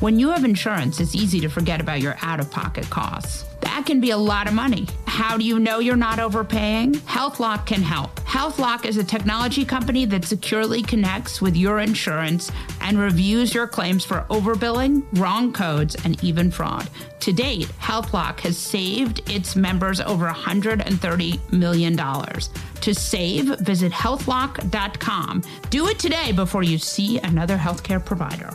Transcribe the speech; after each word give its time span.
When 0.00 0.16
you 0.16 0.30
have 0.30 0.44
insurance, 0.44 1.00
it's 1.00 1.16
easy 1.16 1.40
to 1.40 1.48
forget 1.48 1.80
about 1.80 2.00
your 2.00 2.16
out 2.22 2.38
of 2.38 2.52
pocket 2.52 2.88
costs. 2.88 3.44
That 3.62 3.84
can 3.84 4.00
be 4.00 4.10
a 4.10 4.16
lot 4.16 4.46
of 4.46 4.54
money. 4.54 4.86
How 5.08 5.36
do 5.36 5.44
you 5.44 5.58
know 5.58 5.80
you're 5.80 5.96
not 5.96 6.20
overpaying? 6.20 6.92
HealthLock 6.92 7.66
can 7.66 7.82
help. 7.82 8.14
HealthLock 8.20 8.84
is 8.84 8.96
a 8.96 9.02
technology 9.02 9.64
company 9.64 10.04
that 10.04 10.24
securely 10.24 10.82
connects 10.82 11.42
with 11.42 11.56
your 11.56 11.80
insurance 11.80 12.52
and 12.80 12.96
reviews 12.96 13.52
your 13.52 13.66
claims 13.66 14.04
for 14.04 14.24
overbilling, 14.30 15.04
wrong 15.18 15.52
codes, 15.52 15.96
and 16.04 16.22
even 16.22 16.48
fraud. 16.52 16.88
To 17.18 17.32
date, 17.32 17.66
HealthLock 17.80 18.38
has 18.40 18.56
saved 18.56 19.28
its 19.28 19.56
members 19.56 20.00
over 20.00 20.28
$130 20.28 21.52
million. 21.52 21.96
To 21.96 22.94
save, 22.94 23.58
visit 23.58 23.90
healthlock.com. 23.90 25.42
Do 25.70 25.88
it 25.88 25.98
today 25.98 26.30
before 26.30 26.62
you 26.62 26.78
see 26.78 27.18
another 27.18 27.56
healthcare 27.56 28.04
provider. 28.04 28.54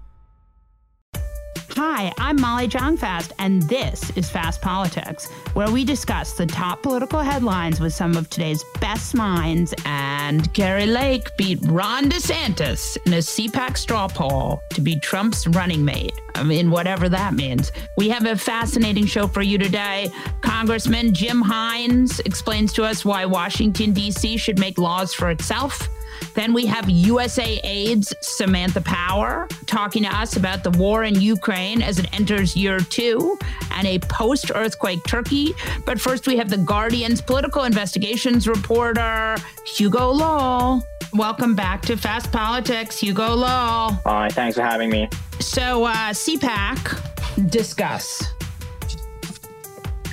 Hi, 1.75 2.11
I'm 2.17 2.39
Molly 2.39 2.67
Jong-Fast, 2.67 3.31
and 3.39 3.61
this 3.63 4.09
is 4.17 4.29
Fast 4.29 4.61
Politics, 4.61 5.31
where 5.53 5.71
we 5.71 5.85
discuss 5.85 6.33
the 6.33 6.45
top 6.45 6.83
political 6.83 7.21
headlines 7.21 7.79
with 7.79 7.93
some 7.93 8.17
of 8.17 8.29
today's 8.29 8.61
best 8.81 9.15
minds. 9.15 9.73
And 9.85 10.53
Kari 10.53 10.85
Lake 10.85 11.29
beat 11.37 11.59
Ron 11.63 12.09
DeSantis 12.09 12.97
in 13.05 13.13
a 13.13 13.17
CPAC 13.17 13.77
straw 13.77 14.09
poll 14.09 14.61
to 14.71 14.81
be 14.81 14.99
Trump's 14.99 15.47
running 15.47 15.85
mate. 15.85 16.11
I 16.35 16.43
mean, 16.43 16.71
whatever 16.71 17.07
that 17.07 17.35
means. 17.35 17.71
We 17.95 18.09
have 18.09 18.25
a 18.25 18.35
fascinating 18.35 19.05
show 19.05 19.27
for 19.27 19.41
you 19.41 19.57
today. 19.57 20.11
Congressman 20.41 21.13
Jim 21.13 21.41
Himes 21.41 22.19
explains 22.25 22.73
to 22.73 22.83
us 22.83 23.05
why 23.05 23.25
Washington, 23.25 23.93
D.C. 23.93 24.35
should 24.35 24.59
make 24.59 24.77
laws 24.77 25.13
for 25.13 25.29
itself. 25.29 25.87
Then 26.33 26.53
we 26.53 26.65
have 26.65 26.85
USAID's 26.85 28.13
Samantha 28.21 28.81
Power 28.81 29.47
talking 29.65 30.03
to 30.03 30.09
us 30.15 30.37
about 30.37 30.63
the 30.63 30.71
war 30.71 31.03
in 31.03 31.19
Ukraine 31.19 31.81
as 31.81 31.99
it 31.99 32.11
enters 32.13 32.55
year 32.55 32.79
two 32.79 33.37
and 33.71 33.87
a 33.87 33.99
post 33.99 34.51
earthquake 34.53 35.03
Turkey. 35.05 35.53
But 35.85 35.99
first, 35.99 36.27
we 36.27 36.37
have 36.37 36.49
the 36.49 36.57
Guardian's 36.57 37.21
political 37.21 37.63
investigations 37.63 38.47
reporter, 38.47 39.37
Hugo 39.65 40.09
Lowell. 40.09 40.83
Welcome 41.13 41.55
back 41.55 41.81
to 41.83 41.97
Fast 41.97 42.31
Politics, 42.31 42.97
Hugo 42.97 43.35
Lowell. 43.35 43.99
Hi, 44.05 44.29
thanks 44.29 44.55
for 44.55 44.63
having 44.63 44.89
me. 44.89 45.09
So, 45.39 45.83
uh, 45.83 46.13
CPAC, 46.13 47.49
discuss. 47.49 48.23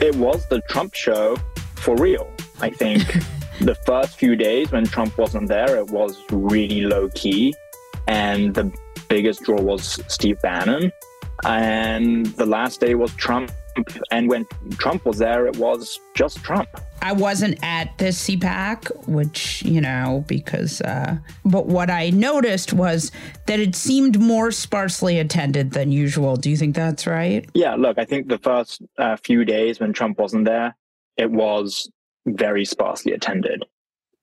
It 0.01 0.15
was 0.17 0.47
the 0.49 0.61
Trump 0.69 0.95
show 0.95 1.37
for 1.77 1.97
real, 1.97 2.29
I 2.61 2.71
think. 2.71 3.05
the 3.61 3.75
first 3.75 4.19
few 4.19 4.37
days 4.37 4.71
when 4.71 4.85
Trump 4.85 5.19
wasn't 5.19 5.49
there, 5.49 5.77
it 5.77 5.91
was 5.91 6.23
really 6.31 6.83
low 6.83 7.09
key. 7.11 7.55
And 8.07 8.55
the 8.55 8.73
biggest 9.09 9.43
draw 9.43 9.61
was 9.61 10.01
Steve 10.09 10.41
Bannon. 10.41 10.93
And 11.45 12.27
the 12.27 12.47
last 12.47 12.81
day 12.81 12.95
was 12.95 13.13
Trump. 13.15 13.51
And 14.11 14.29
when 14.29 14.47
Trump 14.73 15.05
was 15.05 15.19
there, 15.19 15.47
it 15.47 15.57
was 15.57 16.01
just 16.15 16.43
Trump. 16.43 16.69
I 17.01 17.13
wasn't 17.13 17.59
at 17.63 17.97
the 17.99 18.07
CPAC, 18.07 19.07
which, 19.07 19.63
you 19.63 19.81
know, 19.81 20.25
because, 20.27 20.81
uh, 20.81 21.19
but 21.45 21.67
what 21.67 21.89
I 21.91 22.11
noticed 22.11 22.73
was 22.73 23.13
that 23.47 23.61
it 23.61 23.77
seemed 23.77 24.19
more 24.19 24.51
sparsely 24.51 25.19
attended 25.19 25.73
than 25.73 25.93
usual. 25.93 26.37
Do 26.37 26.51
you 26.51 26.57
think 26.57 26.75
that's 26.75 27.07
right? 27.07 27.49
Yeah, 27.55 27.77
look, 27.77 27.99
I 27.99 28.05
think 28.05 28.29
the 28.29 28.39
first 28.39 28.83
uh, 28.99 29.17
few 29.17 29.45
days 29.45 29.79
when 29.79 29.93
Trump 29.93 30.19
wasn't 30.19 30.45
there, 30.45 30.75
it 31.17 31.31
was 31.31 31.89
very 32.37 32.65
sparsely 32.65 33.13
attended. 33.13 33.65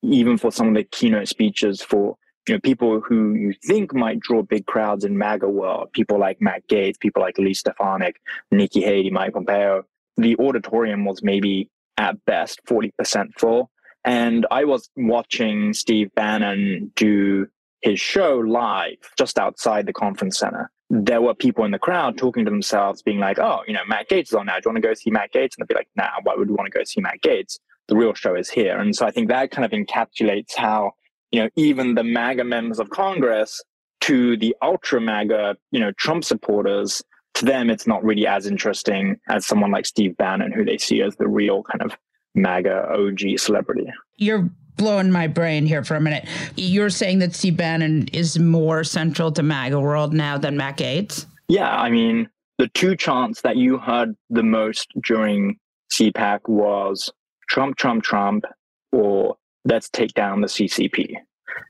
Even 0.04 0.38
for 0.38 0.52
some 0.52 0.68
of 0.70 0.76
the 0.76 0.84
keynote 0.84 1.28
speeches 1.28 1.82
for 1.82 2.16
you 2.48 2.56
know 2.56 2.60
people 2.60 3.02
who 3.02 3.34
you 3.34 3.54
think 3.66 3.94
might 3.94 4.20
draw 4.20 4.44
big 4.44 4.66
crowds 4.66 5.04
in 5.04 5.18
MAGA 5.18 5.50
world, 5.50 5.92
people 5.94 6.20
like 6.20 6.42
Matt 6.42 6.68
Gaetz, 6.68 7.00
people 7.00 7.22
like 7.22 7.38
Elise 7.38 7.60
Stefanik, 7.60 8.22
Nikki 8.52 8.82
Haley, 8.82 9.10
Mike 9.10 9.34
Pompeo, 9.34 9.84
the 10.18 10.38
auditorium 10.38 11.06
was 11.06 11.24
maybe 11.24 11.70
at 11.98 12.24
best 12.26 12.62
40% 12.66 13.30
full. 13.38 13.72
And 14.04 14.46
I 14.52 14.66
was 14.66 14.90
watching 14.96 15.74
Steve 15.74 16.14
Bannon 16.16 16.92
do 16.96 17.48
his 17.82 18.00
show 18.00 18.38
live 18.38 18.98
just 19.18 19.40
outside 19.40 19.88
the 19.88 19.94
conference 19.94 20.38
center. 20.38 20.72
There 20.92 21.22
were 21.22 21.34
people 21.34 21.66
in 21.66 21.72
the 21.72 21.80
crowd 21.80 22.18
talking 22.18 22.46
to 22.46 22.52
themselves, 22.52 23.02
being 23.02 23.20
like, 23.20 23.40
oh, 23.40 23.62
you 23.68 23.74
know, 23.74 23.84
Matt 23.88 24.10
Gaetz 24.10 24.28
is 24.28 24.34
on 24.34 24.46
now. 24.46 24.56
Do 24.56 24.62
you 24.66 24.72
want 24.72 24.84
to 24.84 24.88
go 24.88 24.94
see 24.94 25.10
Matt 25.10 25.34
Gaetz? 25.34 25.58
And 25.58 25.60
they'd 25.60 25.68
be 25.68 25.74
like, 25.74 25.90
nah, 25.96 26.10
why 26.24 26.36
would 26.36 26.48
we 26.48 26.54
want 26.54 26.72
to 26.72 26.78
go 26.78 26.84
see 26.84 27.02
Matt 27.02 27.22
Gaetz? 27.22 27.58
The 27.88 27.96
real 27.96 28.14
show 28.14 28.36
is 28.36 28.50
here. 28.50 28.78
And 28.78 28.96
so 28.96 29.06
I 29.06 29.12
think 29.12 29.28
that 29.30 29.52
kind 29.52 29.66
of 29.66 29.72
encapsulates 29.72 30.56
how, 30.56 30.92
you 31.32 31.42
know, 31.42 31.50
even 31.56 31.96
the 31.96 32.04
MAGA 32.04 32.44
members 32.44 32.80
of 32.80 32.90
Congress 32.90 33.62
to 34.02 34.38
the 34.38 34.56
ultra 34.62 35.02
MAGA, 35.02 35.56
you 35.72 35.80
know, 35.80 35.92
Trump 35.94 36.24
supporters, 36.24 37.04
to 37.36 37.46
them, 37.46 37.70
it's 37.70 37.86
not 37.86 38.04
really 38.04 38.26
as 38.26 38.48
interesting 38.48 39.18
as 39.30 39.46
someone 39.46 39.72
like 39.72 39.86
Steve 39.86 40.16
Bannon, 40.18 40.52
who 40.52 40.64
they 40.64 40.78
see 40.78 41.02
as 41.02 41.16
the 41.18 41.28
real 41.28 41.64
kind 41.64 41.82
of 41.82 41.98
MAGA 42.34 42.90
OG 42.94 43.40
celebrity. 43.40 43.88
You're 44.18 44.50
blowing 44.78 45.12
my 45.12 45.28
brain 45.28 45.66
here 45.66 45.84
for 45.84 45.96
a 45.96 46.02
minute. 46.02 46.28
You're 46.56 46.90
saying 46.90 47.20
that 47.20 47.36
Steve 47.36 47.58
Bannon 47.58 48.08
is 48.10 48.40
more 48.40 48.84
central 48.84 49.32
to 49.34 49.44
MAGA 49.44 49.80
world 49.80 50.14
now 50.14 50.38
than 50.38 50.58
Matt 50.58 50.78
Gaetz? 50.78 51.26
Yeah, 51.48 51.76
I 51.76 51.90
mean, 51.90 52.30
the 52.58 52.68
two 52.70 52.96
chants 52.96 53.42
that 53.42 53.58
you 53.58 53.78
heard 53.78 54.16
the 54.30 54.44
most 54.44 54.92
during 55.04 55.58
CPAC 55.92 56.48
was 56.48 57.12
Trump, 57.48 57.78
Trump, 57.78 58.04
Trump, 58.04 58.46
or 58.92 59.38
let's 59.66 59.90
take 59.90 60.14
down 60.14 60.42
the 60.42 60.48
CCP. 60.48 61.16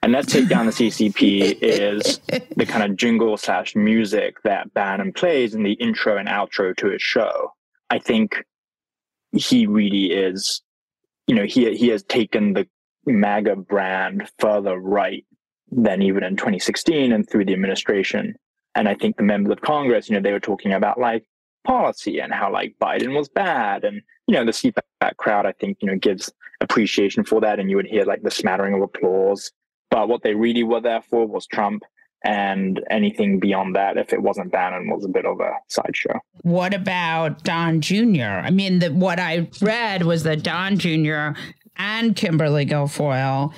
And 0.02 0.12
let's 0.12 0.32
take 0.32 0.48
down 0.48 0.66
the 0.66 0.72
CCP 0.72 1.58
is 1.62 2.20
the 2.56 2.66
kind 2.66 2.90
of 2.90 2.98
jingle 2.98 3.38
slash 3.38 3.76
music 3.76 4.42
that 4.44 4.74
Bannon 4.74 5.14
plays 5.14 5.54
in 5.56 5.64
the 5.64 5.74
intro 5.74 6.18
and 6.18 6.28
outro 6.28 6.76
to 6.78 6.88
his 6.88 7.02
show. 7.02 7.54
I 7.90 8.00
think 8.00 8.44
he 9.32 9.68
really 9.68 10.12
is, 10.12 10.62
you 11.28 11.36
know, 11.36 11.44
he 11.44 11.76
he 11.76 11.90
has 11.90 12.04
taken 12.04 12.54
the 12.54 12.68
MAGA 13.06 13.58
brand 13.58 14.30
further 14.40 14.78
right 14.78 15.26
than 15.72 16.02
even 16.02 16.24
in 16.24 16.36
2016 16.36 17.12
and 17.12 17.30
through 17.30 17.46
the 17.46 17.54
administration. 17.54 18.36
And 18.76 18.88
I 18.88 18.96
think 18.96 19.18
the 19.18 19.24
members 19.24 19.52
of 19.52 19.62
Congress, 19.62 20.10
you 20.10 20.16
know, 20.16 20.22
they 20.22 20.32
were 20.32 20.40
talking 20.40 20.74
about 20.74 21.00
like 21.00 21.26
policy 21.66 22.20
and 22.20 22.34
how 22.34 22.52
like 22.52 22.76
Biden 22.80 23.16
was 23.16 23.28
bad 23.28 23.84
and 23.84 24.02
you 24.28 24.36
know, 24.36 24.46
the 24.46 24.52
CPAC 24.52 25.18
crowd, 25.18 25.46
I 25.46 25.52
think, 25.54 25.78
you 25.82 25.88
know, 25.88 25.98
gives 25.98 26.32
appreciation 26.62 27.24
for 27.24 27.42
that. 27.42 27.60
And 27.60 27.70
you 27.70 27.76
would 27.76 27.86
hear 27.86 28.06
like 28.06 28.24
the 28.24 28.32
smattering 28.32 28.74
of 28.74 28.82
applause. 28.82 29.52
But 29.92 30.10
what 30.10 30.24
they 30.24 30.34
really 30.34 30.64
were 30.64 30.82
there 30.82 31.02
for 31.02 31.28
was 31.28 31.46
Trump. 31.48 31.84
And 32.24 32.84
anything 32.90 33.40
beyond 33.40 33.76
that, 33.76 33.98
if 33.98 34.12
it 34.12 34.22
wasn't 34.22 34.52
Bannon, 34.52 34.90
was 34.90 35.06
a 35.06 35.10
bit 35.10 35.28
of 35.28 35.40
a 35.40 35.52
sideshow. 35.68 36.20
What 36.42 36.74
about 36.74 37.44
Don 37.44 37.82
Jr.? 37.82 38.24
I 38.24 38.50
mean, 38.50 38.80
the, 38.80 38.90
what 38.90 39.20
I 39.20 39.48
read 39.62 40.04
was 40.04 40.24
that 40.24 40.42
Don 40.42 40.80
Jr. 40.80 41.40
and 41.78 42.16
Kimberly 42.16 42.66
Guilfoyle 42.66 43.54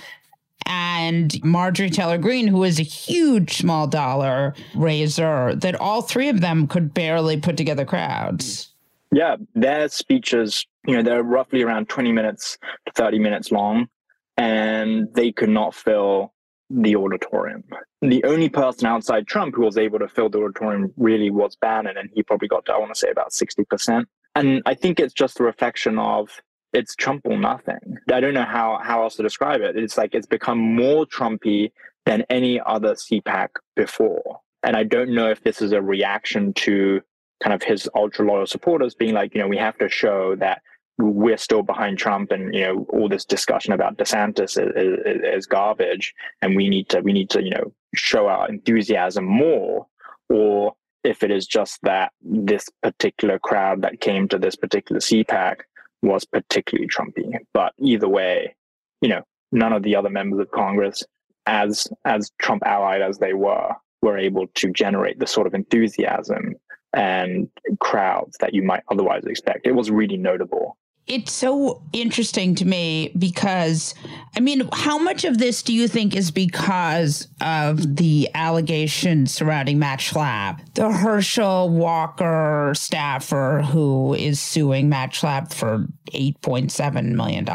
and 0.67 1.43
Marjorie 1.43 1.89
Taylor 1.89 2.17
Greene, 2.17 2.47
who 2.47 2.63
is 2.63 2.79
a 2.79 2.83
huge 2.83 3.57
small 3.57 3.87
dollar 3.87 4.53
raiser, 4.75 5.55
that 5.55 5.75
all 5.75 6.01
three 6.01 6.29
of 6.29 6.41
them 6.41 6.67
could 6.67 6.93
barely 6.93 7.39
put 7.39 7.57
together 7.57 7.85
crowds. 7.85 8.73
Yeah, 9.11 9.37
their 9.55 9.87
speeches, 9.87 10.65
you 10.85 10.95
know, 10.95 11.01
they're 11.01 11.23
roughly 11.23 11.63
around 11.63 11.89
20 11.89 12.11
minutes 12.11 12.57
to 12.85 12.91
30 12.93 13.19
minutes 13.19 13.51
long, 13.51 13.87
and 14.35 15.07
they 15.13 15.31
could 15.31 15.49
not 15.49 15.73
fill 15.73 16.33
the 16.69 16.95
auditorium. 16.95 17.63
The 18.01 18.23
only 18.25 18.49
person 18.49 18.87
outside 18.87 19.25
Trump 19.25 19.55
who 19.55 19.61
was 19.61 19.77
able 19.77 19.99
to 19.99 20.07
fill 20.09 20.29
the 20.29 20.39
auditorium 20.39 20.93
really 20.97 21.31
was 21.31 21.55
Bannon, 21.55 21.97
and 21.97 22.09
he 22.13 22.23
probably 22.23 22.49
got 22.49 22.65
to, 22.65 22.73
I 22.73 22.77
want 22.77 22.93
to 22.93 22.99
say, 22.99 23.09
about 23.09 23.31
60%. 23.31 24.03
And 24.35 24.61
I 24.65 24.73
think 24.73 24.99
it's 24.99 25.13
just 25.13 25.39
a 25.39 25.43
reflection 25.43 25.97
of 25.97 26.29
it's 26.73 26.95
Trump 26.95 27.21
or 27.25 27.37
nothing. 27.37 27.97
I 28.11 28.19
don't 28.19 28.33
know 28.33 28.43
how 28.43 28.79
how 28.83 29.03
else 29.03 29.15
to 29.15 29.23
describe 29.23 29.61
it. 29.61 29.75
It's 29.75 29.97
like 29.97 30.13
it's 30.13 30.27
become 30.27 30.59
more 30.59 31.05
Trumpy 31.05 31.71
than 32.05 32.23
any 32.29 32.59
other 32.65 32.93
CPAC 32.93 33.49
before. 33.75 34.39
And 34.63 34.75
I 34.75 34.83
don't 34.83 35.13
know 35.13 35.29
if 35.29 35.43
this 35.43 35.61
is 35.61 35.71
a 35.71 35.81
reaction 35.81 36.53
to 36.53 37.01
kind 37.43 37.53
of 37.53 37.61
his 37.63 37.89
ultra 37.95 38.25
loyal 38.25 38.47
supporters 38.47 38.95
being 38.95 39.13
like, 39.13 39.35
you 39.35 39.41
know, 39.41 39.47
we 39.47 39.57
have 39.57 39.77
to 39.77 39.89
show 39.89 40.35
that 40.37 40.61
we're 40.97 41.37
still 41.37 41.61
behind 41.61 41.99
Trump, 41.99 42.31
and 42.31 42.53
you 42.55 42.61
know, 42.61 42.87
all 42.89 43.07
this 43.07 43.23
discussion 43.23 43.71
about 43.71 43.97
DeSantis 43.97 44.59
is, 44.59 44.75
is, 44.75 45.21
is 45.23 45.45
garbage, 45.45 46.13
and 46.41 46.55
we 46.55 46.69
need 46.69 46.89
to 46.89 47.01
we 47.01 47.13
need 47.13 47.29
to 47.29 47.43
you 47.43 47.51
know 47.51 47.71
show 47.93 48.27
our 48.27 48.49
enthusiasm 48.49 49.23
more, 49.23 49.85
or 50.29 50.73
if 51.03 51.21
it 51.21 51.29
is 51.29 51.45
just 51.45 51.79
that 51.83 52.11
this 52.21 52.67
particular 52.81 53.37
crowd 53.37 53.83
that 53.83 54.01
came 54.01 54.27
to 54.27 54.39
this 54.39 54.55
particular 54.55 54.99
CPAC 54.99 55.57
was 56.07 56.25
particularly 56.25 56.87
Trumpy. 56.87 57.37
But 57.53 57.73
either 57.79 58.07
way, 58.07 58.55
you 59.01 59.09
know, 59.09 59.23
none 59.51 59.73
of 59.73 59.83
the 59.83 59.95
other 59.95 60.09
members 60.09 60.39
of 60.39 60.51
Congress, 60.51 61.03
as 61.45 61.87
as 62.05 62.31
Trump 62.39 62.63
allied 62.65 63.01
as 63.01 63.17
they 63.17 63.33
were, 63.33 63.73
were 64.01 64.17
able 64.17 64.47
to 64.55 64.71
generate 64.71 65.19
the 65.19 65.27
sort 65.27 65.47
of 65.47 65.53
enthusiasm 65.53 66.55
and 66.93 67.49
crowds 67.79 68.37
that 68.39 68.53
you 68.53 68.63
might 68.63 68.83
otherwise 68.89 69.25
expect. 69.25 69.67
It 69.67 69.73
was 69.73 69.91
really 69.91 70.17
notable 70.17 70.77
it's 71.07 71.31
so 71.31 71.81
interesting 71.93 72.55
to 72.55 72.65
me 72.65 73.11
because 73.17 73.95
I 74.35 74.39
mean, 74.39 74.69
how 74.71 74.99
much 74.99 75.25
of 75.25 75.39
this 75.39 75.63
do 75.63 75.73
you 75.73 75.87
think 75.87 76.15
is 76.15 76.29
because 76.29 77.27
of 77.41 77.95
the 77.95 78.29
allegations 78.35 79.33
surrounding 79.33 79.79
Matt 79.79 79.99
Schlapp, 79.99 80.59
the 80.75 80.91
Herschel 80.91 81.69
Walker 81.69 82.73
staffer 82.75 83.63
who 83.67 84.13
is 84.13 84.39
suing 84.39 84.89
Matt 84.89 85.13
Schlapp 85.13 85.51
for 85.51 85.87
$8.7 86.13 87.13
million? 87.13 87.47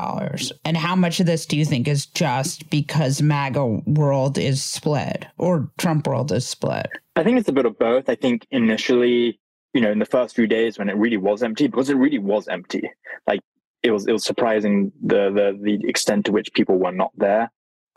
And 0.64 0.76
how 0.76 0.96
much 0.96 1.20
of 1.20 1.26
this 1.26 1.46
do 1.46 1.56
you 1.56 1.64
think 1.64 1.86
is 1.86 2.06
just 2.06 2.68
because 2.68 3.22
MAGA 3.22 3.64
world 3.86 4.38
is 4.38 4.62
split 4.62 5.26
or 5.38 5.70
Trump 5.78 6.08
world 6.08 6.32
is 6.32 6.46
split? 6.46 6.88
I 7.14 7.22
think 7.22 7.38
it's 7.38 7.48
a 7.48 7.52
bit 7.52 7.66
of 7.66 7.78
both. 7.78 8.08
I 8.08 8.14
think 8.14 8.46
initially 8.50 9.38
you 9.74 9.80
know, 9.80 9.90
in 9.90 9.98
the 9.98 10.04
first 10.06 10.34
few 10.34 10.46
days 10.46 10.78
when 10.78 10.88
it 10.88 10.96
really 10.96 11.16
was 11.16 11.42
empty, 11.42 11.66
because 11.66 11.88
it 11.88 11.96
really 11.96 12.18
was 12.18 12.48
empty. 12.48 12.90
Like 13.26 13.40
it 13.82 13.90
was, 13.90 14.06
it 14.06 14.12
was 14.12 14.24
surprising 14.24 14.92
the 15.02 15.30
the 15.30 15.58
the 15.60 15.88
extent 15.88 16.26
to 16.26 16.32
which 16.32 16.52
people 16.52 16.78
were 16.78 16.92
not 16.92 17.10
there. 17.16 17.50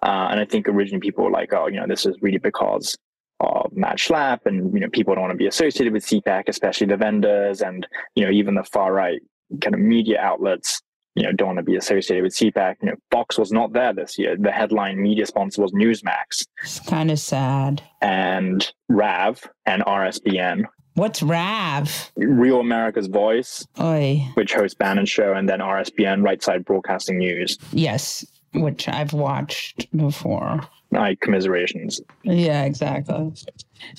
Uh, 0.04 0.28
and 0.30 0.40
I 0.40 0.46
think 0.46 0.68
originally 0.68 1.00
people 1.00 1.24
were 1.24 1.32
like, 1.32 1.54
oh, 1.54 1.68
you 1.68 1.80
know, 1.80 1.88
this 1.88 2.06
is 2.06 2.16
really 2.22 2.38
because 2.38 2.98
of 3.40 3.72
Matt 3.74 3.98
Schlapp, 3.98 4.46
and 4.46 4.74
you 4.74 4.80
know, 4.80 4.90
people 4.90 5.16
don't 5.16 5.24
want 5.24 5.34
to 5.34 5.38
be 5.38 5.48
associated 5.48 5.94
with 5.94 6.06
CPAC, 6.06 6.44
especially 6.48 6.88
the 6.88 6.98
vendors, 6.98 7.62
and 7.62 7.88
you 8.16 8.24
know, 8.26 8.32
even 8.32 8.56
the 8.56 8.64
far 8.64 8.94
right 8.94 9.22
kind 9.62 9.76
of 9.76 9.82
media 9.82 10.20
outlets. 10.20 10.82
You 11.16 11.24
know, 11.24 11.32
don't 11.32 11.48
want 11.48 11.60
to 11.60 11.64
be 11.64 11.78
associated 11.78 12.24
with 12.24 12.34
CPAC. 12.34 12.76
You 12.82 12.90
know, 12.90 12.96
Fox 13.10 13.38
was 13.38 13.50
not 13.50 13.72
there 13.72 13.94
this 13.94 14.18
year. 14.18 14.36
The 14.38 14.52
headline 14.52 15.02
media 15.02 15.26
sponsor 15.26 15.62
was 15.62 15.72
Newsmax. 15.72 16.46
It's 16.62 16.82
kind 16.82 17.10
of 17.10 17.20
sad. 17.20 17.82
And 18.02 18.70
Rav 18.90 19.42
and 19.66 19.82
RSBN 19.84 20.66
What's 20.96 21.22
RAV? 21.22 22.12
Real 22.16 22.62
America's 22.62 23.08
Voice, 23.08 23.68
Oy. 23.80 24.26
which 24.36 24.54
hosts 24.54 24.76
Bannon 24.76 25.06
Show, 25.06 25.34
and 25.34 25.48
then 25.48 25.60
RSBN, 25.60 26.24
Right 26.24 26.42
Side 26.42 26.64
Broadcasting 26.64 27.18
News. 27.18 27.58
Yes, 27.74 28.26
which 28.54 28.88
I've 28.88 29.12
watched 29.12 29.88
before. 29.96 30.62
My 30.92 31.16
commiserations. 31.16 32.00
Yeah, 32.24 32.64
exactly. 32.64 33.34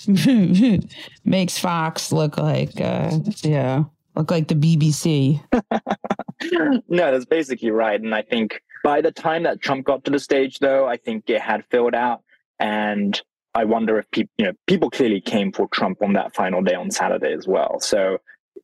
Makes 1.25 1.59
Fox 1.59 2.13
look 2.13 2.39
like, 2.39 2.81
uh, 2.81 3.11
yeah, 3.43 3.85
look 4.15 4.31
like 4.31 4.49
the 4.49 4.55
BBC. 4.55 5.43
no, 6.89 7.13
that's 7.13 7.27
basically 7.27 7.73
right. 7.73 8.01
And 8.01 8.15
I 8.15 8.23
think 8.23 8.63
by 8.83 9.03
the 9.03 9.13
time 9.13 9.43
that 9.43 9.61
Trump 9.61 9.85
got 9.85 10.03
to 10.05 10.11
the 10.11 10.19
stage, 10.19 10.61
though, 10.61 10.87
I 10.87 10.97
think 10.97 11.29
it 11.29 11.43
had 11.43 11.67
filled 11.67 11.95
out. 11.95 12.23
And 12.59 13.21
I 13.57 13.65
wonder 13.65 13.99
if 13.99 14.11
people, 14.11 14.33
you 14.37 14.45
know, 14.45 14.53
people 14.67 14.91
clearly 14.91 15.21
came 15.21 15.51
for 15.51 15.67
Trump 15.69 16.03
on 16.03 16.13
that 16.13 16.35
final 16.35 16.61
day 16.61 16.75
on 16.75 16.91
Saturday 16.91 17.33
as 17.33 17.47
well. 17.49 17.81
So 17.81 18.19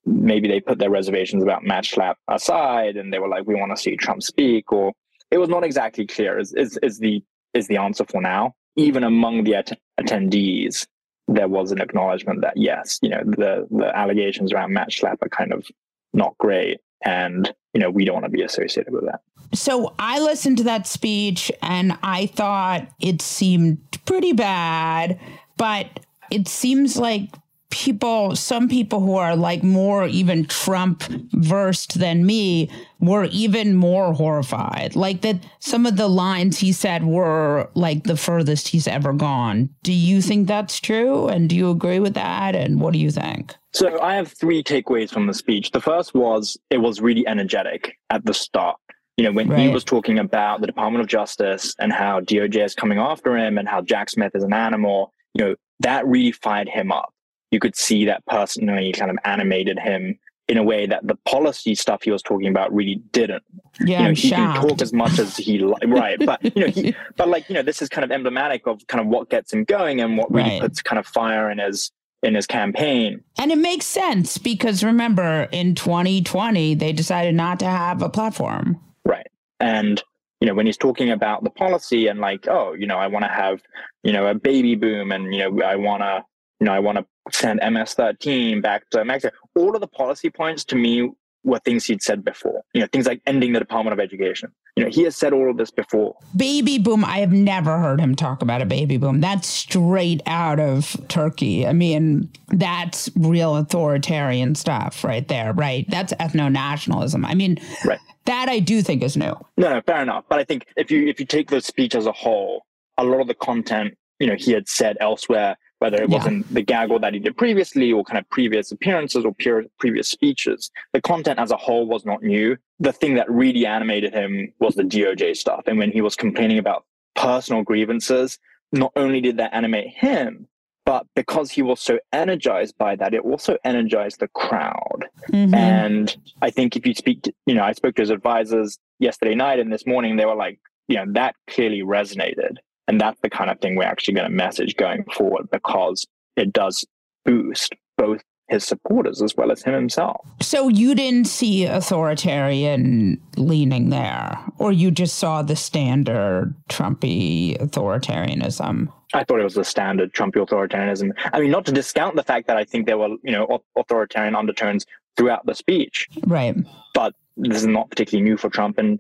maybe 0.05 0.49
they 0.49 0.61
put 0.61 0.79
their 0.79 0.91
reservations 0.91 1.43
about 1.43 1.65
Matt 1.65 1.85
Schlapp 1.85 2.17
aside, 2.29 2.97
and 2.99 3.11
they 3.11 3.19
were 3.19 3.29
like, 3.29 3.47
"We 3.47 3.55
want 3.55 3.75
to 3.75 3.83
see 3.83 3.97
Trump 3.97 4.23
speak," 4.23 4.71
or 4.71 4.93
it 5.31 5.39
was 5.39 5.49
not 5.49 5.65
exactly 5.65 6.07
clear. 6.07 6.39
Is 6.39 6.53
is, 6.53 6.79
is 6.83 6.99
the 6.99 7.23
is 7.55 7.67
the 7.69 7.79
answer 7.79 8.05
for 8.05 8.21
now? 8.21 8.55
Even 8.77 9.03
among 9.03 9.45
the 9.45 9.55
att- 9.55 9.81
attendees, 9.99 10.87
there 11.27 11.49
was 11.49 11.73
an 11.73 11.81
acknowledgement 11.81 12.43
that 12.43 12.57
yes, 12.57 12.99
you 13.01 13.09
know, 13.09 13.23
the 13.25 13.67
the 13.71 13.97
allegations 13.97 14.53
around 14.53 14.75
Matt 14.75 14.91
Schlapp 14.91 15.23
are 15.23 15.29
kind 15.31 15.55
of 15.55 15.67
not 16.13 16.37
great, 16.37 16.81
and 17.05 17.53
you 17.75 17.81
know, 17.81 17.91
we 17.91 18.05
don't 18.05 18.15
want 18.15 18.27
to 18.27 18.31
be 18.31 18.43
associated 18.43 18.93
with 18.93 19.05
that. 19.07 19.21
So 19.55 19.95
I 19.99 20.21
listened 20.21 20.59
to 20.59 20.65
that 20.65 20.87
speech 20.87 21.51
and 21.63 21.99
I 22.03 22.27
thought 22.27 22.89
it 23.01 23.23
seemed 23.23 23.79
pretty 24.07 24.33
bad, 24.33 25.19
but 25.57 26.01
it 26.31 26.49
seems 26.49 26.97
like 26.97 27.31
people, 27.73 28.37
some 28.37 28.69
people 28.69 29.01
who 29.01 29.17
are 29.17 29.35
like 29.35 29.65
more 29.65 30.07
even 30.07 30.45
Trump 30.45 31.03
versed 31.33 31.99
than 31.99 32.25
me, 32.25 32.71
were 33.01 33.25
even 33.33 33.75
more 33.75 34.13
horrified. 34.13 34.95
Like 34.95 35.23
that 35.23 35.45
some 35.59 35.87
of 35.87 35.97
the 35.97 36.07
lines 36.07 36.59
he 36.59 36.73
said 36.73 37.03
were 37.05 37.69
like 37.75 38.05
the 38.05 38.17
furthest 38.17 38.69
he's 38.69 38.87
ever 38.87 39.13
gone. 39.13 39.71
Do 39.83 39.93
you 39.93 40.23
think 40.23 40.47
that's 40.47 40.79
true? 40.79 41.27
And 41.27 41.49
do 41.49 41.57
you 41.57 41.71
agree 41.71 41.99
with 41.99 42.15
that? 42.15 42.55
And 42.55 42.81
what 42.81 42.93
do 42.93 43.01
you 43.01 43.11
think? 43.11 43.57
So 43.73 44.01
I 44.01 44.15
have 44.15 44.29
three 44.29 44.63
takeaways 44.63 45.11
from 45.11 45.27
the 45.27 45.35
speech. 45.35 45.71
The 45.71 45.81
first 45.81 46.15
was 46.15 46.59
it 46.71 46.79
was 46.79 47.01
really 47.01 47.27
energetic 47.27 47.97
at 48.11 48.25
the 48.25 48.35
start. 48.35 48.77
You 49.17 49.25
know, 49.25 49.33
when 49.33 49.49
right. 49.49 49.61
he 49.61 49.69
was 49.69 49.83
talking 49.83 50.19
about 50.19 50.61
the 50.61 50.67
Department 50.67 51.03
of 51.03 51.09
Justice 51.09 51.75
and 51.79 51.93
how 51.93 52.21
DOJ 52.21 52.65
is 52.65 52.75
coming 52.75 52.99
after 52.99 53.37
him 53.37 53.59
and 53.59 53.69
how 53.69 53.81
Jack 53.81 54.11
Smith 54.11 54.33
is 54.35 54.45
an 54.45 54.53
animal, 54.53 55.13
you 55.35 55.45
know, 55.45 55.55
that 55.81 56.07
really 56.07 56.33
fired 56.33 56.69
him 56.69 56.93
up. 56.93 57.12
You 57.53 57.61
could 57.61 57.77
see 57.77 58.05
that 58.07 58.27
personally 58.27 58.93
kind 58.93 59.11
of 59.11 59.19
animated 59.25 59.79
him 59.79 60.19
in 60.49 60.59
a 60.59 60.63
way 60.63 60.87
that 60.87 61.07
the 61.07 61.15
policy 61.25 61.75
stuff 61.75 62.03
he 62.03 62.11
was 62.11 62.21
talking 62.21 62.49
about 62.49 62.75
really 62.75 62.97
didn't. 63.13 63.45
Yeah, 63.81 64.01
you 64.01 64.05
know, 64.05 64.15
he 64.15 64.29
shocked. 64.29 64.59
can 64.59 64.69
talk 64.69 64.83
as 64.83 64.93
much 64.93 65.21
as 65.21 65.37
he 65.37 65.61
li- 65.61 65.75
right, 65.87 66.19
but 66.19 66.45
you 66.57 66.63
know, 66.63 66.67
he, 66.67 66.97
but 67.17 67.29
like 67.29 67.49
you 67.49 67.55
know, 67.55 67.63
this 67.63 67.81
is 67.81 67.89
kind 67.89 68.05
of 68.05 68.11
emblematic 68.11 68.67
of 68.67 68.85
kind 68.89 69.01
of 69.01 69.07
what 69.07 69.31
gets 69.31 69.53
him 69.53 69.63
going 69.63 70.01
and 70.01 70.19
what 70.19 70.33
really 70.33 70.51
right. 70.51 70.61
puts 70.61 70.83
kind 70.83 70.99
of 70.99 71.07
fire 71.07 71.49
in 71.51 71.59
his 71.59 71.93
in 72.23 72.35
his 72.35 72.47
campaign. 72.47 73.23
And 73.39 73.51
it 73.51 73.59
makes 73.59 73.87
sense 73.87 74.39
because 74.39 74.85
remember, 74.85 75.49
in 75.53 75.75
2020, 75.75 76.75
they 76.75 76.93
decided 76.93 77.35
not 77.35 77.59
to 77.61 77.67
have 77.67 78.01
a 78.03 78.09
platform. 78.09 78.81
Right. 79.05 79.27
And, 79.61 80.03
you 80.41 80.47
know, 80.47 80.55
when 80.55 80.67
he's 80.67 80.77
talking 80.77 81.11
about 81.11 81.45
the 81.45 81.51
policy 81.51 82.07
and 82.07 82.21
like, 82.21 82.47
oh, 82.49 82.75
you 82.75 82.87
know, 82.87 82.97
I 82.97 83.09
want 83.09 83.25
to 83.25 83.31
have, 83.31 83.63
you 84.03 84.13
know, 84.13 84.27
a 84.27 84.35
baby 84.35 84.75
boom 84.75 85.13
and, 85.13 85.35
you 85.35 85.41
know, 85.41 85.65
I 85.65 85.77
want 85.77 86.03
to, 86.03 86.25
you 86.61 86.67
know, 86.67 86.73
I 86.73 86.79
want 86.79 86.99
to 86.99 87.07
send 87.31 87.61
MS 87.63 87.95
13 87.95 88.61
back 88.61 88.89
to 88.91 89.05
Mexico. 89.05 89.37
All 89.55 89.75
of 89.75 89.81
the 89.81 89.87
policy 89.87 90.31
points 90.31 90.65
to 90.67 90.77
me 90.77 91.11
were 91.45 91.59
things 91.61 91.85
he'd 91.85 92.03
said 92.03 92.25
before. 92.25 92.63
You 92.73 92.81
know, 92.81 92.87
things 92.87 93.07
like 93.07 93.21
ending 93.27 93.53
the 93.53 93.59
Department 93.59 93.93
of 93.93 94.01
Education. 94.01 94.53
You 94.77 94.85
know, 94.85 94.91
he 94.91 95.03
has 95.03 95.17
said 95.17 95.33
all 95.33 95.51
of 95.51 95.57
this 95.57 95.71
before. 95.71 96.17
Baby 96.37 96.79
boom. 96.79 97.05
I 97.05 97.19
have 97.19 97.33
never 97.33 97.79
heard 97.79 98.01
him 98.01 98.15
talk 98.15 98.43
about 98.43 98.63
a 98.63 98.67
baby 98.67 98.97
boom. 98.97 99.21
That's 99.21 99.49
straight 99.49 100.23
out 100.27 100.61
of 100.61 100.97
Turkey. 101.09 101.67
I 101.67 101.73
mean, 101.73 102.31
that's 102.49 103.11
real 103.17 103.57
authoritarian 103.57 104.55
stuff 104.55 105.05
right 105.05 105.27
there, 105.29 105.53
right? 105.53 105.85
That's 105.91 106.13
ethno 106.15 106.51
nationalism. 106.51 107.25
I 107.25 107.35
mean, 107.35 107.59
right. 107.85 107.99
that 108.25 108.49
I 108.49 108.61
do 108.61 108.83
think 108.83 109.03
is 109.03 109.17
new. 109.17 109.35
No, 109.57 109.75
no, 109.75 109.83
fair 109.83 110.03
enough. 110.03 110.25
But 110.29 110.39
I 110.39 110.45
think 110.45 110.67
if 110.77 110.91
you 110.91 111.07
if 111.07 111.21
you 111.21 111.27
take 111.27 111.51
the 111.51 111.61
speech 111.61 111.95
as 111.95 112.07
a 112.07 112.13
whole, 112.13 112.65
a 112.97 113.05
lot 113.05 113.21
of 113.21 113.27
the 113.27 113.35
content, 113.35 113.99
you 114.21 114.27
know, 114.27 114.37
he 114.39 114.53
had 114.53 114.69
said 114.69 114.97
elsewhere 115.01 115.57
whether 115.83 116.01
it 116.01 116.09
was 116.09 116.25
in 116.27 116.45
the 116.53 116.63
gaggle 116.63 117.01
that 117.01 117.13
he 117.13 117.19
did 117.19 117.37
previously 117.37 117.93
or 117.93 118.05
kind 118.05 118.21
of 118.21 118.31
previous 118.31 118.71
appearances 118.71 119.25
or 119.25 119.35
peer, 119.35 119.67
previous 119.81 120.09
speeches. 120.09 120.71
The 120.93 121.01
content 121.01 121.41
as 121.41 121.51
a 121.51 121.57
whole 121.57 121.87
was 121.87 122.05
not 122.05 122.23
new. 122.23 122.57
The 122.79 122.93
thing 122.93 123.15
that 123.15 123.29
really 123.29 123.67
animated 123.67 124.15
him 124.15 124.53
was 124.61 124.77
the 124.77 124.85
DOJ 124.85 125.37
stuff. 125.37 125.65
And 125.67 125.79
when 125.79 125.91
he 125.91 126.01
was 126.01 126.15
complaining 126.15 126.59
about 126.59 126.85
personal 127.17 127.65
grievances, 127.65 128.39
not 128.71 128.93
only 128.95 129.21
did 129.21 129.39
that 129.39 129.53
animate 129.53 129.89
him, 129.89 130.47
but 130.87 131.05
because 131.17 131.51
he 131.51 131.63
was 131.63 131.81
so 131.81 131.99
energized 132.13 132.79
by 132.79 132.95
that, 132.95 133.13
it 133.13 133.23
also 133.23 133.57
energized 133.65 134.21
the 134.21 134.29
crowd. 134.29 135.07
Mm-hmm. 135.31 135.53
And 135.53 136.17
I 136.43 136.51
think 136.51 136.77
if 136.77 136.87
you 136.87 136.95
speak, 136.95 137.23
to, 137.23 137.35
you 137.47 137.55
know, 137.55 137.65
I 137.65 137.73
spoke 137.73 137.97
to 137.97 138.03
his 138.03 138.11
advisors 138.11 138.79
yesterday 139.01 139.35
night 139.35 139.59
and 139.59 139.73
this 139.73 139.85
morning, 139.85 140.15
they 140.15 140.27
were 140.27 140.37
like, 140.37 140.61
you 140.87 140.97
know, 140.97 141.07
that 141.15 141.35
clearly 141.49 141.83
resonated. 141.83 142.59
And 142.89 143.01
that's 143.01 143.21
the 143.21 143.31
kind 143.31 143.51
of 143.51 143.61
thing 143.61 143.77
we're 143.77 143.85
actually 143.85 144.15
going 144.15 144.31
to 144.31 144.37
message 144.37 144.77
going 144.77 145.05
forward 145.05 145.51
because 145.51 146.07
it 146.37 146.53
does 146.53 146.85
boost 147.25 147.75
both 147.97 148.23
his 148.49 148.65
supporters 148.65 149.23
as 149.23 149.35
well 149.37 149.51
as 149.51 149.63
him 149.63 149.73
himself. 149.73 150.21
So 150.41 150.69
you 150.69 150.95
didn't 150.95 151.27
see 151.27 151.65
authoritarian 151.65 153.21
leaning 153.37 153.89
there, 153.89 154.39
or 154.59 154.73
you 154.73 154.91
just 154.91 155.19
saw 155.19 155.43
the 155.43 155.57
standard 155.57 156.55
Trumpy 156.69 157.59
authoritarianism? 157.59 158.93
I 159.15 159.25
thought 159.25 159.41
it 159.41 159.45
was 159.45 159.55
the 159.55 159.65
standard 159.65 160.13
Trumpy 160.13 160.47
authoritarianism. 160.47 161.13
I 161.33 161.41
mean, 161.41 161.51
not 161.51 161.65
to 161.67 161.73
discount 161.73 162.17
the 162.17 162.23
fact 162.23 162.47
that 162.49 162.57
I 162.57 162.65
think 162.65 162.87
there 162.87 162.99
were, 162.99 163.17
you 163.23 163.33
know, 163.33 163.63
authoritarian 163.77 164.35
undertones 164.35 164.85
throughout 165.17 165.47
the 165.47 165.55
speech. 165.55 166.09
Right. 166.27 166.57
But 166.95 167.15
this 167.37 167.59
is 167.59 167.67
not 167.67 167.91
particularly 167.91 168.29
new 168.29 168.37
for 168.37 168.51
Trump. 168.51 168.79
And 168.79 168.99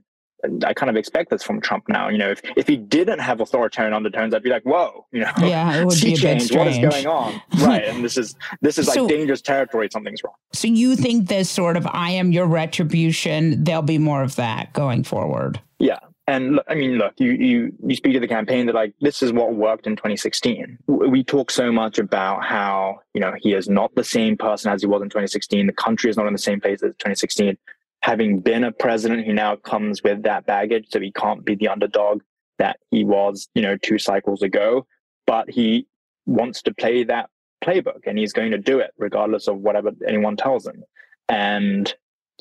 I 0.64 0.74
kind 0.74 0.90
of 0.90 0.96
expect 0.96 1.30
this 1.30 1.42
from 1.42 1.60
Trump 1.60 1.88
now. 1.88 2.08
You 2.08 2.18
know, 2.18 2.30
if, 2.30 2.42
if 2.56 2.66
he 2.66 2.76
didn't 2.76 3.20
have 3.20 3.40
authoritarian 3.40 3.94
undertones, 3.94 4.34
I'd 4.34 4.42
be 4.42 4.50
like, 4.50 4.64
whoa, 4.64 5.06
you 5.12 5.20
know, 5.20 5.32
yeah, 5.38 5.80
it 5.80 5.86
would 5.86 6.00
be 6.00 6.14
a 6.14 6.16
change. 6.16 6.52
What 6.52 6.66
is 6.66 6.78
going 6.78 7.06
on? 7.06 7.40
right. 7.60 7.84
And 7.84 8.04
this 8.04 8.16
is 8.16 8.34
this 8.60 8.78
is 8.78 8.88
like 8.88 8.94
so, 8.94 9.08
dangerous 9.08 9.40
territory. 9.40 9.88
Something's 9.92 10.22
wrong. 10.24 10.34
So 10.52 10.68
you 10.68 10.96
think 10.96 11.28
this 11.28 11.50
sort 11.50 11.76
of 11.76 11.86
I 11.86 12.10
am 12.10 12.32
your 12.32 12.46
retribution, 12.46 13.62
there'll 13.62 13.82
be 13.82 13.98
more 13.98 14.22
of 14.22 14.36
that 14.36 14.72
going 14.72 15.04
forward. 15.04 15.60
Yeah. 15.78 15.98
And 16.28 16.60
I 16.68 16.74
mean, 16.76 16.98
look, 16.98 17.14
you, 17.18 17.32
you, 17.32 17.72
you 17.84 17.96
speak 17.96 18.12
to 18.14 18.20
the 18.20 18.28
campaign 18.28 18.66
that 18.66 18.76
like, 18.76 18.94
this 19.00 19.22
is 19.22 19.32
what 19.32 19.54
worked 19.54 19.88
in 19.88 19.96
2016. 19.96 20.78
We 20.86 21.24
talk 21.24 21.50
so 21.50 21.72
much 21.72 21.98
about 21.98 22.44
how, 22.44 23.00
you 23.12 23.20
know, 23.20 23.34
he 23.40 23.54
is 23.54 23.68
not 23.68 23.92
the 23.96 24.04
same 24.04 24.36
person 24.36 24.70
as 24.70 24.82
he 24.82 24.86
was 24.86 25.02
in 25.02 25.08
2016. 25.08 25.66
The 25.66 25.72
country 25.72 26.10
is 26.10 26.16
not 26.16 26.28
in 26.28 26.32
the 26.32 26.38
same 26.38 26.60
place 26.60 26.82
as 26.82 26.92
2016 26.94 27.58
having 28.02 28.40
been 28.40 28.64
a 28.64 28.72
president, 28.72 29.26
who 29.26 29.32
now 29.32 29.56
comes 29.56 30.02
with 30.02 30.22
that 30.24 30.46
baggage, 30.46 30.86
so 30.90 31.00
he 31.00 31.12
can't 31.12 31.44
be 31.44 31.54
the 31.54 31.68
underdog 31.68 32.20
that 32.58 32.78
he 32.90 33.04
was, 33.04 33.48
you 33.54 33.62
know, 33.62 33.76
two 33.76 33.98
cycles 33.98 34.42
ago. 34.42 34.86
But 35.26 35.48
he 35.48 35.86
wants 36.26 36.62
to 36.62 36.74
play 36.74 37.04
that 37.04 37.30
playbook, 37.64 38.00
and 38.06 38.18
he's 38.18 38.32
going 38.32 38.50
to 38.52 38.58
do 38.58 38.78
it 38.80 38.92
regardless 38.98 39.48
of 39.48 39.58
whatever 39.58 39.92
anyone 40.06 40.36
tells 40.36 40.66
him. 40.66 40.82
And 41.28 41.92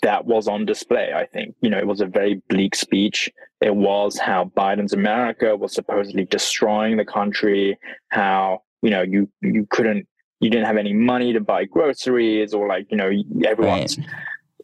that 0.01 0.25
was 0.25 0.47
on 0.47 0.65
display. 0.65 1.13
I 1.13 1.25
think 1.27 1.55
you 1.61 1.69
know 1.69 1.77
it 1.77 1.85
was 1.85 2.01
a 2.01 2.07
very 2.07 2.41
bleak 2.49 2.75
speech. 2.75 3.29
It 3.61 3.75
was 3.75 4.17
how 4.17 4.45
Biden's 4.57 4.93
America 4.93 5.55
was 5.55 5.73
supposedly 5.73 6.25
destroying 6.25 6.97
the 6.97 7.05
country. 7.05 7.77
How 8.09 8.63
you 8.81 8.89
know 8.89 9.03
you 9.03 9.29
you 9.41 9.67
couldn't 9.69 10.07
you 10.39 10.49
didn't 10.49 10.65
have 10.65 10.77
any 10.77 10.93
money 10.93 11.33
to 11.33 11.39
buy 11.39 11.65
groceries 11.65 12.53
or 12.53 12.67
like 12.67 12.87
you 12.89 12.97
know 12.97 13.11
everyone's 13.45 13.99
right 13.99 14.07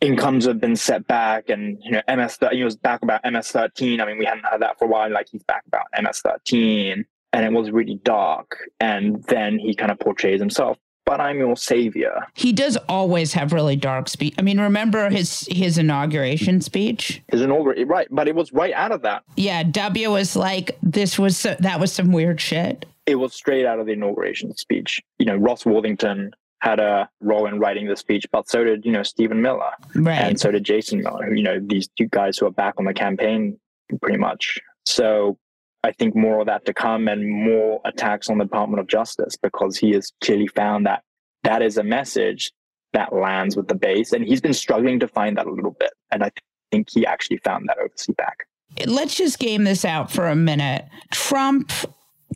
incomes 0.02 0.46
have 0.46 0.60
been 0.60 0.76
set 0.76 1.08
back 1.08 1.50
and 1.50 1.78
you 1.84 1.92
know 1.92 2.02
ms 2.16 2.38
he 2.52 2.64
was 2.64 2.76
back 2.76 3.02
about 3.02 3.24
ms13 3.24 4.02
i 4.02 4.06
mean 4.06 4.18
we 4.18 4.26
hadn't 4.26 4.46
had 4.46 4.62
that 4.62 4.78
for 4.78 4.86
a 4.86 4.88
while. 4.88 5.12
Like 5.12 5.28
he's 5.32 5.44
back 5.44 5.64
about 5.68 5.86
ms13 5.98 7.06
and 7.34 7.46
it 7.46 7.52
was 7.52 7.72
really 7.72 8.00
dark 8.04 8.58
and 8.80 9.24
then 9.26 9.60
he 9.60 9.76
kind 9.76 9.92
of 9.92 10.00
portrays 10.00 10.40
himself. 10.40 10.78
But 11.06 11.22
i'm 11.22 11.38
your 11.38 11.56
savior. 11.56 12.28
He 12.34 12.52
does 12.52 12.78
always 12.90 13.32
have 13.34 13.54
really 13.54 13.78
dark 13.78 14.10
speech. 14.10 14.36
I 14.38 14.42
mean 14.42 14.60
remember 14.60 15.10
his 15.10 15.48
his 15.50 15.78
inauguration 15.78 16.62
speech? 16.62 17.22
His 17.30 17.42
inauguration 17.42 17.88
right 17.88 18.08
but 18.12 18.28
it 18.28 18.36
was 18.36 18.52
right 18.54 18.74
out 18.74 18.92
of 18.92 19.02
that. 19.04 19.24
Yeah 19.36 19.64
w 19.64 20.12
was 20.12 20.36
like 20.36 20.78
this 20.84 21.18
was 21.18 21.38
so, 21.38 21.56
that 21.60 21.80
was 21.80 21.92
some 21.92 22.12
weird 22.12 22.42
shit. 22.42 22.86
It 23.06 23.16
was 23.16 23.34
straight 23.34 23.66
out 23.66 23.80
of 23.80 23.86
the 23.86 23.94
inauguration 23.94 24.56
speech. 24.58 25.02
You 25.18 25.26
know 25.26 25.36
ross 25.36 25.66
worthington 25.66 26.34
had 26.60 26.80
a 26.80 27.10
role 27.22 27.46
in 27.46 27.60
writing 27.60 27.88
the 27.88 27.96
speech, 27.96 28.26
but 28.32 28.50
so 28.50 28.64
did, 28.64 28.86
you 28.86 28.92
know, 28.92 29.04
Stephen 29.04 29.42
Miller. 29.42 29.72
Right. 29.96 30.16
And 30.16 30.40
so 30.40 30.52
did 30.52 30.64
Jason 30.64 31.02
Miller, 31.02 31.34
you 31.34 31.44
know, 31.44 31.60
these 31.62 31.88
two 31.98 32.08
guys 32.08 32.38
who 32.38 32.48
are 32.48 32.52
back 32.52 32.76
on 32.78 32.86
the 32.86 32.94
campaign 32.94 33.60
pretty 34.02 34.18
much. 34.18 34.60
So 34.86 35.38
I 35.84 35.92
think 35.92 36.16
more 36.16 36.40
of 36.40 36.48
that 36.48 36.66
to 36.66 36.74
come 36.74 37.08
and 37.08 37.30
more 37.30 37.80
attacks 37.86 38.30
on 38.30 38.40
the 38.40 38.46
Department 38.46 38.80
of 38.80 38.88
Justice 38.88 39.38
because 39.38 39.78
he 39.78 39.92
has 39.92 40.12
clearly 40.22 40.48
found 40.48 40.86
that 40.86 41.04
that 41.44 41.62
is 41.62 41.78
a 41.78 41.84
message 41.84 42.52
that 42.94 43.14
lands 43.14 43.56
with 43.56 43.68
the 43.68 43.76
base. 43.76 44.12
And 44.14 44.26
he's 44.26 44.42
been 44.42 44.54
struggling 44.54 45.00
to 45.00 45.08
find 45.08 45.38
that 45.38 45.46
a 45.46 45.52
little 45.52 45.76
bit. 45.80 45.92
And 46.12 46.24
I 46.24 46.32
think 46.72 46.90
he 46.90 47.06
actually 47.06 47.38
found 47.38 47.70
that 47.70 47.78
over 47.78 47.94
CPAC. 47.96 48.88
Let's 48.88 49.16
just 49.16 49.40
game 49.40 49.64
this 49.64 49.86
out 49.86 50.12
for 50.12 50.28
a 50.28 50.36
minute. 50.36 50.86
Trump 51.12 51.72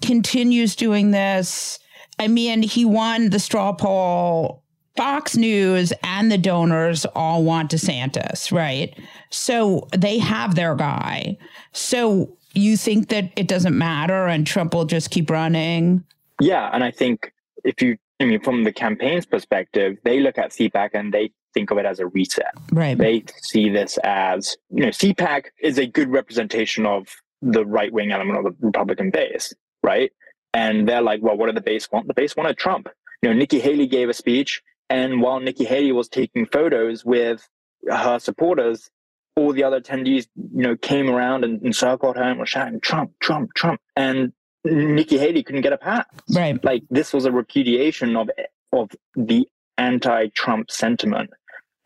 continues 0.01 0.75
doing 0.75 1.11
this 1.11 1.79
I 2.19 2.27
mean, 2.27 2.61
he 2.63 2.85
won 2.85 3.29
the 3.29 3.39
straw 3.39 3.73
poll. 3.73 4.63
Fox 4.97 5.37
News 5.37 5.93
and 6.03 6.31
the 6.31 6.37
donors 6.37 7.05
all 7.15 7.43
want 7.43 7.71
DeSantis, 7.71 8.51
right? 8.51 8.93
So 9.29 9.87
they 9.97 10.17
have 10.17 10.55
their 10.55 10.75
guy. 10.75 11.37
So 11.71 12.37
you 12.53 12.75
think 12.75 13.07
that 13.09 13.31
it 13.35 13.47
doesn't 13.47 13.77
matter 13.77 14.27
and 14.27 14.45
Trump 14.45 14.73
will 14.73 14.85
just 14.85 15.09
keep 15.09 15.29
running? 15.29 16.03
Yeah. 16.41 16.69
And 16.73 16.83
I 16.83 16.91
think 16.91 17.31
if 17.63 17.81
you, 17.81 17.97
I 18.19 18.25
mean, 18.25 18.41
from 18.41 18.63
the 18.65 18.73
campaign's 18.73 19.25
perspective, 19.25 19.97
they 20.03 20.19
look 20.19 20.37
at 20.37 20.51
CPAC 20.51 20.89
and 20.93 21.13
they 21.13 21.31
think 21.53 21.71
of 21.71 21.77
it 21.77 21.85
as 21.85 21.99
a 21.99 22.07
reset. 22.07 22.53
Right. 22.71 22.97
They 22.97 23.23
see 23.41 23.69
this 23.69 23.97
as, 24.03 24.57
you 24.69 24.81
know, 24.81 24.89
CPAC 24.89 25.45
is 25.61 25.77
a 25.77 25.85
good 25.85 26.09
representation 26.09 26.85
of 26.85 27.07
the 27.41 27.65
right 27.65 27.91
wing 27.91 28.11
element 28.11 28.39
of 28.39 28.43
the 28.43 28.65
Republican 28.65 29.09
base, 29.09 29.53
right? 29.83 30.11
And 30.53 30.87
they're 30.87 31.01
like, 31.01 31.21
well, 31.21 31.37
what 31.37 31.47
did 31.47 31.55
the 31.55 31.61
base 31.61 31.89
want? 31.91 32.07
The 32.07 32.13
base 32.13 32.35
wanted 32.35 32.57
Trump. 32.57 32.89
You 33.21 33.29
know, 33.29 33.35
Nikki 33.35 33.59
Haley 33.59 33.87
gave 33.87 34.09
a 34.09 34.13
speech, 34.13 34.61
and 34.89 35.21
while 35.21 35.39
Nikki 35.39 35.63
Haley 35.63 35.91
was 35.91 36.09
taking 36.09 36.45
photos 36.45 37.05
with 37.05 37.47
her 37.89 38.19
supporters, 38.19 38.89
all 39.35 39.53
the 39.53 39.63
other 39.63 39.79
attendees, 39.79 40.27
you 40.35 40.61
know, 40.63 40.75
came 40.75 41.09
around 41.09 41.43
and, 41.43 41.61
and 41.61 41.75
circled 41.75 42.17
her 42.17 42.23
and 42.23 42.39
were 42.39 42.45
shouting, 42.45 42.79
Trump, 42.81 43.11
Trump, 43.21 43.53
Trump. 43.53 43.79
And 43.95 44.33
Nikki 44.63 45.17
Haley 45.17 45.43
couldn't 45.43 45.61
get 45.61 45.73
a 45.73 45.77
pass. 45.77 46.05
Right. 46.33 46.63
Like 46.63 46.83
this 46.89 47.13
was 47.13 47.25
a 47.25 47.31
repudiation 47.31 48.15
of 48.15 48.29
of 48.73 48.91
the 49.15 49.47
anti-Trump 49.77 50.69
sentiment. 50.71 51.31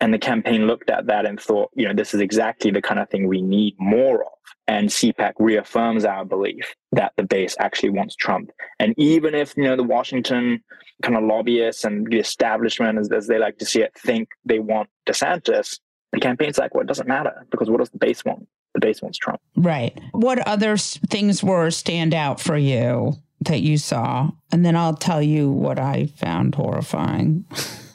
And 0.00 0.12
the 0.12 0.18
campaign 0.18 0.66
looked 0.66 0.90
at 0.90 1.06
that 1.06 1.24
and 1.24 1.40
thought, 1.40 1.70
you 1.74 1.86
know, 1.86 1.94
this 1.94 2.12
is 2.12 2.20
exactly 2.20 2.70
the 2.70 2.82
kind 2.82 3.00
of 3.00 3.08
thing 3.08 3.26
we 3.26 3.40
need 3.40 3.74
more 3.78 4.22
of. 4.22 4.32
And 4.68 4.88
CPAC 4.88 5.34
reaffirms 5.38 6.04
our 6.04 6.24
belief 6.24 6.74
that 6.92 7.12
the 7.16 7.22
base 7.22 7.56
actually 7.58 7.90
wants 7.90 8.16
Trump. 8.16 8.50
And 8.78 8.94
even 8.98 9.34
if, 9.34 9.56
you 9.56 9.64
know, 9.64 9.76
the 9.76 9.84
Washington 9.84 10.62
kind 11.02 11.16
of 11.16 11.24
lobbyists 11.24 11.84
and 11.84 12.06
the 12.10 12.18
establishment, 12.18 12.98
as, 12.98 13.10
as 13.10 13.26
they 13.26 13.38
like 13.38 13.58
to 13.58 13.66
see 13.66 13.82
it, 13.82 13.92
think 13.98 14.28
they 14.44 14.58
want 14.58 14.90
DeSantis, 15.06 15.78
the 16.12 16.20
campaign's 16.20 16.58
like, 16.58 16.74
well, 16.74 16.82
it 16.82 16.88
doesn't 16.88 17.08
matter 17.08 17.46
because 17.50 17.70
what 17.70 17.78
does 17.78 17.90
the 17.90 17.98
base 17.98 18.24
want? 18.24 18.46
The 18.74 18.80
base 18.80 19.00
wants 19.00 19.18
Trump. 19.18 19.40
Right. 19.56 19.98
What 20.12 20.46
other 20.46 20.76
things 20.76 21.42
were 21.42 21.70
stand 21.70 22.12
out 22.12 22.40
for 22.40 22.56
you 22.56 23.14
that 23.42 23.60
you 23.60 23.78
saw? 23.78 24.30
And 24.52 24.64
then 24.64 24.76
I'll 24.76 24.96
tell 24.96 25.22
you 25.22 25.50
what 25.50 25.78
I 25.78 26.06
found 26.06 26.54
horrifying. 26.54 27.44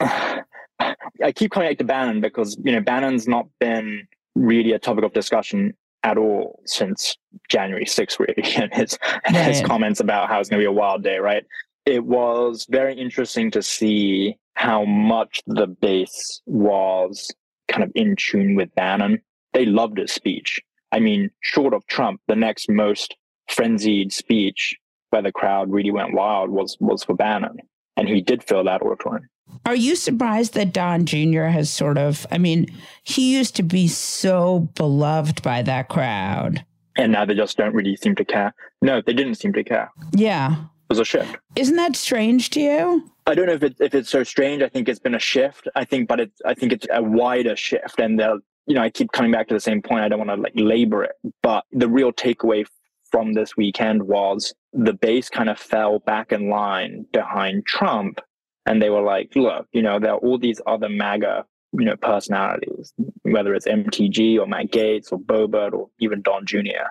I 1.22 1.32
keep 1.32 1.50
coming 1.50 1.68
back 1.68 1.78
to 1.78 1.84
Bannon 1.84 2.20
because 2.20 2.56
you 2.62 2.72
know 2.72 2.80
Bannon's 2.80 3.28
not 3.28 3.46
been 3.60 4.06
really 4.34 4.72
a 4.72 4.78
topic 4.78 5.04
of 5.04 5.12
discussion 5.12 5.74
at 6.04 6.18
all 6.18 6.60
since 6.66 7.16
January 7.48 7.84
6th, 7.84 8.18
really, 8.18 8.54
and 8.56 8.72
his 8.72 8.98
right. 9.02 9.34
his 9.34 9.62
comments 9.62 10.00
about 10.00 10.28
how 10.28 10.40
it's 10.40 10.48
going 10.48 10.60
to 10.60 10.62
be 10.62 10.68
a 10.68 10.72
wild 10.72 11.02
day, 11.02 11.18
right? 11.18 11.44
It 11.86 12.04
was 12.04 12.66
very 12.70 12.94
interesting 12.94 13.50
to 13.52 13.62
see 13.62 14.36
how 14.54 14.84
much 14.84 15.40
the 15.46 15.66
base 15.66 16.40
was 16.46 17.30
kind 17.68 17.82
of 17.82 17.90
in 17.94 18.14
tune 18.16 18.54
with 18.54 18.74
Bannon. 18.74 19.20
They 19.52 19.66
loved 19.66 19.98
his 19.98 20.12
speech. 20.12 20.60
I 20.92 21.00
mean, 21.00 21.30
short 21.40 21.74
of 21.74 21.86
Trump, 21.86 22.20
the 22.28 22.36
next 22.36 22.68
most 22.68 23.16
frenzied 23.48 24.12
speech 24.12 24.76
where 25.10 25.22
the 25.22 25.32
crowd 25.32 25.70
really 25.70 25.90
went 25.90 26.14
wild 26.14 26.50
was 26.50 26.76
was 26.80 27.04
for 27.04 27.14
Bannon, 27.14 27.56
and 27.96 28.08
he 28.08 28.20
did 28.20 28.42
fill 28.42 28.64
that 28.64 28.82
auditorium. 28.82 29.28
Are 29.64 29.74
you 29.74 29.96
surprised 29.96 30.54
that 30.54 30.72
Don 30.72 31.06
Jr. 31.06 31.44
has 31.44 31.70
sort 31.70 31.98
of, 31.98 32.26
I 32.30 32.38
mean, 32.38 32.66
he 33.02 33.34
used 33.34 33.54
to 33.56 33.62
be 33.62 33.86
so 33.88 34.60
beloved 34.74 35.42
by 35.42 35.62
that 35.62 35.88
crowd. 35.88 36.64
And 36.96 37.12
now 37.12 37.24
they 37.24 37.34
just 37.34 37.56
don't 37.56 37.74
really 37.74 37.96
seem 37.96 38.14
to 38.16 38.24
care. 38.24 38.54
No, 38.82 39.00
they 39.00 39.12
didn't 39.12 39.36
seem 39.36 39.52
to 39.54 39.64
care. 39.64 39.90
Yeah. 40.12 40.52
It 40.52 40.88
was 40.88 40.98
a 40.98 41.04
shift. 41.04 41.36
Isn't 41.56 41.76
that 41.76 41.96
strange 41.96 42.50
to 42.50 42.60
you? 42.60 43.10
I 43.26 43.34
don't 43.34 43.46
know 43.46 43.52
if 43.52 43.62
it, 43.62 43.76
if 43.80 43.94
it's 43.94 44.10
so 44.10 44.24
strange. 44.24 44.62
I 44.62 44.68
think 44.68 44.88
it's 44.88 44.98
been 44.98 45.14
a 45.14 45.20
shift. 45.20 45.68
I 45.74 45.84
think, 45.84 46.08
but 46.08 46.20
it's 46.20 46.42
I 46.44 46.54
think 46.54 46.72
it's 46.72 46.86
a 46.92 47.02
wider 47.02 47.56
shift. 47.56 47.98
And 47.98 48.18
they'll, 48.18 48.40
you 48.66 48.74
know, 48.74 48.82
I 48.82 48.90
keep 48.90 49.12
coming 49.12 49.30
back 49.30 49.48
to 49.48 49.54
the 49.54 49.60
same 49.60 49.80
point. 49.80 50.04
I 50.04 50.08
don't 50.08 50.18
want 50.18 50.30
to 50.30 50.36
like 50.36 50.52
labor 50.54 51.04
it, 51.04 51.12
but 51.42 51.64
the 51.72 51.88
real 51.88 52.12
takeaway 52.12 52.66
from 53.10 53.34
this 53.34 53.56
weekend 53.56 54.02
was 54.02 54.52
the 54.72 54.94
base 54.94 55.28
kind 55.28 55.48
of 55.48 55.58
fell 55.58 56.00
back 56.00 56.32
in 56.32 56.48
line 56.50 57.06
behind 57.12 57.64
Trump 57.66 58.20
and 58.66 58.80
they 58.80 58.90
were 58.90 59.02
like, 59.02 59.34
look, 59.34 59.66
you 59.72 59.82
know, 59.82 59.98
there 59.98 60.12
are 60.12 60.18
all 60.18 60.38
these 60.38 60.60
other 60.66 60.88
MAGA, 60.88 61.44
you 61.72 61.84
know, 61.84 61.96
personalities, 61.96 62.92
whether 63.22 63.54
it's 63.54 63.66
MTG 63.66 64.38
or 64.38 64.46
Matt 64.46 64.70
Gaetz 64.70 65.12
or 65.12 65.18
Boebert 65.18 65.72
or 65.72 65.88
even 65.98 66.22
Don 66.22 66.46
Jr. 66.46 66.90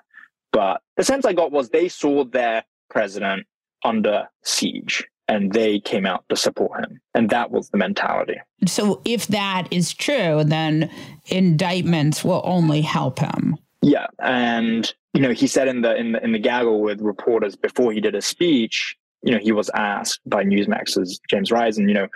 But 0.52 0.82
the 0.98 1.04
sense 1.04 1.26
I 1.26 1.34
got 1.34 1.52
was 1.52 1.70
they 1.70 1.88
saw 1.88 2.26
their 2.26 2.64
president 2.90 3.48
under 3.84 4.28
siege 4.44 5.08
and 5.28 5.54
they 5.54 5.80
came 5.80 6.06
out 6.06 6.26
to 6.30 6.36
support 6.36 6.84
him. 6.86 7.00
And 7.14 7.30
that 7.30 7.52
was 7.52 7.70
the 7.70 7.78
mentality. 7.78 8.38
So 8.68 9.02
if 9.06 9.28
that 9.28 9.68
is 9.72 9.94
true, 9.94 10.44
then 10.44 10.92
indictments 11.28 12.24
will 12.24 12.42
only 12.44 12.82
help 12.82 13.20
him. 13.20 13.58
Yeah. 13.82 14.08
And, 14.20 14.94
you 15.14 15.22
know, 15.22 15.32
he 15.32 15.48
said 15.48 15.68
in 15.68 15.82
the 15.82 15.96
in 15.96 16.12
the 16.12 16.24
in 16.24 16.34
the 16.34 16.40
gaggle 16.40 16.82
with 16.82 17.02
reporters 17.02 17.56
before 17.56 17.94
he 17.94 18.02
did 18.02 18.14
a 18.14 18.22
speech, 18.22 18.98
you 19.24 19.32
know, 19.32 19.40
he 19.40 19.52
was 19.52 19.70
asked 19.74 20.22
by 20.26 20.44
Newsmax's 20.44 21.20
James 21.30 21.52
Rosen, 21.52 21.88
you 21.88 21.94
know, 21.94 22.08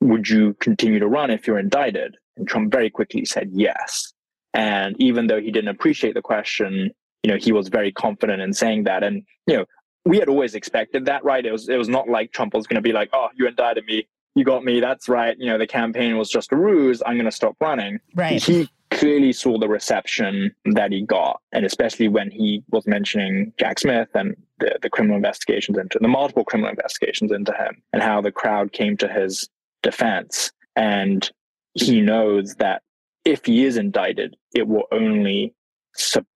would 0.00 0.28
you 0.28 0.54
continue 0.60 0.98
to 0.98 1.08
run 1.08 1.30
if 1.30 1.46
you're 1.46 1.58
indicted? 1.58 2.16
And 2.36 2.46
Trump 2.46 2.70
very 2.70 2.90
quickly 2.90 3.24
said 3.24 3.50
yes. 3.52 4.12
And 4.54 4.96
even 5.00 5.26
though 5.26 5.40
he 5.40 5.50
didn't 5.50 5.68
appreciate 5.68 6.14
the 6.14 6.22
question, 6.22 6.90
you 7.22 7.30
know, 7.30 7.36
he 7.36 7.52
was 7.52 7.68
very 7.68 7.92
confident 7.92 8.40
in 8.40 8.52
saying 8.52 8.84
that. 8.84 9.02
And, 9.02 9.24
you 9.46 9.56
know, 9.56 9.64
we 10.04 10.18
had 10.18 10.28
always 10.28 10.54
expected 10.54 11.04
that, 11.06 11.24
right? 11.24 11.44
It 11.44 11.52
was 11.52 11.68
it 11.68 11.76
was 11.76 11.88
not 11.88 12.08
like 12.08 12.32
Trump 12.32 12.54
was 12.54 12.66
going 12.66 12.76
to 12.76 12.80
be 12.80 12.92
like, 12.92 13.10
"Oh, 13.12 13.28
you 13.36 13.46
indicted 13.46 13.84
me, 13.84 14.08
you 14.34 14.44
got 14.44 14.64
me. 14.64 14.80
That's 14.80 15.08
right. 15.08 15.36
You 15.38 15.46
know, 15.46 15.58
the 15.58 15.66
campaign 15.66 16.16
was 16.16 16.30
just 16.30 16.50
a 16.52 16.56
ruse. 16.56 17.02
I'm 17.04 17.14
going 17.14 17.26
to 17.26 17.32
stop 17.32 17.56
running." 17.60 17.98
Right. 18.14 18.42
He 18.42 18.70
clearly 18.90 19.32
saw 19.32 19.58
the 19.58 19.68
reception 19.68 20.54
that 20.74 20.92
he 20.92 21.02
got, 21.02 21.40
and 21.52 21.64
especially 21.64 22.08
when 22.08 22.30
he 22.30 22.62
was 22.70 22.86
mentioning 22.86 23.52
Jack 23.58 23.78
Smith 23.78 24.08
and 24.14 24.36
the, 24.60 24.78
the 24.82 24.90
criminal 24.90 25.16
investigations 25.16 25.78
into 25.78 25.98
the 26.00 26.08
multiple 26.08 26.44
criminal 26.44 26.70
investigations 26.70 27.32
into 27.32 27.52
him, 27.52 27.82
and 27.92 28.02
how 28.02 28.20
the 28.20 28.32
crowd 28.32 28.72
came 28.72 28.96
to 28.98 29.08
his 29.08 29.48
defense, 29.82 30.50
and 30.76 31.30
he 31.74 32.00
knows 32.00 32.54
that 32.56 32.82
if 33.24 33.44
he 33.44 33.64
is 33.64 33.76
indicted, 33.76 34.36
it 34.54 34.66
will 34.66 34.84
only 34.92 35.54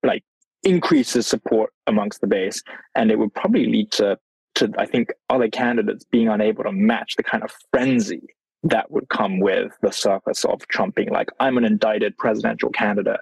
like 0.02 0.24
increase 0.64 1.14
increases 1.14 1.26
support 1.26 1.72
amongst 1.86 2.20
the 2.20 2.26
base, 2.26 2.62
and 2.94 3.10
it 3.10 3.18
would 3.18 3.34
probably 3.34 3.66
lead 3.66 3.90
to 3.92 4.18
to 4.54 4.70
I 4.78 4.86
think 4.86 5.08
other 5.30 5.48
candidates 5.48 6.04
being 6.04 6.28
unable 6.28 6.64
to 6.64 6.72
match 6.72 7.16
the 7.16 7.22
kind 7.22 7.42
of 7.42 7.52
frenzy 7.72 8.22
that 8.64 8.90
would 8.90 9.08
come 9.08 9.40
with 9.40 9.72
the 9.82 9.92
surface 9.92 10.44
of 10.44 10.66
Trump 10.68 10.94
being 10.94 11.10
like, 11.10 11.30
I'm 11.40 11.58
an 11.58 11.64
indicted 11.64 12.16
presidential 12.16 12.70
candidate, 12.70 13.20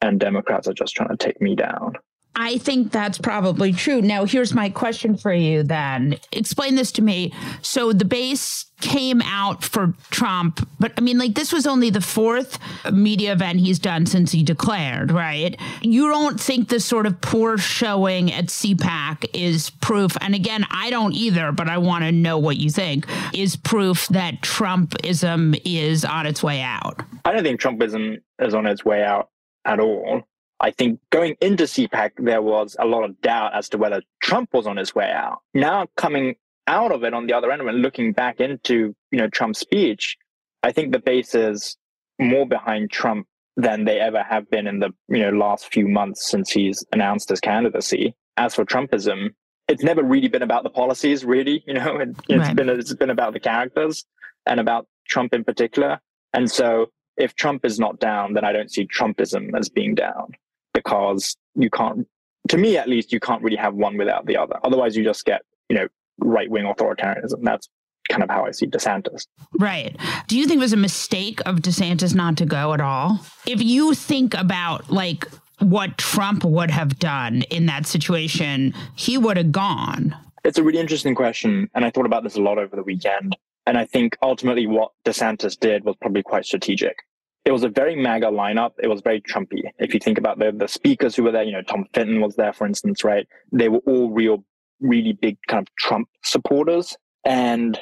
and 0.00 0.20
Democrats 0.20 0.68
are 0.68 0.74
just 0.74 0.94
trying 0.94 1.10
to 1.10 1.16
take 1.16 1.40
me 1.40 1.54
down. 1.56 1.94
I 2.34 2.58
think 2.58 2.92
that's 2.92 3.18
probably 3.18 3.72
true. 3.72 4.00
Now, 4.00 4.24
here's 4.24 4.54
my 4.54 4.70
question 4.70 5.16
for 5.16 5.32
you 5.32 5.62
then. 5.62 6.18
Explain 6.32 6.76
this 6.76 6.90
to 6.92 7.02
me. 7.02 7.32
So 7.60 7.92
the 7.92 8.04
base 8.04 8.66
came 8.80 9.22
out 9.22 9.62
for 9.62 9.94
Trump, 10.10 10.66
but 10.80 10.92
I 10.96 11.02
mean, 11.02 11.18
like, 11.18 11.34
this 11.34 11.52
was 11.52 11.66
only 11.66 11.90
the 11.90 12.00
fourth 12.00 12.58
media 12.90 13.32
event 13.32 13.60
he's 13.60 13.78
done 13.78 14.06
since 14.06 14.32
he 14.32 14.42
declared, 14.42 15.12
right? 15.12 15.56
You 15.82 16.08
don't 16.08 16.40
think 16.40 16.68
this 16.68 16.84
sort 16.84 17.06
of 17.06 17.20
poor 17.20 17.58
showing 17.58 18.32
at 18.32 18.46
CPAC 18.46 19.26
is 19.34 19.70
proof, 19.70 20.16
and 20.20 20.34
again, 20.34 20.66
I 20.70 20.90
don't 20.90 21.12
either, 21.14 21.52
but 21.52 21.68
I 21.68 21.78
want 21.78 22.04
to 22.04 22.12
know 22.12 22.38
what 22.38 22.56
you 22.56 22.70
think, 22.70 23.06
is 23.32 23.54
proof 23.54 24.08
that 24.08 24.40
Trumpism 24.40 25.60
is 25.64 26.04
on 26.04 26.26
its 26.26 26.42
way 26.42 26.60
out? 26.60 27.02
I 27.24 27.32
don't 27.32 27.44
think 27.44 27.60
Trumpism 27.60 28.20
is 28.40 28.52
on 28.52 28.66
its 28.66 28.84
way 28.84 29.04
out 29.04 29.28
at 29.64 29.78
all. 29.78 30.22
I 30.62 30.70
think 30.70 31.00
going 31.10 31.34
into 31.40 31.64
CPAC, 31.64 32.12
there 32.18 32.40
was 32.40 32.76
a 32.78 32.86
lot 32.86 33.02
of 33.02 33.20
doubt 33.20 33.52
as 33.52 33.68
to 33.70 33.78
whether 33.78 34.00
Trump 34.22 34.54
was 34.54 34.68
on 34.68 34.76
his 34.76 34.94
way 34.94 35.10
out. 35.10 35.40
Now 35.54 35.88
coming 35.96 36.36
out 36.68 36.92
of 36.92 37.02
it 37.02 37.12
on 37.12 37.26
the 37.26 37.32
other 37.32 37.50
end 37.50 37.62
and 37.62 37.82
looking 37.82 38.12
back 38.12 38.38
into, 38.38 38.94
you 39.10 39.18
know, 39.18 39.28
Trump's 39.28 39.58
speech, 39.58 40.16
I 40.62 40.70
think 40.70 40.92
the 40.92 41.00
base 41.00 41.34
is 41.34 41.76
more 42.20 42.46
behind 42.46 42.92
Trump 42.92 43.26
than 43.56 43.84
they 43.84 43.98
ever 43.98 44.22
have 44.22 44.48
been 44.50 44.68
in 44.68 44.78
the, 44.78 44.94
you 45.08 45.18
know, 45.18 45.30
last 45.30 45.72
few 45.72 45.88
months 45.88 46.30
since 46.30 46.50
he's 46.50 46.84
announced 46.92 47.28
his 47.28 47.40
candidacy. 47.40 48.14
As 48.36 48.54
for 48.54 48.64
Trumpism, 48.64 49.30
it's 49.66 49.82
never 49.82 50.04
really 50.04 50.28
been 50.28 50.42
about 50.42 50.62
the 50.62 50.70
policies, 50.70 51.24
really. 51.24 51.64
You 51.66 51.74
know, 51.74 51.98
it, 51.98 52.08
has 52.30 52.48
right. 52.48 52.56
been 52.56 52.68
it's 52.68 52.94
been 52.94 53.10
about 53.10 53.32
the 53.32 53.40
characters 53.40 54.04
and 54.46 54.60
about 54.60 54.86
Trump 55.08 55.34
in 55.34 55.42
particular. 55.42 56.00
And 56.32 56.50
so, 56.50 56.86
if 57.16 57.34
Trump 57.34 57.64
is 57.64 57.78
not 57.78 57.98
down, 57.98 58.32
then 58.32 58.44
I 58.44 58.52
don't 58.52 58.70
see 58.70 58.86
Trumpism 58.86 59.50
as 59.58 59.68
being 59.68 59.94
down 59.94 60.32
because 60.74 61.36
you 61.54 61.70
can't, 61.70 62.06
to 62.48 62.58
me 62.58 62.76
at 62.76 62.88
least, 62.88 63.12
you 63.12 63.20
can't 63.20 63.42
really 63.42 63.56
have 63.56 63.74
one 63.74 63.96
without 63.96 64.26
the 64.26 64.36
other. 64.36 64.58
Otherwise, 64.64 64.96
you 64.96 65.04
just 65.04 65.24
get, 65.24 65.42
you 65.68 65.76
know, 65.76 65.88
right 66.18 66.50
wing 66.50 66.64
authoritarianism. 66.64 67.42
That's 67.42 67.68
kind 68.08 68.22
of 68.22 68.30
how 68.30 68.44
I 68.44 68.50
see 68.50 68.66
DeSantis. 68.66 69.26
Right. 69.58 69.96
Do 70.26 70.38
you 70.38 70.46
think 70.46 70.58
it 70.58 70.60
was 70.60 70.72
a 70.72 70.76
mistake 70.76 71.40
of 71.46 71.56
DeSantis 71.56 72.14
not 72.14 72.36
to 72.38 72.46
go 72.46 72.72
at 72.74 72.80
all? 72.80 73.20
If 73.46 73.62
you 73.62 73.94
think 73.94 74.34
about 74.34 74.90
like 74.90 75.26
what 75.60 75.98
Trump 75.98 76.44
would 76.44 76.70
have 76.70 76.98
done 76.98 77.42
in 77.42 77.66
that 77.66 77.86
situation, 77.86 78.74
he 78.96 79.16
would 79.16 79.36
have 79.36 79.52
gone. 79.52 80.16
It's 80.44 80.58
a 80.58 80.62
really 80.62 80.80
interesting 80.80 81.14
question. 81.14 81.70
And 81.74 81.84
I 81.84 81.90
thought 81.90 82.06
about 82.06 82.24
this 82.24 82.36
a 82.36 82.40
lot 82.40 82.58
over 82.58 82.74
the 82.74 82.82
weekend. 82.82 83.36
And 83.66 83.78
I 83.78 83.84
think 83.84 84.16
ultimately 84.22 84.66
what 84.66 84.90
DeSantis 85.04 85.58
did 85.58 85.84
was 85.84 85.94
probably 86.00 86.24
quite 86.24 86.44
strategic 86.44 86.96
it 87.44 87.50
was 87.50 87.64
a 87.64 87.68
very 87.68 87.96
MAGA 87.96 88.26
lineup. 88.26 88.72
It 88.78 88.86
was 88.86 89.00
very 89.00 89.20
Trumpy. 89.20 89.62
If 89.78 89.94
you 89.94 90.00
think 90.00 90.18
about 90.18 90.38
the 90.38 90.52
the 90.52 90.68
speakers 90.68 91.16
who 91.16 91.24
were 91.24 91.32
there, 91.32 91.42
you 91.42 91.52
know, 91.52 91.62
Tom 91.62 91.86
Fitton 91.92 92.20
was 92.20 92.36
there, 92.36 92.52
for 92.52 92.66
instance, 92.66 93.02
right? 93.04 93.26
They 93.50 93.68
were 93.68 93.82
all 93.86 94.10
real, 94.10 94.44
really 94.80 95.12
big 95.12 95.38
kind 95.48 95.66
of 95.66 95.74
Trump 95.76 96.08
supporters. 96.22 96.96
And 97.24 97.78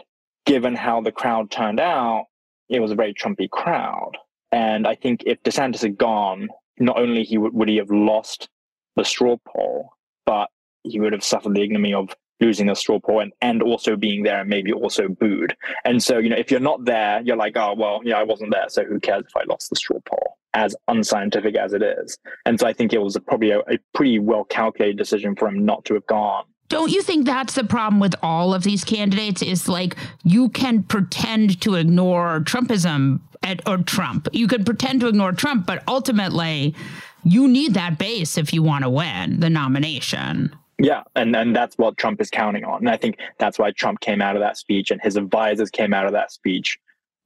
given 0.46 0.75
how 0.75 1.01
the 1.01 1.12
crowd 1.12 1.51
turned 1.51 1.81
out, 1.81 2.27
it 2.68 2.81
was 2.81 2.90
a 2.90 2.94
very 2.94 3.12
Trumpy 3.12 3.51
crowd. 3.51 4.12
And 4.53 4.87
I 4.87 4.94
think 4.94 5.25
if 5.27 5.42
DeSantis 5.42 5.83
had 5.83 5.99
gone, 5.99 6.49
not 6.79 6.99
only 6.99 7.23
he 7.23 7.38
would, 7.38 7.53
would 7.53 7.68
he 7.68 7.77
have 7.77 7.90
lost 7.90 8.49
the 8.96 9.05
straw 9.05 9.37
poll, 9.46 9.90
but 10.25 10.49
he 10.83 10.99
would 10.99 11.12
have 11.12 11.25
suffered 11.25 11.55
the 11.55 11.62
ignominy 11.62 11.94
of 11.94 12.14
losing 12.40 12.70
a 12.70 12.74
straw 12.74 12.98
poll 12.98 13.20
and, 13.20 13.33
and 13.42 13.62
also 13.62 13.96
being 13.96 14.22
there 14.22 14.40
and 14.40 14.48
maybe 14.48 14.72
also 14.72 15.09
booed. 15.09 15.57
And 15.85 16.03
so, 16.03 16.18
you 16.18 16.29
know, 16.29 16.37
if 16.37 16.50
you're 16.50 16.61
not 16.61 16.85
there, 16.85 17.20
you're 17.22 17.37
like, 17.37 17.57
oh, 17.57 17.74
well, 17.76 18.00
yeah, 18.05 18.18
I 18.18 18.22
wasn't 18.22 18.53
there. 18.53 18.68
So 18.68 18.85
who 18.85 18.98
cares 18.98 19.24
if 19.26 19.37
I 19.37 19.42
lost 19.48 19.70
the 19.70 19.76
straw 19.76 19.98
poll, 20.05 20.38
as 20.55 20.74
unscientific 20.88 21.57
as 21.57 21.72
it 21.72 21.83
is. 21.83 22.18
And 22.46 22.59
so 22.59 22.66
I 22.66 22.72
think 22.72 22.92
it 22.92 23.03
was 23.03 23.16
a, 23.16 23.20
probably 23.20 23.50
a, 23.50 23.61
a 23.61 23.79
pretty 23.94 24.18
well 24.18 24.44
calculated 24.44 24.96
decision 24.96 25.37
for 25.37 25.48
him 25.48 25.64
not 25.64 25.85
to 25.87 25.94
have 25.94 26.07
gone. 26.07 26.44
Don't 26.68 26.92
you 26.92 27.03
think 27.03 27.26
that's 27.26 27.55
the 27.55 27.64
problem 27.64 27.98
with 27.98 28.14
all 28.22 28.55
of 28.55 28.62
these 28.62 28.85
candidates? 28.85 29.42
Is 29.42 29.68
like 29.68 29.96
you 30.22 30.50
can 30.50 30.85
pretend 30.85 31.61
to 31.62 31.74
ignore 31.74 32.40
Trumpism 32.40 33.20
at, 33.42 33.66
or 33.68 33.79
Trump. 33.79 34.29
You 34.33 34.46
could 34.46 34.64
pretend 34.64 35.00
to 35.00 35.09
ignore 35.09 35.33
Trump, 35.33 35.66
but 35.66 35.83
ultimately, 35.88 36.76
you 37.24 37.48
need 37.48 37.74
that 37.74 37.98
base 37.98 38.38
if 38.38 38.53
you 38.53 38.62
want 38.62 38.85
to 38.85 38.90
win 38.90 39.40
the 39.40 39.50
nomination. 39.50 40.55
Yeah, 40.83 41.03
and 41.14 41.37
and 41.37 41.55
that's 41.55 41.77
what 41.77 41.99
Trump 41.99 42.23
is 42.23 42.31
counting 42.31 42.64
on, 42.64 42.79
and 42.79 42.88
I 42.88 42.97
think 42.97 43.19
that's 43.38 43.59
why 43.59 43.71
Trump 43.71 44.01
came 44.01 44.23
out 44.23 44.35
of 44.35 44.40
that 44.40 44.57
speech, 44.57 44.90
and 44.90 45.01
his 45.03 45.16
advisors 45.16 45.71
came 45.71 45.93
out 45.93 46.07
of 46.07 46.12
that 46.12 46.33
speech, 46.33 46.79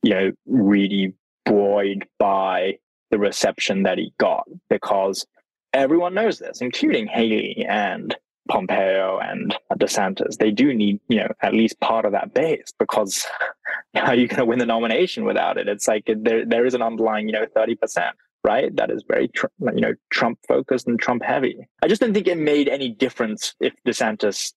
you 0.02 0.10
know, 0.10 0.32
really 0.44 1.14
buoyed 1.44 2.04
by 2.18 2.78
the 3.12 3.18
reception 3.18 3.84
that 3.84 3.98
he 3.98 4.12
got, 4.18 4.44
because 4.68 5.24
everyone 5.72 6.14
knows 6.14 6.40
this, 6.40 6.60
including 6.60 7.06
Haley 7.06 7.64
and 7.68 8.16
Pompeo 8.48 9.20
and 9.20 9.56
DeSantis. 9.74 10.36
They 10.36 10.50
do 10.50 10.74
need, 10.74 10.98
you 11.08 11.18
know, 11.18 11.28
at 11.40 11.54
least 11.54 11.78
part 11.78 12.06
of 12.06 12.12
that 12.12 12.34
base, 12.34 12.72
because 12.80 13.24
how 13.94 14.06
are 14.06 14.14
you 14.16 14.26
going 14.26 14.40
to 14.40 14.46
win 14.46 14.58
the 14.58 14.66
nomination 14.66 15.24
without 15.24 15.58
it? 15.58 15.68
It's 15.68 15.86
like 15.86 16.10
there 16.12 16.44
there 16.44 16.66
is 16.66 16.74
an 16.74 16.82
underlying, 16.82 17.28
you 17.28 17.34
know, 17.34 17.46
thirty 17.54 17.76
percent 17.76 18.16
right? 18.44 18.74
That 18.76 18.90
is 18.90 19.02
very, 19.08 19.30
you 19.60 19.80
know, 19.80 19.94
Trump 20.10 20.38
focused 20.46 20.86
and 20.86 21.00
Trump 21.00 21.22
heavy. 21.22 21.66
I 21.82 21.88
just 21.88 22.00
didn't 22.00 22.14
think 22.14 22.28
it 22.28 22.38
made 22.38 22.68
any 22.68 22.90
difference 22.90 23.54
if 23.60 23.72
DeSantis 23.86 24.52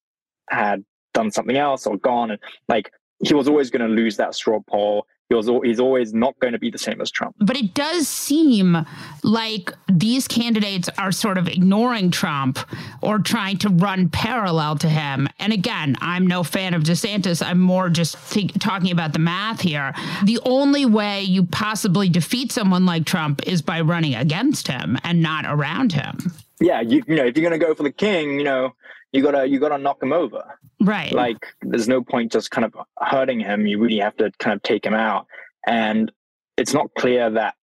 had 0.50 0.84
done 1.14 1.30
something 1.30 1.56
else 1.56 1.86
or 1.86 1.96
gone. 1.96 2.30
And 2.30 2.40
like 2.68 2.92
he 3.24 3.34
was 3.34 3.48
always 3.48 3.70
going 3.70 3.88
to 3.88 3.94
lose 3.94 4.16
that 4.18 4.34
straw 4.34 4.60
poll 4.68 5.06
he's 5.28 5.78
always 5.80 6.14
not 6.14 6.38
going 6.40 6.54
to 6.54 6.58
be 6.58 6.70
the 6.70 6.78
same 6.78 7.00
as 7.00 7.10
Trump. 7.10 7.36
But 7.38 7.56
it 7.56 7.74
does 7.74 8.08
seem 8.08 8.86
like 9.22 9.72
these 9.90 10.26
candidates 10.26 10.88
are 10.96 11.12
sort 11.12 11.36
of 11.36 11.46
ignoring 11.48 12.10
Trump 12.10 12.58
or 13.02 13.18
trying 13.18 13.58
to 13.58 13.68
run 13.68 14.08
parallel 14.08 14.76
to 14.76 14.88
him. 14.88 15.28
And 15.38 15.52
again, 15.52 15.96
I'm 16.00 16.26
no 16.26 16.42
fan 16.42 16.72
of 16.72 16.82
DeSantis. 16.82 17.44
I'm 17.46 17.60
more 17.60 17.90
just 17.90 18.16
think, 18.16 18.58
talking 18.58 18.90
about 18.90 19.12
the 19.12 19.18
math 19.18 19.60
here. 19.60 19.92
The 20.24 20.40
only 20.44 20.86
way 20.86 21.22
you 21.22 21.44
possibly 21.44 22.08
defeat 22.08 22.50
someone 22.50 22.86
like 22.86 23.04
Trump 23.04 23.46
is 23.46 23.60
by 23.60 23.82
running 23.82 24.14
against 24.14 24.68
him 24.68 24.96
and 25.04 25.20
not 25.20 25.44
around 25.46 25.92
him. 25.92 26.32
Yeah, 26.60 26.80
you, 26.80 27.04
you 27.06 27.16
know, 27.16 27.24
if 27.24 27.36
you're 27.36 27.48
going 27.48 27.58
to 27.58 27.64
go 27.64 27.74
for 27.74 27.82
the 27.82 27.92
king, 27.92 28.38
you 28.38 28.44
know, 28.44 28.74
you 29.12 29.22
gotta 29.22 29.46
you 29.48 29.58
gotta 29.58 29.78
knock 29.78 30.02
him 30.02 30.12
over. 30.12 30.58
Right. 30.80 31.12
Like 31.12 31.38
there's 31.62 31.88
no 31.88 32.02
point 32.02 32.32
just 32.32 32.50
kind 32.50 32.64
of 32.64 32.74
hurting 32.98 33.40
him. 33.40 33.66
You 33.66 33.78
really 33.78 33.98
have 33.98 34.16
to 34.18 34.30
kind 34.38 34.56
of 34.56 34.62
take 34.62 34.84
him 34.84 34.94
out. 34.94 35.26
And 35.66 36.12
it's 36.56 36.74
not 36.74 36.92
clear 36.98 37.30
that 37.30 37.54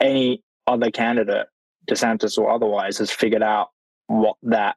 any 0.00 0.42
other 0.66 0.90
candidate, 0.90 1.46
DeSantis 1.88 2.38
or 2.38 2.50
otherwise, 2.50 2.98
has 2.98 3.10
figured 3.10 3.42
out 3.42 3.70
what 4.06 4.36
that 4.42 4.76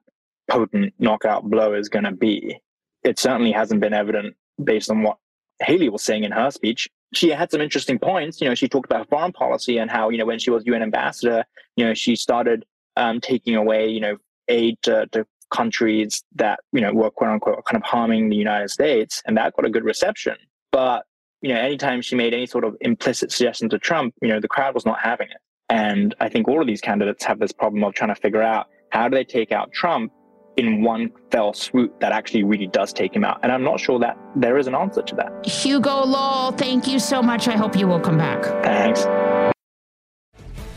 potent 0.50 0.94
knockout 1.00 1.50
blow 1.50 1.74
is 1.74 1.90
going 1.90 2.06
to 2.06 2.12
be. 2.12 2.60
It 3.04 3.20
certainly 3.20 3.52
hasn't 3.52 3.82
been 3.82 3.94
evident 3.94 4.36
based 4.64 4.90
on 4.92 5.04
what 5.04 5.18
Haley 5.62 5.90
was 5.90 6.04
saying 6.04 6.24
in 6.24 6.32
her 6.32 6.52
speech. 6.52 6.90
She 7.14 7.30
had 7.30 7.52
some 7.52 7.62
interesting 7.62 8.00
points. 8.00 8.42
You 8.42 8.48
know, 8.48 8.56
she 8.56 8.68
talked 8.68 8.86
about 8.86 9.10
foreign 9.10 9.32
policy 9.32 9.78
and 9.78 9.90
how, 9.90 10.10
you 10.10 10.18
know, 10.18 10.26
when 10.26 10.40
she 10.40 10.50
was 10.50 10.66
UN 10.66 10.84
ambassador, 10.84 11.44
you 11.76 11.86
know, 11.86 11.94
she 11.94 12.16
started 12.16 12.66
um, 12.96 13.22
taking 13.22 13.56
away, 13.56 13.88
you 13.88 14.00
know, 14.00 14.18
aid 14.48 14.78
to, 14.84 15.08
to 15.08 15.26
countries 15.52 16.24
that, 16.36 16.60
you 16.72 16.82
know, 16.82 16.94
were 16.94 17.12
quote 17.12 17.30
unquote 17.30 17.64
kind 17.66 17.82
of 17.82 17.84
harming 17.84 18.30
the 18.30 18.36
United 18.36 18.70
States. 18.70 19.22
And 19.26 19.38
that 19.38 19.54
got 19.56 19.66
a 19.66 19.70
good 19.70 19.84
reception. 19.84 20.36
But, 20.72 21.06
you 21.42 21.54
know, 21.54 21.60
anytime 21.60 22.02
she 22.02 22.16
made 22.16 22.34
any 22.34 22.46
sort 22.46 22.64
of 22.64 22.76
implicit 22.82 23.32
suggestion 23.32 23.70
to 23.70 23.80
Trump, 23.80 24.14
you 24.22 24.30
know, 24.30 24.40
the 24.40 24.48
crowd 24.48 24.74
was 24.74 24.86
not 24.86 25.00
having 25.00 25.28
it. 25.30 25.38
And 25.70 26.16
I 26.20 26.28
think 26.30 26.48
all 26.48 26.60
of 26.60 26.68
these 26.68 26.82
candidates 26.82 27.24
have 27.26 27.40
this 27.40 27.52
problem 27.52 27.84
of 27.84 27.94
trying 27.94 28.14
to 28.14 28.20
figure 28.20 28.42
out 28.42 28.68
how 28.90 29.08
do 29.08 29.16
they 29.16 29.24
take 29.24 29.52
out 29.52 29.72
Trump 29.72 30.12
in 30.58 30.84
one 30.84 31.10
fell 31.32 31.54
swoop 31.54 31.98
that 32.02 32.12
actually 32.12 32.44
really 32.44 32.68
does 32.68 32.92
take 32.92 33.16
him 33.16 33.24
out. 33.24 33.40
And 33.42 33.52
I'm 33.52 33.64
not 33.64 33.80
sure 33.80 33.98
that 34.00 34.18
there 34.36 34.58
is 34.58 34.68
an 34.68 34.76
answer 34.76 35.02
to 35.02 35.16
that. 35.16 35.46
Hugo 35.46 36.04
Lowell, 36.04 36.52
thank 36.52 36.88
you 36.88 37.00
so 37.00 37.22
much. 37.22 37.48
I 37.48 37.56
hope 37.56 37.78
you 37.78 37.88
will 37.88 38.02
come 38.02 38.18
back. 38.18 38.44
Thanks. 38.64 39.06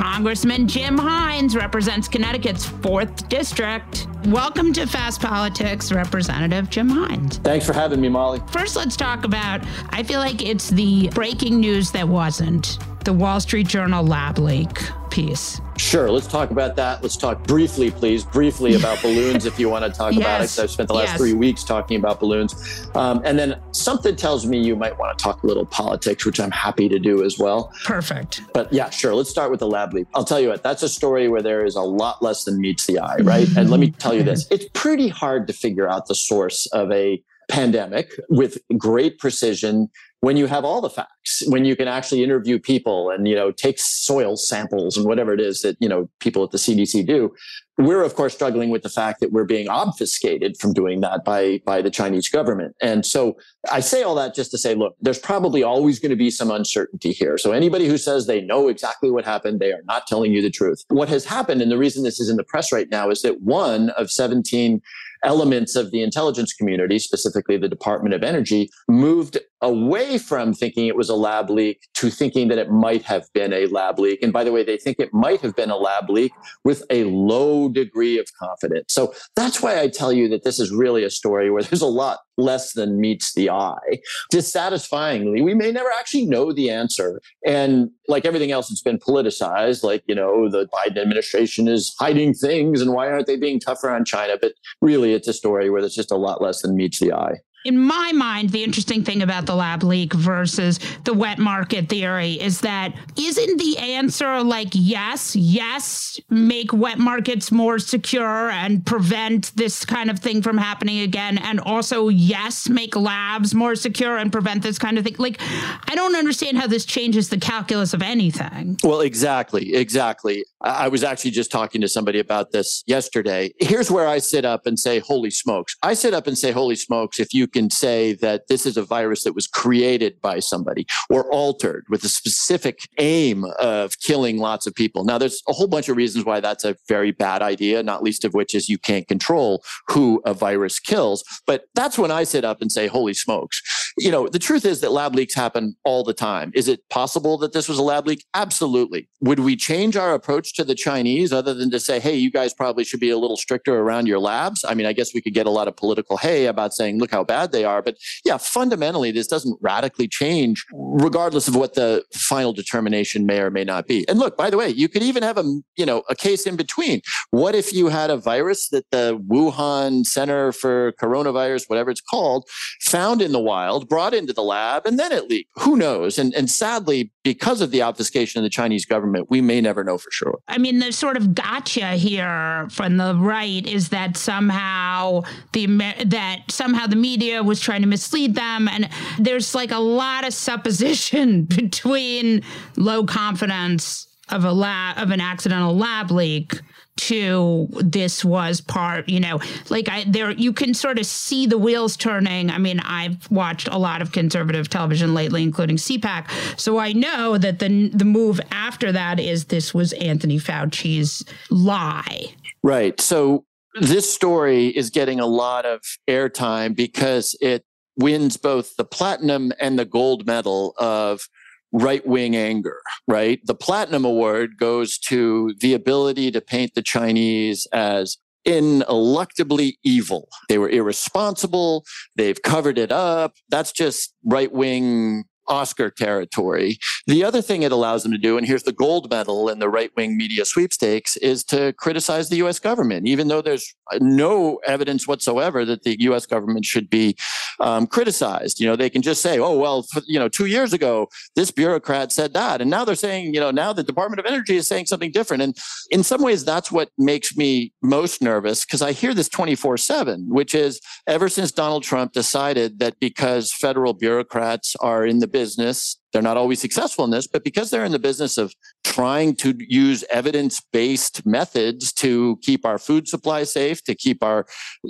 Congressman 0.00 0.66
Jim 0.66 0.96
Himes 0.96 1.54
represents 1.54 2.08
Connecticut's 2.08 2.64
4th 2.66 3.28
District. 3.28 4.06
Welcome 4.28 4.72
to 4.72 4.86
Fast 4.86 5.20
Politics, 5.20 5.92
Representative 5.92 6.70
Jim 6.70 6.88
Himes. 6.88 7.34
Thanks 7.42 7.66
for 7.66 7.74
having 7.74 8.00
me, 8.00 8.08
Molly. 8.08 8.40
First, 8.50 8.76
let's 8.76 8.96
talk 8.96 9.24
about 9.24 9.60
I 9.90 10.02
feel 10.02 10.20
like 10.20 10.40
it's 10.40 10.70
the 10.70 11.10
breaking 11.10 11.60
news 11.60 11.90
that 11.90 12.08
wasn't 12.08 12.78
the 13.04 13.12
Wall 13.12 13.40
Street 13.40 13.66
Journal 13.66 14.04
lab 14.04 14.38
leak 14.38 14.78
piece. 15.10 15.60
Sure, 15.76 16.10
let's 16.10 16.26
talk 16.28 16.50
about 16.50 16.76
that. 16.76 17.02
Let's 17.02 17.16
talk 17.16 17.42
briefly, 17.44 17.90
please, 17.90 18.22
briefly 18.24 18.74
about 18.76 19.00
balloons 19.02 19.44
if 19.46 19.58
you 19.58 19.68
want 19.68 19.84
to 19.84 19.90
talk 19.90 20.12
Yes. 20.12 20.20
about 20.20 20.36
it. 20.40 20.42
'cause 20.44 20.58
I've 20.60 20.70
spent 20.70 20.88
the 20.88 20.94
last 20.94 21.08
Yes. 21.08 21.18
three 21.18 21.32
weeks 21.32 21.64
talking 21.64 21.96
about 21.96 22.20
balloons. 22.20 22.54
Um, 22.94 23.20
and 23.24 23.36
then 23.38 23.56
something 23.72 24.14
tells 24.14 24.46
me 24.46 24.58
you 24.64 24.76
might 24.76 24.96
want 24.98 25.18
to 25.18 25.22
talk 25.22 25.42
a 25.42 25.46
little 25.46 25.64
politics, 25.66 26.24
which 26.24 26.38
I'm 26.38 26.50
happy 26.52 26.88
to 26.88 26.98
do 26.98 27.24
as 27.24 27.38
well. 27.38 27.72
Perfect. 27.84 28.42
But 28.52 28.72
yeah, 28.72 28.90
sure. 28.90 29.14
Let's 29.14 29.30
start 29.30 29.50
with 29.50 29.60
the 29.60 29.66
lab 29.66 29.92
leak. 29.94 30.06
I'll 30.14 30.24
tell 30.24 30.38
you 30.38 30.48
what, 30.50 30.62
that's 30.62 30.82
a 30.84 30.88
story 30.88 31.28
where 31.28 31.42
there 31.42 31.64
is 31.64 31.74
a 31.74 31.80
lot 31.82 32.22
less 32.22 32.44
than 32.44 32.60
meets 32.60 32.86
the 32.86 32.98
eye, 33.00 33.16
right? 33.22 33.48
and 33.56 33.68
let 33.70 33.80
me 33.80 33.90
tell 33.90 34.14
you 34.14 34.22
this 34.22 34.46
it's 34.50 34.66
pretty 34.74 35.08
hard 35.08 35.46
to 35.48 35.52
figure 35.52 35.88
out 35.88 36.06
the 36.06 36.14
source 36.14 36.66
of 36.66 36.92
a 36.92 37.20
pandemic 37.48 38.12
with 38.28 38.58
great 38.78 39.18
precision 39.18 39.88
when 40.20 40.36
you 40.36 40.46
have 40.46 40.64
all 40.64 40.80
the 40.80 40.90
facts 40.90 41.42
when 41.46 41.64
you 41.64 41.74
can 41.74 41.88
actually 41.88 42.22
interview 42.22 42.58
people 42.58 43.10
and 43.10 43.26
you 43.26 43.34
know 43.34 43.50
take 43.50 43.78
soil 43.78 44.36
samples 44.36 44.96
and 44.96 45.06
whatever 45.06 45.32
it 45.32 45.40
is 45.40 45.62
that 45.62 45.76
you 45.80 45.88
know 45.88 46.08
people 46.20 46.44
at 46.44 46.50
the 46.50 46.58
cdc 46.58 47.06
do 47.06 47.32
we're 47.80 48.02
of 48.02 48.14
course 48.14 48.34
struggling 48.34 48.68
with 48.70 48.82
the 48.82 48.88
fact 48.88 49.20
that 49.20 49.32
we're 49.32 49.44
being 49.44 49.68
obfuscated 49.68 50.56
from 50.58 50.72
doing 50.72 51.00
that 51.00 51.24
by 51.24 51.60
by 51.64 51.80
the 51.80 51.90
chinese 51.90 52.28
government. 52.28 52.76
And 52.82 53.04
so 53.06 53.36
i 53.70 53.80
say 53.80 54.02
all 54.02 54.14
that 54.16 54.34
just 54.34 54.50
to 54.50 54.58
say 54.58 54.74
look 54.74 54.96
there's 55.00 55.18
probably 55.18 55.62
always 55.62 55.98
going 55.98 56.10
to 56.10 56.16
be 56.16 56.30
some 56.30 56.50
uncertainty 56.50 57.12
here. 57.12 57.38
So 57.38 57.52
anybody 57.52 57.86
who 57.88 57.98
says 57.98 58.26
they 58.26 58.40
know 58.40 58.68
exactly 58.68 59.10
what 59.10 59.24
happened 59.24 59.60
they 59.60 59.72
are 59.72 59.82
not 59.84 60.06
telling 60.06 60.32
you 60.32 60.42
the 60.42 60.50
truth. 60.50 60.84
What 60.88 61.08
has 61.08 61.24
happened 61.24 61.62
and 61.62 61.70
the 61.70 61.78
reason 61.78 62.04
this 62.04 62.20
is 62.20 62.28
in 62.28 62.36
the 62.36 62.44
press 62.44 62.72
right 62.72 62.88
now 62.90 63.10
is 63.10 63.22
that 63.22 63.40
one 63.40 63.90
of 63.90 64.10
17 64.10 64.82
elements 65.22 65.76
of 65.76 65.90
the 65.90 66.02
intelligence 66.02 66.52
community, 66.52 66.98
specifically 66.98 67.56
the 67.56 67.68
Department 67.68 68.14
of 68.14 68.22
Energy, 68.22 68.70
moved 68.88 69.38
away 69.62 70.18
from 70.18 70.54
thinking 70.54 70.86
it 70.86 70.96
was 70.96 71.08
a 71.08 71.14
lab 71.14 71.50
leak 71.50 71.86
to 71.94 72.10
thinking 72.10 72.48
that 72.48 72.58
it 72.58 72.70
might 72.70 73.02
have 73.02 73.24
been 73.34 73.52
a 73.52 73.66
lab 73.66 73.98
leak. 73.98 74.22
And 74.22 74.32
by 74.32 74.44
the 74.44 74.52
way, 74.52 74.64
they 74.64 74.76
think 74.76 74.98
it 74.98 75.12
might 75.12 75.40
have 75.40 75.54
been 75.54 75.70
a 75.70 75.76
lab 75.76 76.08
leak 76.08 76.32
with 76.64 76.82
a 76.90 77.04
low 77.04 77.68
degree 77.68 78.18
of 78.18 78.26
confidence. 78.38 78.92
So 78.92 79.12
that's 79.36 79.62
why 79.62 79.80
I 79.80 79.88
tell 79.88 80.12
you 80.12 80.28
that 80.28 80.44
this 80.44 80.58
is 80.58 80.72
really 80.72 81.04
a 81.04 81.10
story 81.10 81.50
where 81.50 81.62
there's 81.70 81.82
a 81.82 81.86
lot 81.86 82.20
less 82.38 82.72
than 82.72 83.00
meets 83.00 83.34
the 83.34 83.50
eye. 83.50 83.98
Dissatisfyingly, 84.30 85.42
we 85.42 85.54
may 85.54 85.70
never 85.70 85.90
actually 85.98 86.24
know 86.26 86.52
the 86.52 86.70
answer. 86.70 87.20
And 87.46 87.90
like 88.08 88.24
everything 88.24 88.50
else, 88.50 88.70
it's 88.70 88.82
been 88.82 88.98
politicized, 88.98 89.82
like, 89.84 90.02
you 90.06 90.14
know, 90.14 90.48
the 90.48 90.68
Biden 90.68 90.98
administration 90.98 91.68
is 91.68 91.94
hiding 91.98 92.32
things 92.34 92.80
and 92.80 92.92
why 92.92 93.10
aren't 93.10 93.26
they 93.26 93.36
being 93.36 93.60
tougher 93.60 93.90
on 93.90 94.04
China? 94.04 94.36
But 94.40 94.54
really, 94.80 95.12
it's 95.12 95.28
a 95.28 95.32
story 95.34 95.68
where 95.68 95.82
there's 95.82 95.94
just 95.94 96.10
a 96.10 96.16
lot 96.16 96.40
less 96.40 96.62
than 96.62 96.76
meets 96.76 96.98
the 96.98 97.12
eye. 97.12 97.40
In 97.64 97.78
my 97.78 98.12
mind, 98.14 98.50
the 98.50 98.64
interesting 98.64 99.04
thing 99.04 99.22
about 99.22 99.46
the 99.46 99.54
lab 99.54 99.82
leak 99.82 100.14
versus 100.14 100.80
the 101.04 101.12
wet 101.12 101.38
market 101.38 101.88
theory 101.88 102.32
is 102.34 102.60
that 102.62 102.94
isn't 103.18 103.58
the 103.58 103.76
answer 103.78 104.42
like 104.42 104.68
yes, 104.72 105.36
yes, 105.36 106.18
make 106.30 106.72
wet 106.72 106.98
markets 106.98 107.52
more 107.52 107.78
secure 107.78 108.50
and 108.50 108.84
prevent 108.86 109.54
this 109.56 109.84
kind 109.84 110.10
of 110.10 110.18
thing 110.18 110.40
from 110.40 110.56
happening 110.56 111.00
again, 111.00 111.36
and 111.38 111.60
also 111.60 112.08
yes, 112.08 112.68
make 112.68 112.96
labs 112.96 113.54
more 113.54 113.74
secure 113.74 114.16
and 114.16 114.32
prevent 114.32 114.62
this 114.62 114.78
kind 114.78 114.96
of 114.96 115.04
thing? 115.04 115.16
Like, 115.18 115.40
I 115.40 115.94
don't 115.94 116.16
understand 116.16 116.56
how 116.56 116.66
this 116.66 116.86
changes 116.86 117.28
the 117.28 117.38
calculus 117.38 117.92
of 117.92 118.00
anything. 118.00 118.78
Well, 118.82 119.02
exactly, 119.02 119.74
exactly. 119.74 120.44
I 120.62 120.88
was 120.88 121.02
actually 121.02 121.30
just 121.30 121.50
talking 121.50 121.80
to 121.80 121.88
somebody 121.88 122.18
about 122.18 122.52
this 122.52 122.82
yesterday. 122.86 123.52
Here's 123.60 123.90
where 123.90 124.06
I 124.06 124.18
sit 124.18 124.44
up 124.44 124.66
and 124.66 124.78
say, 124.78 124.98
holy 124.98 125.30
smokes. 125.30 125.76
I 125.82 125.94
sit 125.94 126.12
up 126.12 126.26
and 126.26 126.36
say, 126.36 126.50
holy 126.50 126.76
smokes, 126.76 127.18
if 127.18 127.32
you 127.32 127.46
can 127.46 127.70
say 127.70 128.12
that 128.14 128.48
this 128.48 128.66
is 128.66 128.76
a 128.76 128.82
virus 128.82 129.24
that 129.24 129.34
was 129.34 129.46
created 129.46 130.20
by 130.20 130.38
somebody 130.40 130.86
or 131.08 131.30
altered 131.32 131.86
with 131.88 132.04
a 132.04 132.08
specific 132.08 132.80
aim 132.98 133.44
of 133.58 133.98
killing 134.00 134.38
lots 134.38 134.66
of 134.66 134.74
people. 134.74 135.04
Now, 135.04 135.18
there's 135.18 135.42
a 135.48 135.52
whole 135.52 135.66
bunch 135.66 135.88
of 135.88 135.96
reasons 135.96 136.24
why 136.24 136.40
that's 136.40 136.64
a 136.64 136.76
very 136.88 137.10
bad 137.10 137.40
idea, 137.42 137.82
not 137.82 138.02
least 138.02 138.24
of 138.24 138.34
which 138.34 138.54
is 138.54 138.68
you 138.68 138.78
can't 138.78 139.08
control 139.08 139.64
who 139.88 140.20
a 140.26 140.34
virus 140.34 140.78
kills. 140.78 141.24
But 141.46 141.64
that's 141.74 141.98
when 141.98 142.10
I 142.10 142.24
sit 142.24 142.44
up 142.44 142.60
and 142.60 142.70
say, 142.70 142.86
holy 142.86 143.14
smokes. 143.14 143.62
You 143.96 144.10
know, 144.10 144.28
the 144.28 144.38
truth 144.38 144.64
is 144.64 144.80
that 144.82 144.92
lab 144.92 145.14
leaks 145.14 145.34
happen 145.34 145.76
all 145.84 146.04
the 146.04 146.14
time. 146.14 146.52
Is 146.54 146.68
it 146.68 146.86
possible 146.90 147.38
that 147.38 147.52
this 147.52 147.68
was 147.68 147.78
a 147.78 147.82
lab 147.82 148.06
leak? 148.06 148.24
Absolutely. 148.34 149.08
Would 149.20 149.40
we 149.40 149.56
change 149.56 149.96
our 149.96 150.14
approach 150.14 150.49
to 150.52 150.64
the 150.64 150.74
Chinese 150.74 151.32
other 151.32 151.54
than 151.54 151.70
to 151.70 151.80
say, 151.80 152.00
hey, 152.00 152.14
you 152.14 152.30
guys 152.30 152.54
probably 152.54 152.84
should 152.84 153.00
be 153.00 153.10
a 153.10 153.18
little 153.18 153.36
stricter 153.36 153.78
around 153.78 154.06
your 154.06 154.18
labs? 154.18 154.64
I 154.68 154.74
mean, 154.74 154.86
I 154.86 154.92
guess 154.92 155.14
we 155.14 155.20
could 155.20 155.34
get 155.34 155.46
a 155.46 155.50
lot 155.50 155.68
of 155.68 155.76
political 155.76 156.16
hay 156.16 156.46
about 156.46 156.74
saying, 156.74 156.98
look 156.98 157.10
how 157.10 157.24
bad 157.24 157.52
they 157.52 157.64
are. 157.64 157.82
But 157.82 157.96
yeah, 158.24 158.36
fundamentally, 158.36 159.10
this 159.10 159.26
doesn't 159.26 159.58
radically 159.60 160.08
change, 160.08 160.64
regardless 160.72 161.48
of 161.48 161.56
what 161.56 161.74
the 161.74 162.04
final 162.12 162.52
determination 162.52 163.26
may 163.26 163.40
or 163.40 163.50
may 163.50 163.64
not 163.64 163.86
be. 163.86 164.06
And 164.08 164.18
look, 164.18 164.36
by 164.36 164.50
the 164.50 164.56
way, 164.56 164.68
you 164.68 164.88
could 164.88 165.02
even 165.02 165.22
have 165.22 165.38
a 165.38 165.44
you 165.76 165.86
know 165.86 166.02
a 166.08 166.14
case 166.14 166.46
in 166.46 166.56
between. 166.56 167.02
What 167.30 167.54
if 167.54 167.72
you 167.72 167.88
had 167.88 168.10
a 168.10 168.16
virus 168.16 168.68
that 168.70 168.90
the 168.90 169.18
Wuhan 169.28 170.04
Center 170.04 170.52
for 170.52 170.92
Coronavirus, 170.92 171.68
whatever 171.68 171.90
it's 171.90 172.00
called, 172.00 172.48
found 172.80 173.22
in 173.22 173.32
the 173.32 173.40
wild, 173.40 173.88
brought 173.88 174.14
into 174.14 174.32
the 174.32 174.42
lab, 174.42 174.86
and 174.86 174.98
then 174.98 175.12
it 175.12 175.28
leaked? 175.28 175.50
Who 175.56 175.76
knows? 175.76 176.18
And 176.18 176.34
and 176.34 176.50
sadly, 176.50 177.12
because 177.22 177.60
of 177.60 177.70
the 177.70 177.82
obfuscation 177.82 178.38
of 178.38 178.42
the 178.42 178.50
Chinese 178.50 178.84
government, 178.84 179.28
we 179.30 179.40
may 179.40 179.60
never 179.60 179.84
know 179.84 179.98
for 179.98 180.10
sure. 180.10 180.39
I 180.48 180.58
mean, 180.58 180.78
the 180.78 180.92
sort 180.92 181.16
of 181.16 181.34
gotcha 181.34 181.92
here 181.92 182.66
from 182.70 182.96
the 182.96 183.14
right 183.14 183.66
is 183.66 183.90
that 183.90 184.16
somehow 184.16 185.22
the 185.52 185.66
that 186.06 186.42
somehow 186.48 186.86
the 186.86 186.96
media 186.96 187.42
was 187.42 187.60
trying 187.60 187.82
to 187.82 187.86
mislead 187.86 188.34
them, 188.34 188.68
and 188.68 188.88
there's 189.18 189.54
like 189.54 189.70
a 189.70 189.78
lot 189.78 190.26
of 190.26 190.34
supposition 190.34 191.44
between 191.56 192.42
low 192.76 193.04
confidence 193.04 194.08
of 194.28 194.44
a 194.44 194.52
lab 194.52 194.98
of 194.98 195.10
an 195.10 195.20
accidental 195.20 195.76
lab 195.76 196.10
leak 196.10 196.60
to 197.00 197.66
this 197.80 198.24
was 198.24 198.60
part 198.60 199.08
you 199.08 199.20
know 199.20 199.40
like 199.70 199.88
i 199.88 200.04
there 200.06 200.30
you 200.32 200.52
can 200.52 200.74
sort 200.74 200.98
of 200.98 201.06
see 201.06 201.46
the 201.46 201.58
wheels 201.58 201.96
turning. 201.96 202.50
I 202.50 202.58
mean 202.58 202.80
i've 202.80 203.30
watched 203.30 203.68
a 203.68 203.78
lot 203.78 204.02
of 204.02 204.12
conservative 204.12 204.68
television 204.68 205.14
lately 205.14 205.42
including 205.42 205.76
cpac 205.76 206.28
so 206.60 206.78
i 206.78 206.92
know 206.92 207.38
that 207.38 207.58
the 207.58 207.88
the 207.88 208.04
move 208.04 208.40
after 208.50 208.92
that 208.92 209.18
is 209.18 209.46
this 209.46 209.72
was 209.72 209.92
anthony 209.94 210.38
fauci's 210.38 211.24
lie. 211.50 212.34
Right. 212.62 213.00
So 213.00 213.44
this 213.80 214.12
story 214.12 214.68
is 214.68 214.90
getting 214.90 215.20
a 215.20 215.26
lot 215.26 215.64
of 215.64 215.80
airtime 216.08 216.74
because 216.74 217.36
it 217.40 217.64
wins 217.96 218.36
both 218.36 218.76
the 218.76 218.84
platinum 218.84 219.52
and 219.60 219.78
the 219.78 219.84
gold 219.84 220.26
medal 220.26 220.74
of 220.78 221.28
right 221.72 222.04
wing 222.06 222.34
anger, 222.34 222.80
right? 223.10 223.40
The 223.44 223.56
Platinum 223.56 224.04
Award 224.04 224.56
goes 224.56 224.96
to 224.98 225.54
the 225.60 225.74
ability 225.74 226.30
to 226.30 226.40
paint 226.40 226.74
the 226.74 226.82
Chinese 226.82 227.66
as 227.72 228.18
ineluctably 228.46 229.74
evil. 229.84 230.28
They 230.48 230.58
were 230.58 230.70
irresponsible. 230.70 231.84
They've 232.16 232.40
covered 232.40 232.78
it 232.78 232.92
up. 232.92 233.34
That's 233.48 233.72
just 233.72 234.14
right 234.24 234.50
wing 234.50 235.24
Oscar 235.50 235.90
territory. 235.90 236.78
The 237.06 237.24
other 237.24 237.42
thing 237.42 237.62
it 237.62 237.72
allows 237.72 238.02
them 238.02 238.12
to 238.12 238.18
do, 238.18 238.38
and 238.38 238.46
here's 238.46 238.62
the 238.62 238.72
gold 238.72 239.10
medal 239.10 239.48
in 239.48 239.58
the 239.58 239.68
right 239.68 239.90
wing 239.96 240.16
media 240.16 240.44
sweepstakes, 240.44 241.16
is 241.18 241.44
to 241.44 241.74
criticize 241.74 242.28
the 242.28 242.36
US 242.36 242.58
government, 242.58 243.06
even 243.06 243.28
though 243.28 243.42
there's 243.42 243.74
no 244.00 244.60
evidence 244.66 245.08
whatsoever 245.08 245.64
that 245.64 245.82
the 245.82 246.00
US 246.02 246.24
government 246.24 246.64
should 246.64 246.88
be 246.88 247.16
um, 247.58 247.86
criticized. 247.86 248.60
You 248.60 248.66
know, 248.66 248.76
they 248.76 248.90
can 248.90 249.02
just 249.02 249.20
say, 249.20 249.38
oh, 249.38 249.58
well, 249.58 249.86
you 250.06 250.18
know, 250.18 250.28
two 250.28 250.46
years 250.46 250.72
ago, 250.72 251.08
this 251.36 251.50
bureaucrat 251.50 252.12
said 252.12 252.32
that. 252.34 252.60
And 252.60 252.70
now 252.70 252.84
they're 252.84 252.94
saying, 252.94 253.34
you 253.34 253.40
know, 253.40 253.50
now 253.50 253.72
the 253.72 253.82
Department 253.82 254.20
of 254.20 254.26
Energy 254.26 254.56
is 254.56 254.68
saying 254.68 254.86
something 254.86 255.10
different. 255.10 255.42
And 255.42 255.56
in 255.90 256.02
some 256.02 256.22
ways, 256.22 256.44
that's 256.44 256.70
what 256.70 256.90
makes 256.96 257.36
me 257.36 257.72
most 257.82 258.22
nervous 258.22 258.64
because 258.64 258.82
I 258.82 258.92
hear 258.92 259.14
this 259.14 259.28
24 259.28 259.76
7, 259.76 260.26
which 260.28 260.54
is 260.54 260.80
ever 261.06 261.28
since 261.28 261.50
Donald 261.50 261.82
Trump 261.82 262.12
decided 262.12 262.78
that 262.78 262.98
because 263.00 263.52
federal 263.52 263.94
bureaucrats 263.94 264.76
are 264.76 265.04
in 265.04 265.18
the 265.18 265.26
business. 265.40 265.96
They're 266.12 266.30
not 266.30 266.36
always 266.36 266.60
successful 266.60 267.04
in 267.04 267.12
this, 267.12 267.26
but 267.26 267.44
because 267.44 267.70
they're 267.70 267.84
in 267.84 267.92
the 267.92 268.06
business 268.10 268.36
of 268.36 268.52
trying 268.84 269.36
to 269.36 269.54
use 269.84 270.04
evidence 270.10 270.60
based 270.72 271.24
methods 271.24 271.92
to 271.94 272.36
keep 272.42 272.66
our 272.66 272.78
food 272.78 273.08
supply 273.08 273.44
safe, 273.44 273.82
to 273.84 273.94
keep 273.94 274.22
our 274.22 274.44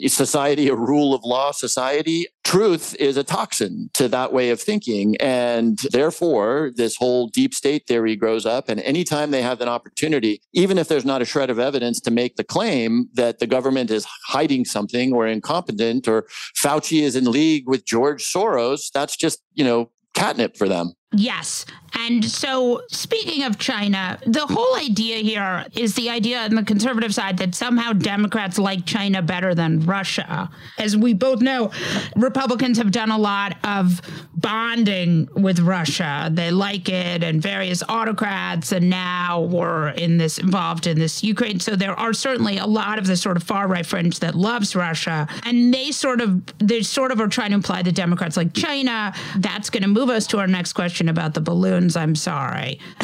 society 0.07 0.69
a 0.69 0.75
rule 0.75 1.15
of 1.15 1.21
law 1.23 1.53
society, 1.53 2.27
truth 2.43 2.97
is 2.99 3.17
a 3.17 3.23
toxin 3.23 3.91
to 3.93 4.09
that 4.09 4.33
way 4.33 4.51
of 4.51 4.61
thinking. 4.61 5.17
And 5.21 5.79
therefore, 5.93 6.73
this 6.75 6.97
whole 6.97 7.29
deep 7.29 7.53
state 7.55 7.83
theory 7.87 8.17
grows 8.17 8.47
up. 8.47 8.69
And 8.71 8.81
anytime 8.81 9.31
they 9.31 9.43
have 9.43 9.61
an 9.61 9.69
opportunity, 9.69 10.41
even 10.53 10.79
if 10.79 10.89
there's 10.89 11.05
not 11.05 11.23
a 11.23 11.27
shred 11.27 11.51
of 11.51 11.59
evidence 11.59 12.01
to 12.01 12.11
make 12.11 12.37
the 12.37 12.51
claim 12.57 13.09
that 13.15 13.39
the 13.39 13.47
government 13.47 13.91
is 13.91 14.07
hiding 14.27 14.65
something 14.65 15.13
or 15.13 15.29
incompetent 15.29 16.09
or 16.09 16.27
Fauci 16.57 17.03
is 17.03 17.15
in 17.15 17.31
league 17.31 17.69
with 17.69 17.85
George 17.85 18.25
Soros, 18.25 18.91
that's 18.93 19.17
just, 19.17 19.41
you 19.55 19.65
know, 19.65 19.91
catnip 20.21 20.57
for 20.57 20.69
them. 20.69 20.93
Yes. 21.13 21.65
And 21.99 22.25
so, 22.25 22.83
speaking 22.89 23.45
of 23.45 23.59
China, 23.59 24.19
the 24.27 24.47
whole 24.47 24.77
idea 24.77 25.19
here 25.19 25.67
is 25.73 25.95
the 25.95 26.11
idea 26.11 26.41
on 26.41 26.55
the 26.55 26.63
conservative 26.63 27.15
side 27.15 27.39
that 27.39 27.55
somehow 27.55 27.93
Democrats 27.93 28.59
like 28.59 28.87
China 28.87 29.23
better 29.23 29.55
than 29.55 29.81
Russia. 29.81 30.51
As 30.79 30.97
we 30.97 31.15
both 31.15 31.41
know, 31.41 31.71
Republicans 32.17 32.79
have 32.79 32.91
done 32.91 33.11
a 33.11 33.19
lot 33.19 33.57
of 33.65 34.01
bonding 34.35 35.29
with 35.35 35.61
Russia. 35.61 36.31
They 36.33 36.51
like 36.51 36.89
it, 36.89 37.23
and 37.23 37.43
various 37.43 37.83
autocrats, 37.89 38.73
and 38.73 38.89
now 38.89 39.43
we're 39.43 39.89
in 39.91 40.17
this 40.17 40.39
involved 40.39 40.87
in 40.87 40.99
this 40.99 41.23
Ukraine. 41.23 41.61
So 41.61 41.77
there 41.77 41.99
are 41.99 42.13
certainly 42.13 42.59
a 42.59 42.67
lot 42.67 42.99
of 42.99 43.07
the 43.07 43.17
sort 43.17 43.37
of 43.37 43.43
far 43.43 43.69
right 43.69 43.85
fringe 43.85 44.21
that 44.21 44.35
loves 44.35 44.77
Russia, 44.77 45.29
and 45.45 45.73
they 45.73 45.91
sort 45.91 46.21
of 46.21 46.43
they 46.59 46.83
sort 46.83 47.13
of 47.13 47.21
are 47.21 47.29
trying 47.29 47.51
to 47.51 47.57
imply 47.57 47.83
that 47.83 47.95
Democrats 47.95 48.37
like 48.37 48.53
China. 48.53 49.13
That's 49.37 49.71
going 49.71 49.83
to 49.83 49.89
move 49.89 50.09
us 50.09 50.27
to 50.29 50.39
our 50.39 50.47
next 50.47 50.73
question 50.73 51.09
about 51.09 51.35
the 51.35 51.41
balloons. 51.81 51.97
I'm 51.97 52.15
sorry. 52.15 52.79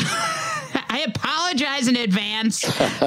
I 0.89 1.05
apologize 1.07 1.89
in 1.89 1.97
advance 1.97 2.61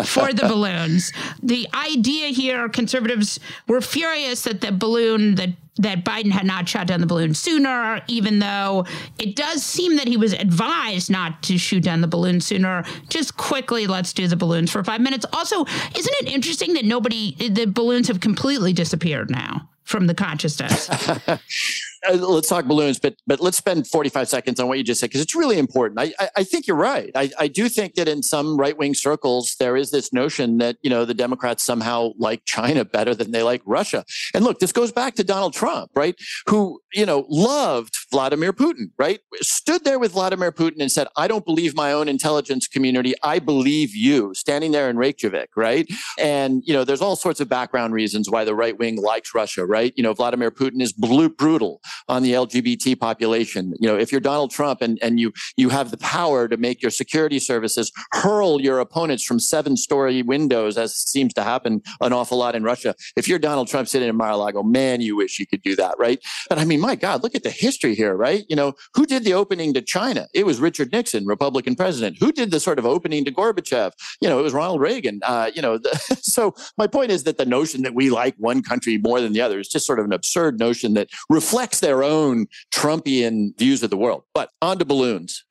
for 0.06 0.34
the 0.34 0.46
balloons. 0.48 1.12
The 1.42 1.68
idea 1.74 2.28
here, 2.28 2.68
conservatives 2.70 3.40
were 3.68 3.82
furious 3.82 4.44
that 4.44 4.62
the 4.62 4.72
balloon 4.72 5.36
that 5.36 5.50
that 5.78 6.04
Biden 6.04 6.30
had 6.32 6.46
not 6.46 6.68
shot 6.68 6.88
down 6.88 7.00
the 7.00 7.08
balloon 7.08 7.34
sooner, 7.34 8.02
even 8.08 8.40
though 8.40 8.86
it 9.18 9.38
does 9.38 9.64
seem 9.64 9.96
that 9.96 10.10
he 10.10 10.18
was 10.18 10.34
advised 10.34 11.10
not 11.10 11.42
to 11.44 11.58
shoot 11.58 11.82
down 11.82 12.02
the 12.02 12.08
balloon 12.08 12.42
sooner. 12.42 12.84
Just 13.08 13.38
quickly, 13.38 13.88
let's 13.88 14.12
do 14.12 14.28
the 14.28 14.36
balloons 14.36 14.70
for 14.70 14.84
five 14.84 15.00
minutes. 15.00 15.26
Also, 15.32 15.64
isn't 15.96 16.16
it 16.20 16.28
interesting 16.28 16.74
that 16.74 16.84
nobody, 16.84 17.34
the 17.48 17.66
balloons 17.66 18.10
have 18.10 18.20
completely 18.20 18.74
disappeared 18.74 19.30
now 19.30 19.70
from 19.86 20.08
the 20.08 20.14
consciousness? 20.14 20.90
uh, 22.08 22.14
let's 22.14 22.48
talk 22.48 22.66
balloons, 22.66 23.00
but 23.00 23.16
but 23.28 23.40
let's 23.40 23.58
spend 23.58 23.88
45 23.88 24.28
seconds 24.28 24.60
on 24.60 24.68
what 24.68 24.78
you 24.78 24.84
just 24.84 25.00
said 25.00 25.10
because 25.10 25.22
it's 25.22 25.36
really 25.36 25.58
important. 25.58 26.00
I, 26.00 26.14
I, 26.20 26.30
I 26.38 26.44
think 26.44 26.68
you're 26.68 26.78
right. 26.78 27.12
I, 27.16 27.32
I 27.38 27.48
do 27.48 27.68
think 27.68 27.96
that 27.96 28.08
in 28.08 28.24
some 28.24 28.58
right 28.58 28.78
wing 28.78 28.94
circles 28.94 29.56
there 29.60 29.76
is 29.76 29.92
this 29.92 30.14
notion 30.14 30.58
that 30.60 30.78
you 30.82 30.90
know 30.90 31.06
the 31.06 31.14
Democrats 31.14 31.64
somehow 31.64 32.12
like 32.18 32.46
China 32.46 32.86
better 32.86 33.14
than 33.14 33.32
they 33.32 33.44
like 33.44 33.62
Russia. 33.66 34.06
And 34.34 34.44
look, 34.44 34.60
this 34.60 34.72
goes 34.72 34.92
back 34.92 35.16
to 35.16 35.24
Donald 35.24 35.54
Trump, 35.54 35.92
right? 35.96 36.16
Who 36.48 36.82
you 36.94 37.06
know 37.06 37.26
loved 37.30 37.98
Vladimir 38.12 38.54
Putin, 38.54 38.92
right? 38.98 39.20
Stood 39.42 39.84
there 39.84 40.00
with 40.00 40.14
Vladimir 40.14 40.52
Putin 40.52 40.80
and 40.80 40.92
said, 40.92 41.08
"I 41.18 41.28
don't 41.28 41.46
believe 41.46 41.76
my 41.76 41.92
own 41.92 42.08
intelligence 42.08 42.68
community. 42.68 43.14
I 43.24 43.40
believe 43.40 43.96
you." 43.96 44.34
Standing 44.34 44.72
there 44.72 44.90
in 44.90 44.98
Reykjavik, 44.98 45.50
right? 45.56 45.88
And 46.18 46.64
you 46.66 46.74
know, 46.74 46.84
there's 46.84 47.02
all 47.02 47.16
sorts 47.16 47.40
of 47.40 47.50
background 47.50 47.94
reasons 47.94 48.30
why 48.30 48.46
the 48.46 48.56
right 48.56 48.78
wing 48.78 49.02
likes 49.02 49.34
Russia, 49.36 49.66
right? 49.66 49.94
You 49.98 50.04
know, 50.04 50.14
Vladimir 50.14 50.52
Putin 50.52 50.82
is 50.82 50.94
brutal 50.94 51.82
on 52.08 52.24
the 52.24 52.34
LGBT 52.34 53.00
population. 53.00 53.74
You 53.80 53.88
know, 53.88 53.98
if 53.98 54.12
you're 54.12 54.22
Donald 54.22 54.52
Trump 54.52 54.82
and, 54.82 55.00
and 55.02 55.20
you 55.20 55.32
you 55.58 55.70
have 55.70 55.92
the 55.92 55.98
power 55.98 56.48
to 56.48 56.58
make 56.58 56.82
your 56.82 56.92
security 56.92 57.40
services 57.40 57.92
hurl 58.14 58.62
your 58.62 58.80
opponents 58.80 59.24
from 59.24 59.40
seven 59.40 59.78
story 59.78 60.22
windows, 60.22 60.78
as 60.78 60.96
seems 60.96 61.34
to 61.34 61.44
happen 61.44 61.82
an 62.02 62.14
awful 62.14 62.38
lot 62.38 62.56
in 62.56 62.64
Russia. 62.64 62.96
If 63.16 63.28
you're 63.28 63.40
Donald 63.40 63.68
Trump 63.68 63.88
sitting 63.88 64.10
in 64.10 64.16
Mar-a-Lago, 64.16 64.64
man, 64.64 65.02
you 65.02 65.16
wish 65.16 65.40
you 65.40 65.48
could 65.48 65.62
do 65.62 65.76
that, 65.76 65.96
right? 65.98 66.20
But 66.50 66.60
I 66.60 66.66
mean, 66.66 66.80
my 66.80 66.96
God, 66.96 67.24
look 67.24 67.36
at 67.36 67.44
the 67.44 67.50
history 67.50 67.96
here, 67.96 68.16
right? 68.16 68.46
You 68.50 68.56
know, 68.56 68.74
who 68.94 69.06
did 69.06 69.24
the 69.24 69.34
opening 69.34 69.74
to 69.74 69.82
China? 69.82 70.28
It 70.34 70.46
was 70.46 70.60
Richard 70.60 70.92
Nixon, 70.92 71.26
Republican 71.26 71.76
president. 71.76 72.18
Who 72.20 72.32
did 72.32 72.52
the 72.52 72.60
sort 72.60 72.80
of 72.80 72.86
opening 72.86 73.26
to 73.26 73.32
Gorbachev? 73.32 73.92
You 74.22 74.30
know, 74.30 74.40
it 74.40 74.44
was 74.44 74.54
Ronald 74.54 74.82
Reagan. 74.82 75.20
Uh, 75.24 75.52
you 75.54 75.62
know, 75.62 75.78
the, 75.78 75.90
so 76.22 76.54
my 76.78 76.88
point 76.88 77.12
is 77.12 77.24
that 77.24 77.38
the 77.38 77.46
notion 77.46 77.82
that 77.84 77.94
we 77.94 78.10
like 78.10 78.36
one 78.38 78.62
country 78.62 78.98
more 78.98 79.22
than 79.22 79.34
the 79.34 79.42
other 79.42 79.60
is 79.60 79.68
just 79.68 79.86
sort 79.86 80.00
of 80.00 80.06
an 80.06 80.14
absurd 80.14 80.60
notion 80.60 80.94
that 80.94 81.10
reflects 81.30 81.79
their 81.80 82.04
own 82.04 82.48
Trumpian 82.74 83.58
views 83.58 83.84
of 83.84 83.90
the 83.90 83.98
world. 83.98 84.24
But 84.34 84.50
on 84.62 84.80
to 84.80 84.86
balloons. 84.86 85.44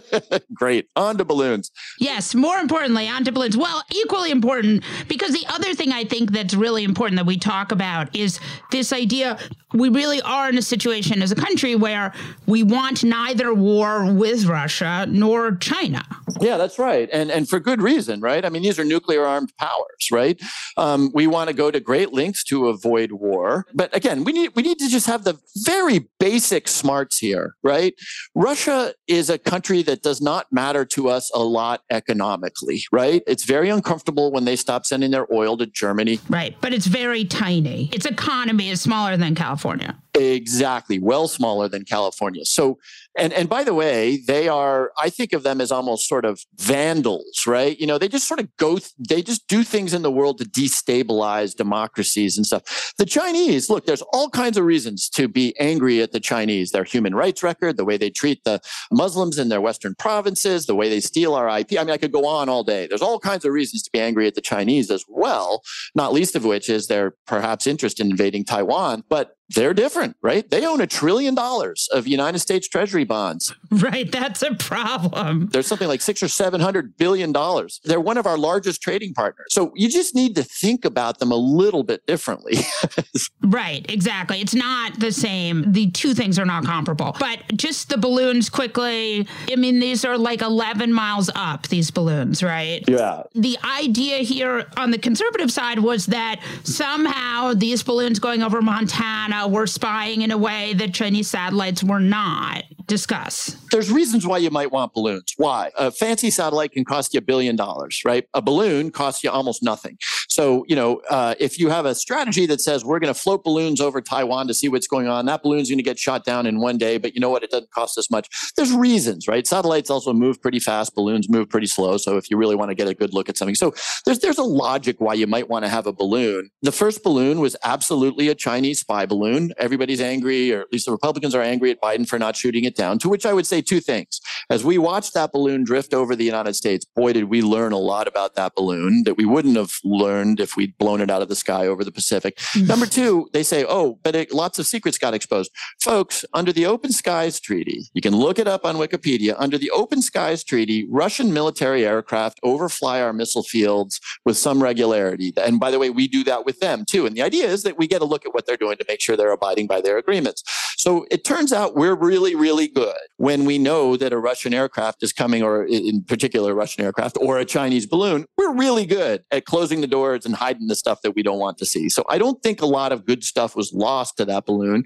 Great. 0.54 0.88
On 0.96 1.16
to 1.18 1.24
balloons. 1.24 1.70
Yes. 1.98 2.34
More 2.34 2.58
importantly, 2.58 3.08
on 3.08 3.24
to 3.24 3.32
balloons. 3.32 3.56
Well, 3.56 3.82
equally 3.92 4.30
important, 4.30 4.84
because 5.08 5.32
the 5.32 5.46
other 5.48 5.74
thing 5.74 5.92
I 5.92 6.04
think 6.04 6.32
that's 6.32 6.54
really 6.54 6.84
important 6.84 7.16
that 7.16 7.26
we 7.26 7.38
talk 7.38 7.72
about 7.72 8.14
is 8.14 8.40
this 8.70 8.92
idea 8.92 9.38
we 9.76 9.88
really 9.88 10.22
are 10.22 10.48
in 10.48 10.58
a 10.58 10.62
situation 10.62 11.22
as 11.22 11.32
a 11.32 11.34
country 11.34 11.74
where 11.74 12.12
we 12.46 12.62
want 12.62 13.04
neither 13.04 13.52
war 13.52 14.10
with 14.12 14.46
Russia 14.46 15.06
nor 15.08 15.56
China. 15.56 16.04
Yeah, 16.40 16.56
that's 16.56 16.78
right. 16.78 17.08
And 17.12 17.30
and 17.30 17.48
for 17.48 17.60
good 17.60 17.82
reason, 17.82 18.20
right? 18.20 18.44
I 18.44 18.48
mean, 18.48 18.62
these 18.62 18.78
are 18.78 18.84
nuclear 18.84 19.24
armed 19.24 19.52
powers, 19.58 20.10
right? 20.10 20.40
Um, 20.76 21.10
we 21.14 21.26
want 21.26 21.48
to 21.48 21.54
go 21.54 21.70
to 21.70 21.80
great 21.80 22.12
lengths 22.12 22.44
to 22.44 22.68
avoid 22.68 23.12
war. 23.12 23.66
But 23.74 23.94
again, 23.94 24.24
we 24.24 24.32
need 24.32 24.52
we 24.54 24.62
need 24.62 24.78
to 24.78 24.88
just 24.88 25.06
have 25.06 25.24
the 25.24 25.38
very 25.56 25.75
basic 26.18 26.68
smarts 26.68 27.18
here, 27.18 27.54
right? 27.62 27.94
Russia 28.34 28.94
is 29.06 29.30
a 29.30 29.38
country 29.38 29.82
that 29.82 30.02
does 30.02 30.20
not 30.20 30.46
matter 30.50 30.84
to 30.84 31.08
us 31.08 31.30
a 31.34 31.42
lot 31.42 31.82
economically, 31.90 32.82
right? 32.92 33.22
It's 33.26 33.44
very 33.44 33.68
uncomfortable 33.68 34.32
when 34.32 34.44
they 34.44 34.56
stop 34.56 34.86
sending 34.86 35.10
their 35.10 35.32
oil 35.32 35.56
to 35.58 35.66
Germany. 35.66 36.20
Right. 36.28 36.56
But 36.60 36.72
it's 36.72 36.86
very 36.86 37.24
tiny. 37.24 37.90
Its 37.92 38.06
economy 38.06 38.70
is 38.70 38.80
smaller 38.80 39.16
than 39.16 39.34
California. 39.34 39.96
Exactly, 40.14 40.98
well 40.98 41.28
smaller 41.28 41.68
than 41.68 41.84
California. 41.84 42.44
So, 42.44 42.78
and 43.16 43.32
and 43.32 43.48
by 43.48 43.64
the 43.64 43.74
way, 43.74 44.18
they 44.26 44.48
are. 44.48 44.92
I 44.98 45.10
think 45.10 45.32
of 45.32 45.42
them 45.42 45.60
as 45.60 45.72
almost 45.72 46.08
sort 46.08 46.24
of 46.24 46.44
vandals, 46.58 47.44
right? 47.46 47.78
You 47.78 47.86
know, 47.86 47.98
they 47.98 48.08
just 48.08 48.28
sort 48.28 48.40
of 48.40 48.54
go. 48.56 48.78
They 48.98 49.22
just 49.22 49.48
do 49.48 49.62
things 49.62 49.94
in 49.94 50.02
the 50.02 50.10
world 50.10 50.38
to 50.38 50.44
destabilize 50.44 51.54
democracies 51.54 52.36
and 52.36 52.46
stuff. 52.46 52.94
The 52.98 53.06
Chinese, 53.06 53.70
look, 53.70 53.86
there's 53.86 54.02
all 54.12 54.30
kinds 54.30 54.56
of 54.56 54.64
reasons 54.64 55.08
to 55.10 55.28
be 55.28 55.54
angry 55.58 56.02
at 56.02 56.12
the 56.12 56.20
Chinese. 56.20 56.70
Their 56.70 56.84
human 56.84 57.14
rights 57.14 57.42
record, 57.42 57.76
the 57.76 57.84
way 57.84 57.96
they 57.96 58.10
treat 58.10 58.44
the 58.44 58.60
Muslims 58.90 59.38
in 59.38 59.48
their 59.48 59.60
western 59.60 59.94
provinces, 59.94 60.66
the 60.66 60.74
way 60.74 60.88
they 60.88 61.00
steal 61.00 61.34
our 61.34 61.48
IP. 61.58 61.78
I 61.78 61.84
mean, 61.84 61.90
I 61.90 61.98
could 61.98 62.12
go 62.12 62.26
on 62.26 62.48
all 62.48 62.64
day. 62.64 62.86
There's 62.86 63.02
all 63.02 63.18
kinds 63.18 63.44
of 63.44 63.52
reasons 63.52 63.82
to 63.84 63.90
be 63.92 64.00
angry 64.00 64.26
at 64.26 64.34
the 64.34 64.40
Chinese 64.40 64.90
as 64.90 65.04
well. 65.08 65.62
Not 65.94 66.12
least 66.12 66.36
of 66.36 66.44
which 66.44 66.68
is 66.68 66.86
their 66.86 67.14
perhaps 67.26 67.66
interest 67.66 68.00
in 68.00 68.10
invading 68.10 68.44
Taiwan, 68.44 69.04
but 69.08 69.35
they're 69.50 69.74
different, 69.74 70.16
right? 70.22 70.48
They 70.48 70.66
own 70.66 70.80
a 70.80 70.86
trillion 70.86 71.34
dollars 71.34 71.88
of 71.92 72.06
United 72.06 72.40
States 72.40 72.68
Treasury 72.68 73.04
bonds. 73.04 73.54
Right, 73.76 74.10
that's 74.10 74.42
a 74.42 74.54
problem. 74.54 75.48
There's 75.52 75.66
something 75.66 75.86
like 75.86 76.00
six 76.00 76.22
or 76.22 76.28
seven 76.28 76.60
hundred 76.62 76.96
billion 76.96 77.30
dollars. 77.30 77.80
They're 77.84 78.00
one 78.00 78.16
of 78.16 78.26
our 78.26 78.38
largest 78.38 78.80
trading 78.80 79.12
partners. 79.12 79.48
So 79.50 79.72
you 79.74 79.90
just 79.90 80.14
need 80.14 80.34
to 80.36 80.42
think 80.42 80.86
about 80.86 81.18
them 81.18 81.30
a 81.30 81.36
little 81.36 81.82
bit 81.82 82.06
differently. 82.06 82.54
right, 83.42 83.84
exactly. 83.90 84.40
It's 84.40 84.54
not 84.54 84.98
the 84.98 85.12
same. 85.12 85.72
The 85.72 85.90
two 85.90 86.14
things 86.14 86.38
are 86.38 86.46
not 86.46 86.64
comparable. 86.64 87.16
But 87.20 87.40
just 87.56 87.90
the 87.90 87.98
balloons 87.98 88.48
quickly. 88.48 89.28
I 89.50 89.56
mean, 89.56 89.78
these 89.78 90.04
are 90.06 90.16
like 90.16 90.40
11 90.40 90.92
miles 90.92 91.28
up, 91.34 91.68
these 91.68 91.90
balloons, 91.90 92.42
right? 92.42 92.82
Yeah. 92.88 93.24
The 93.34 93.58
idea 93.78 94.18
here 94.18 94.66
on 94.78 94.90
the 94.90 94.98
conservative 94.98 95.52
side 95.52 95.80
was 95.80 96.06
that 96.06 96.40
somehow 96.62 97.52
these 97.52 97.82
balloons 97.82 98.18
going 98.18 98.42
over 98.42 98.62
Montana 98.62 99.35
were 99.44 99.66
spying 99.66 100.22
in 100.22 100.30
a 100.30 100.38
way 100.38 100.72
that 100.74 100.94
Chinese 100.94 101.28
satellites 101.28 101.84
were 101.84 102.00
not. 102.00 102.64
Discuss. 102.86 103.56
There's 103.72 103.90
reasons 103.90 104.26
why 104.26 104.38
you 104.38 104.50
might 104.50 104.70
want 104.70 104.92
balloons. 104.92 105.34
Why? 105.36 105.72
A 105.76 105.90
fancy 105.90 106.30
satellite 106.30 106.70
can 106.70 106.84
cost 106.84 107.14
you 107.14 107.18
a 107.18 107.20
billion 107.20 107.56
dollars, 107.56 108.02
right? 108.04 108.28
A 108.32 108.40
balloon 108.40 108.92
costs 108.92 109.24
you 109.24 109.30
almost 109.30 109.60
nothing. 109.60 109.98
So, 110.28 110.64
you 110.68 110.76
know, 110.76 111.02
uh, 111.10 111.34
if 111.40 111.58
you 111.58 111.68
have 111.68 111.84
a 111.84 111.96
strategy 111.96 112.46
that 112.46 112.60
says 112.60 112.84
we're 112.84 113.00
going 113.00 113.12
to 113.12 113.18
float 113.18 113.42
balloons 113.42 113.80
over 113.80 114.00
Taiwan 114.00 114.46
to 114.46 114.54
see 114.54 114.68
what's 114.68 114.86
going 114.86 115.08
on, 115.08 115.26
that 115.26 115.42
balloon's 115.42 115.68
going 115.68 115.78
to 115.78 115.82
get 115.82 115.98
shot 115.98 116.24
down 116.24 116.46
in 116.46 116.60
one 116.60 116.78
day, 116.78 116.96
but 116.96 117.14
you 117.14 117.20
know 117.20 117.28
what? 117.30 117.42
It 117.42 117.50
doesn't 117.50 117.72
cost 117.72 117.98
us 117.98 118.08
much. 118.08 118.28
There's 118.56 118.72
reasons, 118.72 119.26
right? 119.26 119.46
Satellites 119.46 119.90
also 119.90 120.12
move 120.12 120.40
pretty 120.40 120.60
fast, 120.60 120.94
balloons 120.94 121.28
move 121.28 121.48
pretty 121.48 121.66
slow. 121.66 121.96
So, 121.96 122.16
if 122.16 122.30
you 122.30 122.36
really 122.36 122.54
want 122.54 122.70
to 122.70 122.76
get 122.76 122.86
a 122.86 122.94
good 122.94 123.12
look 123.12 123.28
at 123.28 123.36
something, 123.36 123.56
so 123.56 123.74
there's 124.04 124.20
there's 124.20 124.38
a 124.38 124.44
logic 124.44 125.00
why 125.00 125.14
you 125.14 125.26
might 125.26 125.48
want 125.48 125.64
to 125.64 125.68
have 125.68 125.86
a 125.86 125.92
balloon. 125.92 126.50
The 126.62 126.72
first 126.72 127.02
balloon 127.02 127.40
was 127.40 127.56
absolutely 127.64 128.28
a 128.28 128.34
Chinese 128.34 128.80
spy 128.80 129.06
balloon. 129.06 129.52
Everybody's 129.58 130.00
angry, 130.00 130.52
or 130.52 130.60
at 130.60 130.72
least 130.72 130.86
the 130.86 130.92
Republicans 130.92 131.34
are 131.34 131.42
angry 131.42 131.72
at 131.72 131.80
Biden 131.80 132.06
for 132.06 132.18
not 132.18 132.36
shooting 132.36 132.64
it 132.64 132.75
down. 132.76 132.98
To 133.00 133.08
which 133.08 133.26
I 133.26 133.32
would 133.32 133.46
say 133.46 133.60
two 133.60 133.80
things. 133.80 134.20
As 134.50 134.64
we 134.64 134.78
watched 134.78 135.14
that 135.14 135.32
balloon 135.32 135.64
drift 135.64 135.92
over 135.92 136.14
the 136.14 136.24
United 136.24 136.54
States, 136.54 136.84
boy, 136.84 137.12
did 137.12 137.24
we 137.24 137.42
learn 137.42 137.72
a 137.72 137.78
lot 137.78 138.06
about 138.06 138.34
that 138.36 138.54
balloon 138.54 139.02
that 139.04 139.16
we 139.16 139.24
wouldn't 139.24 139.56
have 139.56 139.72
learned 139.82 140.40
if 140.40 140.56
we'd 140.56 140.76
blown 140.78 141.00
it 141.00 141.10
out 141.10 141.22
of 141.22 141.28
the 141.28 141.34
sky 141.34 141.66
over 141.66 141.82
the 141.84 141.92
Pacific. 141.92 142.36
Mm. 142.36 142.68
Number 142.68 142.86
two, 142.86 143.28
they 143.32 143.42
say, 143.42 143.64
oh, 143.68 143.98
but 144.02 144.14
it, 144.14 144.32
lots 144.32 144.58
of 144.58 144.66
secrets 144.66 144.98
got 144.98 145.14
exposed. 145.14 145.50
Folks, 145.80 146.24
under 146.34 146.52
the 146.52 146.66
Open 146.66 146.92
Skies 146.92 147.40
Treaty, 147.40 147.88
you 147.94 148.02
can 148.02 148.14
look 148.14 148.38
it 148.38 148.46
up 148.46 148.64
on 148.64 148.76
Wikipedia. 148.76 149.34
Under 149.38 149.58
the 149.58 149.70
Open 149.70 150.02
Skies 150.02 150.44
Treaty, 150.44 150.86
Russian 150.88 151.32
military 151.32 151.84
aircraft 151.84 152.38
overfly 152.44 153.00
our 153.00 153.12
missile 153.12 153.42
fields 153.42 154.00
with 154.24 154.36
some 154.36 154.62
regularity. 154.62 155.32
And 155.36 155.58
by 155.58 155.70
the 155.70 155.78
way, 155.78 155.90
we 155.90 156.06
do 156.06 156.22
that 156.24 156.44
with 156.44 156.60
them 156.60 156.84
too. 156.88 157.06
And 157.06 157.16
the 157.16 157.22
idea 157.22 157.46
is 157.48 157.62
that 157.62 157.78
we 157.78 157.86
get 157.86 158.02
a 158.02 158.04
look 158.04 158.26
at 158.26 158.34
what 158.34 158.46
they're 158.46 158.56
doing 158.56 158.76
to 158.76 158.84
make 158.88 159.00
sure 159.00 159.16
they're 159.16 159.32
abiding 159.32 159.66
by 159.66 159.80
their 159.80 159.98
agreements. 159.98 160.42
So 160.76 161.06
it 161.10 161.24
turns 161.24 161.52
out 161.52 161.74
we're 161.74 161.94
really, 161.94 162.34
really 162.34 162.65
good 162.74 162.96
when 163.16 163.44
we 163.44 163.58
know 163.58 163.96
that 163.96 164.12
a 164.12 164.18
Russian 164.18 164.54
aircraft 164.54 165.02
is 165.02 165.12
coming, 165.12 165.42
or 165.42 165.64
in 165.64 166.02
particular, 166.04 166.52
a 166.52 166.54
Russian 166.54 166.84
aircraft 166.84 167.16
or 167.20 167.38
a 167.38 167.44
Chinese 167.44 167.86
balloon. 167.86 168.26
We're 168.36 168.54
really 168.54 168.86
good 168.86 169.24
at 169.30 169.44
closing 169.44 169.80
the 169.80 169.86
doors 169.86 170.26
and 170.26 170.34
hiding 170.34 170.68
the 170.68 170.76
stuff 170.76 171.00
that 171.02 171.12
we 171.12 171.22
don't 171.22 171.38
want 171.38 171.58
to 171.58 171.66
see. 171.66 171.88
So 171.88 172.04
I 172.08 172.18
don't 172.18 172.42
think 172.42 172.60
a 172.60 172.66
lot 172.66 172.92
of 172.92 173.04
good 173.04 173.24
stuff 173.24 173.56
was 173.56 173.72
lost 173.72 174.16
to 174.18 174.24
that 174.26 174.46
balloon. 174.46 174.84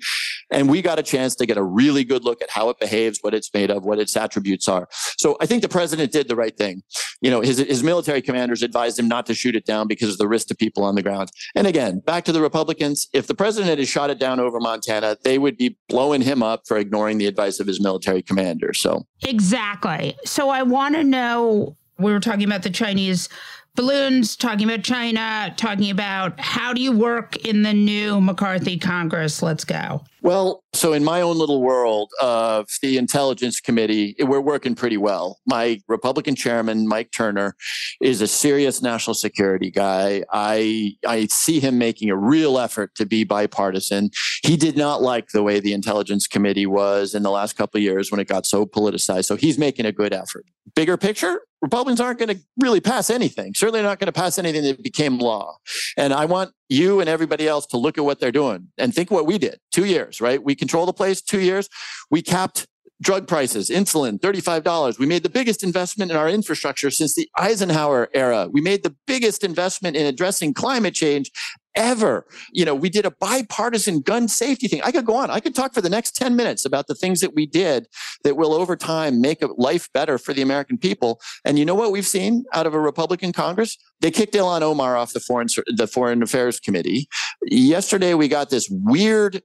And 0.51 0.69
we 0.69 0.83
got 0.83 0.99
a 0.99 1.03
chance 1.03 1.35
to 1.37 1.47
get 1.47 1.57
a 1.57 1.63
really 1.63 2.05
good 2.05 2.25
look 2.25 2.43
at 2.43 2.51
how 2.51 2.69
it 2.71 2.79
behaves, 2.79 3.19
what 3.23 3.35
it's 3.35 3.53
made 3.53 3.71
of, 3.71 3.85
what 3.85 3.99
its 3.99 4.17
attributes 4.17 4.69
are. 4.69 4.89
So 5.17 5.37
I 5.41 5.47
think 5.47 5.63
the 5.63 5.69
president 5.69 6.13
did 6.13 6.29
the 6.29 6.37
right 6.37 6.57
thing. 6.57 6.83
You 7.21 7.31
know, 7.31 7.41
his, 7.41 7.59
his 7.59 7.83
military 7.83 8.23
commanders 8.23 8.63
advised 8.63 8.99
him 8.99 9.09
not 9.09 9.27
to 9.27 9.35
shoot 9.35 9.55
it 9.55 9.67
down 9.67 9.87
because 9.87 10.11
of 10.13 10.19
the 10.19 10.29
risk 10.29 10.49
to 10.49 10.55
people 10.55 10.85
on 10.85 10.95
the 10.95 11.03
ground. 11.03 11.31
And 11.55 11.67
again, 11.67 12.01
back 12.01 12.25
to 12.25 12.33
the 12.33 12.41
Republicans, 12.41 13.09
if 13.13 13.27
the 13.27 13.35
president 13.35 13.79
had 13.79 13.89
shot 13.89 14.11
it 14.11 14.19
down 14.19 14.41
over 14.41 14.61
Montana, 14.61 15.17
they 15.25 15.39
would 15.39 15.57
be 15.57 15.77
blowing 15.89 16.23
him 16.23 16.43
up 16.43 16.67
for 16.67 16.77
ignoring 16.77 17.19
the 17.19 17.27
advice 17.27 17.61
of 17.61 17.67
his 17.67 17.81
military 17.81 18.23
commander. 18.23 18.73
So 18.73 19.07
exactly. 19.23 20.17
So 20.25 20.49
I 20.49 20.63
want 20.63 20.95
to 20.95 21.05
know. 21.05 21.77
We 21.99 22.13
were 22.13 22.21
talking 22.21 22.45
about 22.45 22.63
the 22.63 22.71
Chinese 22.71 23.29
balloons, 23.75 24.37
talking 24.37 24.69
about 24.69 24.83
China, 24.83 25.53
talking 25.57 25.91
about 25.91 26.39
how 26.41 26.73
do 26.73 26.83
you 26.83 26.93
work 26.93 27.37
in 27.37 27.63
the 27.63 27.73
new 27.73 28.21
McCarthy 28.21 28.79
Congress? 28.79 29.43
Let's 29.43 29.65
go. 29.65 30.03
Well, 30.23 30.63
so 30.75 30.93
in 30.93 31.03
my 31.03 31.23
own 31.23 31.39
little 31.39 31.63
world 31.63 32.11
of 32.21 32.69
the 32.83 32.99
Intelligence 32.99 33.61
Committee, 33.61 34.15
we're 34.21 34.41
working 34.41 34.75
pretty 34.75 34.97
well. 34.97 35.39
My 35.47 35.81
Republican 35.89 36.35
chairman, 36.35 36.87
Mike 36.87 37.11
Turner, 37.11 37.57
is 38.03 38.21
a 38.21 38.27
serious 38.27 38.83
national 38.83 39.15
security 39.15 39.71
guy. 39.71 40.23
I 40.31 40.97
I 41.07 41.27
see 41.27 41.61
him 41.61 41.79
making 41.79 42.11
a 42.11 42.17
real 42.17 42.59
effort 42.59 42.95
to 42.97 43.07
be 43.07 43.25
bipartisan. 43.25 44.11
He 44.43 44.57
did 44.57 44.77
not 44.77 45.01
like 45.01 45.29
the 45.29 45.43
way 45.43 45.59
the 45.61 45.73
Intelligence 45.73 46.27
Committee 46.27 46.67
was 46.67 47.15
in 47.15 47.23
the 47.23 47.31
last 47.31 47.55
couple 47.55 47.79
of 47.79 47.83
years 47.83 48.11
when 48.11 48.21
it 48.21 48.29
got 48.29 48.47
so 48.47 48.67
politicized. 48.67 49.25
So 49.25 49.37
he's 49.37 49.59
making 49.59 49.87
a 49.87 49.93
good 49.93 50.13
effort. 50.13 50.45
Bigger 50.75 50.97
picture, 50.97 51.41
Republicans 51.63 52.01
aren't 52.01 52.19
going 52.19 52.37
to 52.37 52.41
really 52.61 52.81
pass 52.81 53.11
anything. 53.11 53.55
Certainly 53.55 53.83
not 53.83 53.99
going 53.99 54.07
to 54.07 54.13
pass 54.13 54.39
anything 54.39 54.63
that 54.63 54.83
became 54.83 55.19
law. 55.19 55.57
And 55.97 56.13
I 56.13 56.27
want 56.27 56.53
you 56.71 57.01
and 57.01 57.09
everybody 57.09 57.47
else 57.47 57.67
to 57.67 57.77
look 57.77 57.99
at 57.99 58.05
what 58.05 58.21
they're 58.21 58.33
doing 58.33 58.69
and 58.79 58.95
think 58.95 59.11
what 59.11 59.27
we 59.27 59.37
did. 59.37 59.59
Two 59.73 59.85
years, 59.85 60.21
right? 60.21 60.43
We 60.43 60.55
control 60.55 60.87
the 60.87 60.93
place. 60.93 61.21
Two 61.21 61.41
years. 61.41 61.69
We 62.11 62.23
capped 62.23 62.67
drug 63.03 63.27
prices, 63.27 63.71
insulin, 63.71 64.21
$35. 64.21 64.99
We 64.99 65.07
made 65.07 65.23
the 65.23 65.31
biggest 65.31 65.63
investment 65.63 66.11
in 66.11 66.17
our 66.17 66.29
infrastructure 66.29 66.91
since 66.91 67.15
the 67.15 67.29
Eisenhower 67.37 68.09
era. 68.15 68.49
We 68.53 68.61
made 68.61 68.83
the 68.83 68.95
biggest 69.07 69.43
investment 69.43 69.97
in 69.97 70.07
addressing 70.07 70.55
climate 70.55 70.95
change 70.95 71.31
ever. 71.75 72.27
You 72.53 72.65
know, 72.65 72.75
we 72.75 72.91
did 72.91 73.07
a 73.07 73.11
bipartisan 73.11 74.01
gun 74.01 74.29
safety 74.29 74.69
thing. 74.69 74.83
I 74.83 74.93
could 74.93 75.05
go 75.05 75.17
on. 75.17 75.31
I 75.31 75.41
could 75.41 75.55
talk 75.55 75.75
for 75.75 75.81
the 75.81 75.89
next 75.89 76.17
10 76.17 76.37
minutes 76.37 76.65
about 76.65 76.87
the 76.87 76.95
things 76.95 77.21
that 77.21 77.35
we 77.35 77.47
did 77.47 77.87
that 78.25 78.37
will 78.37 78.55
over 78.55 78.77
time 78.77 79.21
make 79.21 79.43
life 79.57 79.89
better 79.93 80.19
for 80.19 80.33
the 80.33 80.43
American 80.43 80.79
people. 80.79 81.21
And 81.45 81.59
you 81.59 81.65
know 81.65 81.75
what 81.75 81.93
we've 81.93 82.07
seen 82.07 82.45
out 82.53 82.67
of 82.67 82.75
a 82.75 82.81
Republican 82.81 83.33
Congress? 83.33 83.77
They 84.01 84.11
kicked 84.11 84.35
Ilhan 84.35 84.63
Omar 84.63 84.97
off 84.97 85.13
the 85.13 85.21
foreign 85.21 85.49
the 85.67 85.87
Foreign 85.87 86.23
Affairs 86.23 86.59
Committee. 86.59 87.09
Yesterday 87.43 88.15
we 88.15 88.29
got 88.29 88.51
this 88.51 88.69
weird 88.71 89.43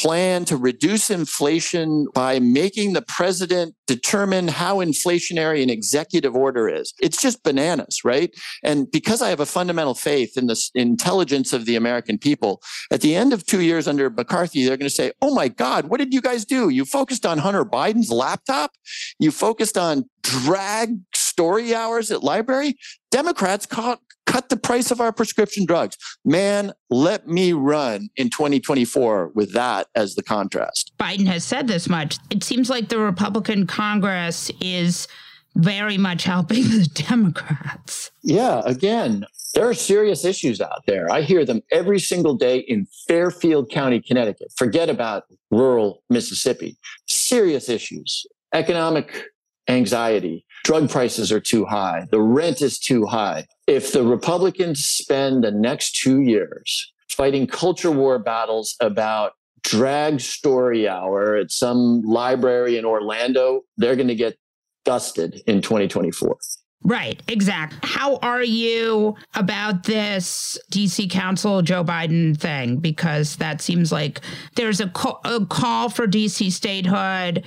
plan 0.00 0.44
to 0.46 0.56
reduce 0.56 1.10
inflation 1.10 2.06
by 2.14 2.38
making 2.38 2.92
the 2.94 3.02
president 3.02 3.74
determine 3.86 4.48
how 4.48 4.76
inflationary 4.76 5.62
an 5.62 5.68
executive 5.68 6.34
order 6.34 6.68
is. 6.68 6.94
It's 7.00 7.20
just 7.20 7.42
bananas, 7.42 8.04
right? 8.04 8.30
And 8.62 8.90
because 8.90 9.20
I 9.20 9.28
have 9.28 9.40
a 9.40 9.46
fundamental 9.46 9.94
faith 9.94 10.38
in 10.38 10.46
the 10.46 10.70
intelligence 10.74 11.52
of 11.52 11.66
the 11.66 11.76
American 11.76 12.18
people, 12.18 12.62
at 12.90 13.00
the 13.00 13.14
end 13.14 13.32
of 13.32 13.44
two 13.44 13.60
years 13.60 13.86
under 13.86 14.08
McCarthy, 14.08 14.64
they're 14.64 14.76
going 14.76 14.88
to 14.88 14.94
say, 14.94 15.12
Oh 15.20 15.34
my 15.34 15.48
God, 15.48 15.86
what 15.86 15.98
did 15.98 16.14
you 16.14 16.20
guys 16.20 16.44
do? 16.44 16.70
You 16.70 16.84
focused 16.84 17.26
on 17.26 17.38
Hunter 17.38 17.64
Biden's 17.64 18.10
laptop. 18.10 18.72
You 19.18 19.30
focused 19.30 19.76
on 19.76 20.08
drag 20.22 20.98
story 21.14 21.74
hours 21.74 22.10
at 22.10 22.22
library. 22.22 22.76
Democrats 23.10 23.66
caught 23.66 24.00
cut 24.30 24.48
the 24.48 24.56
price 24.56 24.90
of 24.92 25.00
our 25.00 25.12
prescription 25.12 25.66
drugs. 25.66 25.96
Man, 26.24 26.72
let 26.88 27.26
me 27.26 27.52
run 27.52 28.08
in 28.16 28.30
2024 28.30 29.32
with 29.34 29.52
that 29.54 29.88
as 29.96 30.14
the 30.14 30.22
contrast. 30.22 30.92
Biden 30.98 31.26
has 31.26 31.42
said 31.42 31.66
this 31.66 31.88
much. 31.88 32.18
It 32.30 32.44
seems 32.44 32.70
like 32.70 32.88
the 32.88 32.98
Republican 32.98 33.66
Congress 33.66 34.50
is 34.60 35.08
very 35.56 35.98
much 35.98 36.22
helping 36.24 36.62
the 36.78 36.88
Democrats. 36.94 38.12
Yeah, 38.22 38.62
again, 38.64 39.24
there 39.54 39.68
are 39.68 39.74
serious 39.74 40.24
issues 40.24 40.60
out 40.60 40.82
there. 40.86 41.10
I 41.10 41.22
hear 41.22 41.44
them 41.44 41.60
every 41.72 41.98
single 41.98 42.34
day 42.34 42.58
in 42.58 42.86
Fairfield 43.08 43.68
County, 43.70 44.00
Connecticut. 44.00 44.52
Forget 44.56 44.88
about 44.88 45.24
rural 45.50 46.04
Mississippi. 46.08 46.78
Serious 47.08 47.68
issues, 47.68 48.26
economic 48.54 49.24
anxiety, 49.68 50.44
drug 50.70 50.88
prices 50.88 51.32
are 51.32 51.40
too 51.40 51.64
high, 51.64 52.06
the 52.12 52.20
rent 52.20 52.62
is 52.62 52.78
too 52.78 53.04
high. 53.04 53.44
If 53.66 53.90
the 53.90 54.04
Republicans 54.04 54.84
spend 54.84 55.42
the 55.42 55.50
next 55.50 55.96
two 55.96 56.20
years 56.20 56.92
fighting 57.08 57.48
culture 57.48 57.90
war 57.90 58.20
battles 58.20 58.76
about 58.80 59.32
drag 59.64 60.20
story 60.20 60.86
hour 60.86 61.34
at 61.34 61.50
some 61.50 62.02
library 62.02 62.78
in 62.78 62.84
Orlando, 62.84 63.62
they're 63.78 63.96
going 63.96 64.06
to 64.06 64.14
get 64.14 64.38
dusted 64.84 65.42
in 65.48 65.60
2024. 65.60 66.38
Right, 66.82 67.20
exact. 67.28 67.84
How 67.84 68.16
are 68.18 68.42
you 68.42 69.16
about 69.34 69.82
this 69.82 70.56
DC 70.72 71.10
Council 71.10 71.60
Joe 71.62 71.84
Biden 71.84 72.38
thing? 72.38 72.76
Because 72.76 73.36
that 73.36 73.60
seems 73.60 73.90
like 73.92 74.20
there's 74.54 74.80
a, 74.80 74.88
call, 74.88 75.20
a 75.24 75.44
call 75.44 75.90
for 75.90 76.06
DC 76.06 76.50
statehood. 76.52 77.44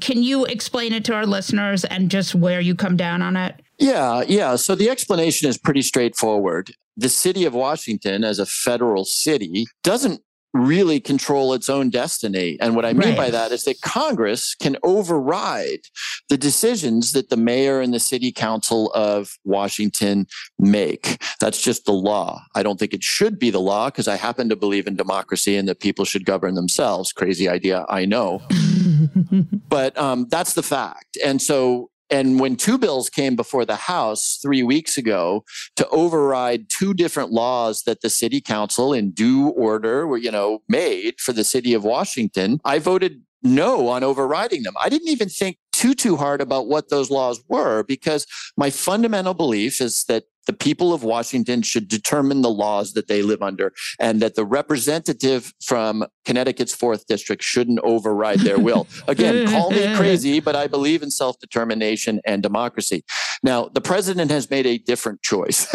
Can 0.00 0.22
you 0.22 0.44
explain 0.44 0.92
it 0.92 1.04
to 1.06 1.14
our 1.14 1.26
listeners 1.26 1.84
and 1.84 2.10
just 2.10 2.34
where 2.34 2.60
you 2.60 2.74
come 2.74 2.96
down 2.96 3.22
on 3.22 3.36
it? 3.36 3.60
Yeah, 3.78 4.22
yeah. 4.26 4.56
So 4.56 4.74
the 4.74 4.90
explanation 4.90 5.48
is 5.48 5.56
pretty 5.58 5.82
straightforward. 5.82 6.72
The 6.96 7.08
city 7.08 7.44
of 7.44 7.54
Washington, 7.54 8.24
as 8.24 8.38
a 8.38 8.46
federal 8.46 9.04
city, 9.04 9.66
doesn't 9.82 10.22
really 10.52 11.00
control 11.00 11.52
its 11.54 11.68
own 11.68 11.90
destiny. 11.90 12.58
And 12.60 12.74
what 12.74 12.84
I 12.84 12.92
mean 12.92 13.10
right. 13.10 13.16
by 13.16 13.30
that 13.30 13.52
is 13.52 13.64
that 13.64 13.80
Congress 13.80 14.54
can 14.54 14.76
override 14.82 15.80
the 16.28 16.36
decisions 16.36 17.12
that 17.12 17.30
the 17.30 17.36
mayor 17.36 17.80
and 17.80 17.94
the 17.94 18.00
city 18.00 18.32
council 18.32 18.90
of 18.92 19.38
Washington 19.44 20.26
make. 20.58 21.22
That's 21.40 21.62
just 21.62 21.84
the 21.84 21.92
law. 21.92 22.42
I 22.54 22.62
don't 22.62 22.78
think 22.78 22.94
it 22.94 23.04
should 23.04 23.38
be 23.38 23.50
the 23.50 23.60
law 23.60 23.90
because 23.90 24.08
I 24.08 24.16
happen 24.16 24.48
to 24.48 24.56
believe 24.56 24.86
in 24.86 24.96
democracy 24.96 25.56
and 25.56 25.68
that 25.68 25.80
people 25.80 26.04
should 26.04 26.24
govern 26.24 26.54
themselves. 26.54 27.12
Crazy 27.12 27.48
idea, 27.48 27.84
I 27.88 28.04
know. 28.04 28.42
but 29.68 29.96
um, 29.96 30.26
that's 30.30 30.54
the 30.54 30.62
fact. 30.62 31.16
And 31.24 31.40
so 31.40 31.89
and 32.10 32.40
when 32.40 32.56
two 32.56 32.76
bills 32.76 33.08
came 33.08 33.36
before 33.36 33.64
the 33.64 33.76
House 33.76 34.38
three 34.42 34.62
weeks 34.62 34.98
ago 34.98 35.44
to 35.76 35.88
override 35.88 36.68
two 36.68 36.92
different 36.92 37.30
laws 37.30 37.82
that 37.82 38.00
the 38.00 38.10
city 38.10 38.40
council 38.40 38.92
in 38.92 39.12
due 39.12 39.48
order 39.50 40.06
were, 40.06 40.18
you 40.18 40.30
know, 40.30 40.62
made 40.68 41.20
for 41.20 41.32
the 41.32 41.44
city 41.44 41.72
of 41.72 41.84
Washington, 41.84 42.60
I 42.64 42.78
voted 42.78 43.22
no 43.42 43.88
on 43.88 44.02
overriding 44.02 44.64
them. 44.64 44.74
I 44.82 44.88
didn't 44.88 45.08
even 45.08 45.28
think 45.28 45.58
too 45.72 45.94
too 45.94 46.16
hard 46.16 46.40
about 46.40 46.66
what 46.66 46.90
those 46.90 47.10
laws 47.10 47.42
were 47.48 47.84
because 47.84 48.26
my 48.56 48.68
fundamental 48.68 49.32
belief 49.32 49.80
is 49.80 50.04
that 50.04 50.24
the 50.46 50.52
people 50.52 50.92
of 50.92 51.02
Washington 51.02 51.62
should 51.62 51.88
determine 51.88 52.42
the 52.42 52.50
laws 52.50 52.92
that 52.94 53.08
they 53.08 53.22
live 53.22 53.42
under 53.42 53.72
and 53.98 54.20
that 54.20 54.34
the 54.34 54.44
representative 54.44 55.52
from 55.62 56.04
Connecticut's 56.24 56.74
fourth 56.74 57.06
district 57.06 57.42
shouldn't 57.42 57.80
override 57.80 58.40
their 58.40 58.58
will. 58.58 58.86
Again, 59.08 59.48
call 59.48 59.70
me 59.70 59.94
crazy, 59.96 60.40
but 60.40 60.56
I 60.56 60.66
believe 60.66 61.02
in 61.02 61.10
self 61.10 61.38
determination 61.38 62.20
and 62.24 62.42
democracy. 62.42 63.04
Now, 63.42 63.68
the 63.68 63.80
president 63.80 64.30
has 64.30 64.50
made 64.50 64.66
a 64.66 64.76
different 64.76 65.22
choice. 65.22 65.66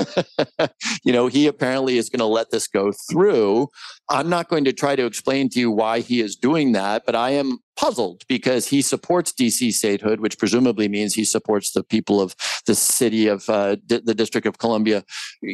you 1.03 1.11
know, 1.11 1.28
he 1.28 1.47
apparently 1.47 1.97
is 1.97 2.09
going 2.09 2.20
to 2.20 2.26
let 2.26 2.51
this 2.51 2.68
go 2.68 2.91
through. 3.09 3.70
I'm 4.09 4.30
not 4.30 4.49
going 4.49 4.66
to 4.66 4.74
try 4.74 4.95
to 4.95 5.05
explain 5.05 5.49
to 5.49 5.59
you 5.59 5.72
why 5.72 6.01
he 6.01 6.22
is 6.22 6.36
doing 6.36 6.74
that, 6.74 7.03
but 7.07 7.16
I 7.16 7.32
am 7.32 7.59
puzzled 7.76 8.24
because 8.28 8.68
he 8.68 8.82
supports 8.82 9.34
DC 9.34 9.74
statehood, 9.74 10.20
which 10.20 10.38
presumably 10.38 10.88
means 10.88 11.13
he 11.13 11.26
supports 11.26 11.72
the 11.72 11.84
people 11.84 12.22
of 12.22 12.36
the 12.68 12.76
city 12.76 13.28
of 13.28 13.49
uh, 13.49 13.76
d- 13.86 14.01
the 14.03 14.16
District 14.16 14.45
of 14.45 14.59
Columbia 14.59 15.03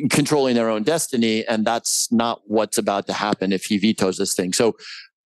controlling 0.09 0.55
their 0.55 0.69
own 0.69 0.83
destiny. 0.83 1.45
And 1.47 1.65
that's 1.65 2.11
not 2.11 2.41
what's 2.45 2.77
about 2.77 3.07
to 3.07 3.13
happen 3.13 3.53
if 3.53 3.65
he 3.65 3.77
vetoes 3.77 4.17
this 4.17 4.35
thing. 4.35 4.53
So 4.53 4.75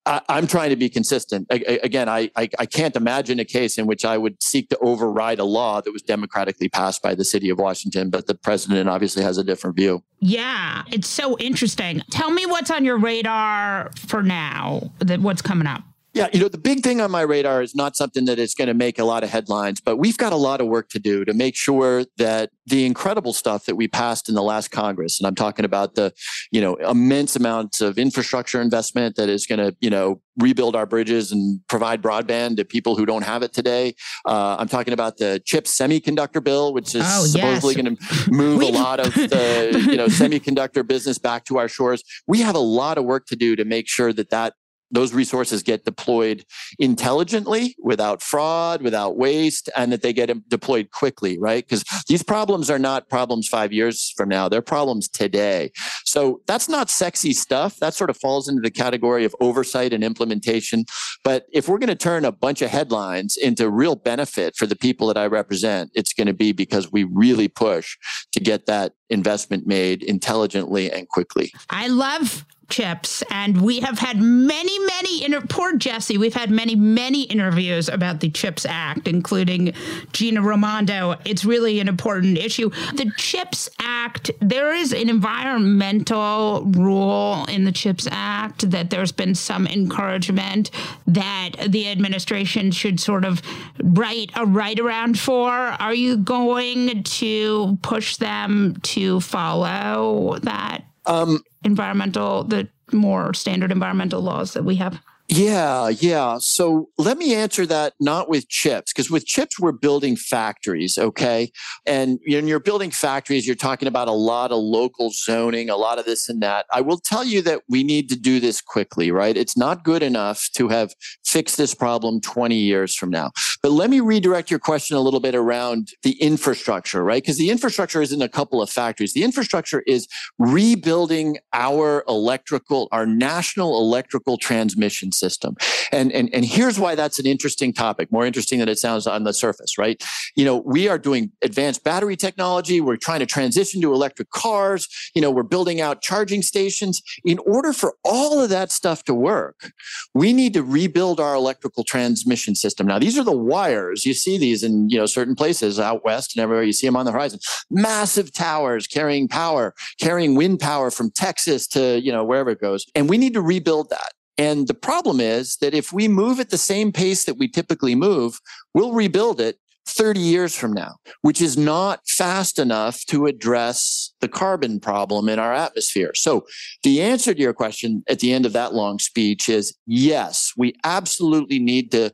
I, 0.05 0.21
am 0.29 0.47
trying 0.47 0.69
to 0.69 0.75
be 0.75 0.89
consistent. 0.89 1.47
I, 1.49 1.79
again, 1.83 2.07
I, 2.07 2.29
I, 2.35 2.49
I 2.59 2.65
can't 2.65 2.95
imagine 2.95 3.39
a 3.39 3.45
case 3.45 3.77
in 3.77 3.87
which 3.87 4.05
I 4.05 4.17
would 4.17 4.41
seek 4.41 4.69
to 4.69 4.77
override 4.79 5.39
a 5.39 5.43
law 5.43 5.81
that 5.81 5.91
was 5.91 6.01
democratically 6.03 6.69
passed 6.69 7.01
by 7.01 7.15
the 7.15 7.25
city 7.25 7.49
of 7.49 7.57
Washington, 7.57 8.09
but 8.09 8.27
the 8.27 8.35
president 8.35 8.87
obviously 8.87 9.23
has 9.23 9.37
a 9.37 9.43
different 9.43 9.75
view. 9.75 10.03
Yeah, 10.19 10.83
it's 10.91 11.07
so 11.07 11.37
interesting. 11.39 12.01
Tell 12.11 12.29
me 12.29 12.45
what's 12.45 12.69
on 12.69 12.85
your 12.85 12.97
radar 12.97 13.91
for 14.07 14.21
now, 14.21 14.91
that 14.99 15.21
what's 15.21 15.41
coming 15.41 15.67
up. 15.67 15.81
Yeah, 16.15 16.29
you 16.31 16.39
know, 16.39 16.47
the 16.47 16.57
big 16.57 16.81
thing 16.81 17.01
on 17.01 17.11
my 17.11 17.23
radar 17.23 17.61
is 17.61 17.75
not 17.75 17.97
something 17.97 18.23
that 18.23 18.39
is 18.39 18.55
going 18.55 18.69
to 18.69 18.73
make 18.73 18.99
a 18.99 19.03
lot 19.03 19.25
of 19.25 19.29
headlines, 19.29 19.81
but 19.81 19.97
we've 19.97 20.17
got 20.17 20.31
a 20.31 20.37
lot 20.37 20.61
of 20.61 20.67
work 20.67 20.87
to 20.91 20.99
do 20.99 21.25
to 21.25 21.33
make 21.33 21.57
sure 21.57 22.05
that 22.15 22.51
the 22.65 22.85
incredible 22.85 23.33
stuff 23.33 23.65
that 23.65 23.75
we 23.75 23.89
passed 23.89 24.29
in 24.29 24.35
the 24.35 24.41
last 24.41 24.71
Congress, 24.71 25.19
and 25.19 25.27
I'm 25.27 25.35
talking 25.35 25.65
about 25.65 25.95
the, 25.95 26.13
you 26.51 26.61
know, 26.61 26.75
immense 26.75 27.35
amounts 27.35 27.81
of 27.81 27.97
infrastructure 27.97 28.61
investment 28.61 29.17
that 29.17 29.27
is 29.27 29.45
going 29.45 29.59
to, 29.59 29.75
you 29.81 29.89
know, 29.89 30.21
rebuild 30.37 30.73
our 30.73 30.85
bridges 30.85 31.33
and 31.33 31.59
provide 31.67 32.01
broadband 32.01 32.55
to 32.57 32.63
people 32.63 32.95
who 32.95 33.05
don't 33.05 33.23
have 33.23 33.43
it 33.43 33.51
today. 33.51 33.93
Uh, 34.25 34.55
I'm 34.57 34.69
talking 34.69 34.93
about 34.93 35.17
the 35.17 35.41
chip 35.45 35.65
semiconductor 35.65 36.41
bill, 36.41 36.73
which 36.73 36.95
is 36.95 37.03
oh, 37.05 37.25
supposedly 37.25 37.75
yes. 37.75 37.83
going 37.83 37.97
to 37.97 38.31
move 38.31 38.61
a 38.61 38.71
lot 38.71 39.01
of 39.01 39.13
the, 39.13 39.85
you 39.89 39.97
know, 39.97 40.07
semiconductor 40.07 40.87
business 40.87 41.17
back 41.17 41.43
to 41.45 41.57
our 41.57 41.67
shores. 41.67 42.03
We 42.25 42.39
have 42.39 42.55
a 42.55 42.59
lot 42.59 42.97
of 42.97 43.03
work 43.03 43.25
to 43.27 43.35
do 43.35 43.57
to 43.57 43.65
make 43.65 43.89
sure 43.89 44.13
that 44.13 44.29
that 44.29 44.53
those 44.91 45.13
resources 45.13 45.63
get 45.63 45.85
deployed 45.85 46.45
intelligently 46.79 47.75
without 47.83 48.21
fraud 48.21 48.81
without 48.81 49.17
waste 49.17 49.69
and 49.75 49.91
that 49.91 50.01
they 50.01 50.13
get 50.13 50.29
deployed 50.49 50.91
quickly 50.91 51.37
right? 51.39 51.67
Because 51.67 51.83
these 52.07 52.23
problems 52.23 52.69
are 52.69 52.79
not 52.79 53.09
problems 53.09 53.47
five 53.47 53.71
years 53.73 54.13
from 54.15 54.29
now 54.29 54.47
they're 54.49 54.61
problems 54.61 55.07
today. 55.07 55.71
So 56.05 56.41
that's 56.47 56.69
not 56.69 56.89
sexy 56.89 57.33
stuff. 57.33 57.77
That 57.77 57.93
sort 57.93 58.09
of 58.09 58.17
falls 58.17 58.47
into 58.47 58.61
the 58.61 58.71
category 58.71 59.25
of 59.25 59.35
oversight 59.39 59.93
and 59.93 60.03
implementation. 60.03 60.85
But 61.23 61.45
if 61.51 61.67
we're 61.67 61.77
going 61.77 61.87
to 61.87 61.95
turn 61.95 62.25
a 62.25 62.31
bunch 62.31 62.61
of 62.61 62.69
headlines 62.69 63.37
into 63.37 63.69
real 63.69 63.95
benefit 63.95 64.55
for 64.55 64.65
the 64.65 64.75
people 64.75 65.07
that 65.07 65.17
i 65.17 65.25
represent 65.25 65.91
it's 65.93 66.13
going 66.13 66.27
to 66.27 66.33
be 66.33 66.51
because 66.51 66.91
we 66.91 67.03
really 67.03 67.47
push 67.47 67.97
to 68.31 68.39
get 68.39 68.65
that 68.65 68.93
investment 69.09 69.67
made 69.67 70.03
intelligently 70.03 70.91
and 70.91 71.07
quickly. 71.07 71.53
I 71.69 71.87
love 71.87 72.45
chips 72.69 73.23
and 73.29 73.61
we 73.61 73.79
have 73.79 73.99
had 73.99 74.17
many 74.17 74.79
many 74.79 75.23
inter- 75.23 75.41
poor 75.47 75.75
jesse 75.75 76.17
we've 76.17 76.33
had 76.33 76.49
many 76.49 76.75
many 76.75 77.23
interviews 77.23 77.89
about 77.89 78.19
the 78.19 78.29
chips 78.31 78.65
act 78.67 79.07
including 79.07 79.73
gina 80.13 80.41
raimondo. 80.41 81.15
It's 81.25 81.45
really 81.45 81.79
an 81.79 81.87
important 81.87 82.37
issue. 82.37 82.69
The 82.95 83.11
chips 83.17 83.69
act 83.79 84.31
there 84.39 84.73
is 84.73 84.93
an 84.93 85.09
environmental 85.09 86.63
rule 86.65 87.45
in 87.49 87.65
the 87.65 87.71
chips 87.71 88.07
act 88.11 88.69
that 88.71 88.89
there's 88.89 89.11
been 89.11 89.35
some 89.35 89.67
encouragement 89.67 90.71
that 91.07 91.51
the 91.67 91.89
administration 91.89 92.71
should 92.71 92.99
sort 92.99 93.25
of 93.25 93.41
write 93.83 94.31
a 94.35 94.45
right 94.45 94.79
around 94.79 95.19
for. 95.19 95.49
Are 95.49 95.93
you 95.93 96.17
going 96.17 97.03
to 97.03 97.77
push 97.81 98.17
them 98.17 98.75
to 98.83 98.94
follow 99.19 100.37
that 100.43 100.85
um, 101.05 101.41
environmental, 101.63 102.43
the 102.43 102.67
more 102.91 103.33
standard 103.33 103.71
environmental 103.71 104.21
laws 104.21 104.53
that 104.53 104.63
we 104.63 104.75
have? 104.75 104.99
Yeah, 105.27 105.89
yeah. 105.89 106.37
So 106.39 106.89
let 106.99 107.17
me 107.17 107.33
answer 107.33 107.65
that 107.65 107.93
not 107.99 108.29
with 108.29 108.47
chips, 108.47 108.93
because 108.93 109.09
with 109.09 109.25
chips, 109.25 109.59
we're 109.59 109.71
building 109.71 110.15
factories, 110.15 110.99
okay? 110.99 111.51
And 111.87 112.19
when 112.27 112.47
you're 112.47 112.59
building 112.59 112.91
factories, 112.91 113.47
you're 113.47 113.55
talking 113.55 113.87
about 113.87 114.07
a 114.07 114.11
lot 114.11 114.51
of 114.51 114.59
local 114.59 115.09
zoning, 115.09 115.67
a 115.67 115.77
lot 115.77 115.97
of 115.97 116.05
this 116.05 116.29
and 116.29 116.43
that. 116.43 116.67
I 116.71 116.81
will 116.81 116.99
tell 116.99 117.23
you 117.23 117.41
that 117.41 117.61
we 117.67 117.83
need 117.83 118.07
to 118.09 118.15
do 118.15 118.39
this 118.39 118.61
quickly, 118.61 119.09
right? 119.09 119.35
It's 119.35 119.57
not 119.57 119.83
good 119.83 120.03
enough 120.03 120.47
to 120.53 120.67
have 120.67 120.93
fixed 121.25 121.57
this 121.57 121.73
problem 121.73 122.21
20 122.21 122.55
years 122.55 122.93
from 122.93 123.09
now. 123.09 123.31
But 123.63 123.71
let 123.71 123.89
me 123.89 124.01
redirect 124.01 124.51
your 124.51 124.59
question 124.59 124.95
a 124.95 125.01
little 125.01 125.19
bit 125.19 125.33
around 125.33 125.89
the 126.03 126.21
infrastructure, 126.21 127.03
right? 127.03 127.23
Because 127.23 127.37
the 127.37 127.49
infrastructure 127.49 128.03
is 128.03 128.11
in 128.11 128.21
a 128.21 128.29
couple 128.29 128.61
of 128.61 128.69
factories. 128.69 129.13
The 129.13 129.23
infrastructure 129.23 129.81
is 129.87 130.07
rebuilding 130.37 131.39
our 131.51 132.03
electrical, 132.07 132.87
our 132.91 133.07
national 133.07 133.79
electrical 133.79 134.37
transmission 134.37 135.11
system. 135.15 135.55
And, 135.91 136.11
and, 136.11 136.33
and 136.33 136.45
here's 136.45 136.79
why 136.79 136.95
that's 136.95 137.19
an 137.19 137.25
interesting 137.25 137.73
topic, 137.73 138.11
more 138.11 138.25
interesting 138.25 138.59
than 138.59 138.69
it 138.69 138.79
sounds 138.79 139.07
on 139.07 139.23
the 139.23 139.33
surface, 139.33 139.77
right? 139.77 140.03
You 140.35 140.45
know, 140.45 140.57
we 140.57 140.87
are 140.87 140.97
doing 140.97 141.31
advanced 141.41 141.83
battery 141.83 142.15
technology. 142.15 142.81
We're 142.81 142.97
trying 142.97 143.19
to 143.19 143.25
transition 143.25 143.81
to 143.81 143.93
electric 143.93 144.29
cars. 144.31 144.87
You 145.13 145.21
know, 145.21 145.31
we're 145.31 145.43
building 145.43 145.81
out 145.81 146.01
charging 146.01 146.41
stations. 146.41 147.01
In 147.23 147.39
order 147.39 147.73
for 147.73 147.95
all 148.03 148.41
of 148.41 148.49
that 148.49 148.71
stuff 148.71 149.03
to 149.05 149.13
work, 149.13 149.71
we 150.13 150.33
need 150.33 150.53
to 150.53 150.63
rebuild 150.63 151.19
our 151.19 151.35
electrical 151.35 151.83
transmission 151.83 152.55
system. 152.55 152.87
Now, 152.87 152.99
these 152.99 153.17
are 153.17 153.23
the 153.23 153.31
wires. 153.31 154.05
You 154.05 154.13
see 154.13 154.37
these 154.37 154.63
in, 154.63 154.89
you 154.89 154.97
know, 154.97 155.05
certain 155.05 155.35
places 155.35 155.79
out 155.79 156.03
west 156.03 156.35
and 156.35 156.43
everywhere. 156.43 156.63
You 156.63 156.73
see 156.73 156.87
them 156.87 156.95
on 156.95 157.05
the 157.05 157.11
horizon. 157.11 157.39
Massive 157.69 158.33
towers 158.33 158.87
carrying 158.87 159.27
power, 159.27 159.73
carrying 159.99 160.35
wind 160.35 160.59
power 160.59 160.91
from 160.91 161.11
Texas 161.11 161.67
to, 161.67 161.99
you 162.01 162.11
know, 162.11 162.23
wherever 162.23 162.49
it 162.49 162.59
goes. 162.59 162.85
And 162.95 163.09
we 163.09 163.17
need 163.17 163.33
to 163.33 163.41
rebuild 163.41 163.89
that. 163.89 164.13
And 164.37 164.67
the 164.67 164.73
problem 164.73 165.19
is 165.19 165.57
that 165.57 165.73
if 165.73 165.93
we 165.93 166.07
move 166.07 166.39
at 166.39 166.49
the 166.49 166.57
same 166.57 166.91
pace 166.91 167.25
that 167.25 167.37
we 167.37 167.47
typically 167.47 167.95
move, 167.95 168.39
we'll 168.73 168.93
rebuild 168.93 169.39
it 169.39 169.57
30 169.87 170.19
years 170.19 170.55
from 170.55 170.73
now, 170.73 170.95
which 171.21 171.39
is 171.39 171.57
not 171.57 172.07
fast 172.07 172.57
enough 172.57 173.05
to 173.05 173.27
address 173.27 174.13
the 174.19 174.27
carbon 174.27 174.79
problem 174.79 175.29
in 175.29 175.39
our 175.39 175.53
atmosphere. 175.53 176.11
So, 176.15 176.45
the 176.83 177.01
answer 177.01 177.33
to 177.33 177.39
your 177.39 177.53
question 177.53 178.03
at 178.09 178.19
the 178.19 178.33
end 178.33 178.45
of 178.45 178.53
that 178.53 178.73
long 178.73 178.99
speech 178.99 179.47
is 179.47 179.77
yes, 179.85 180.51
we 180.57 180.73
absolutely 180.83 181.59
need 181.59 181.91
to 181.91 182.11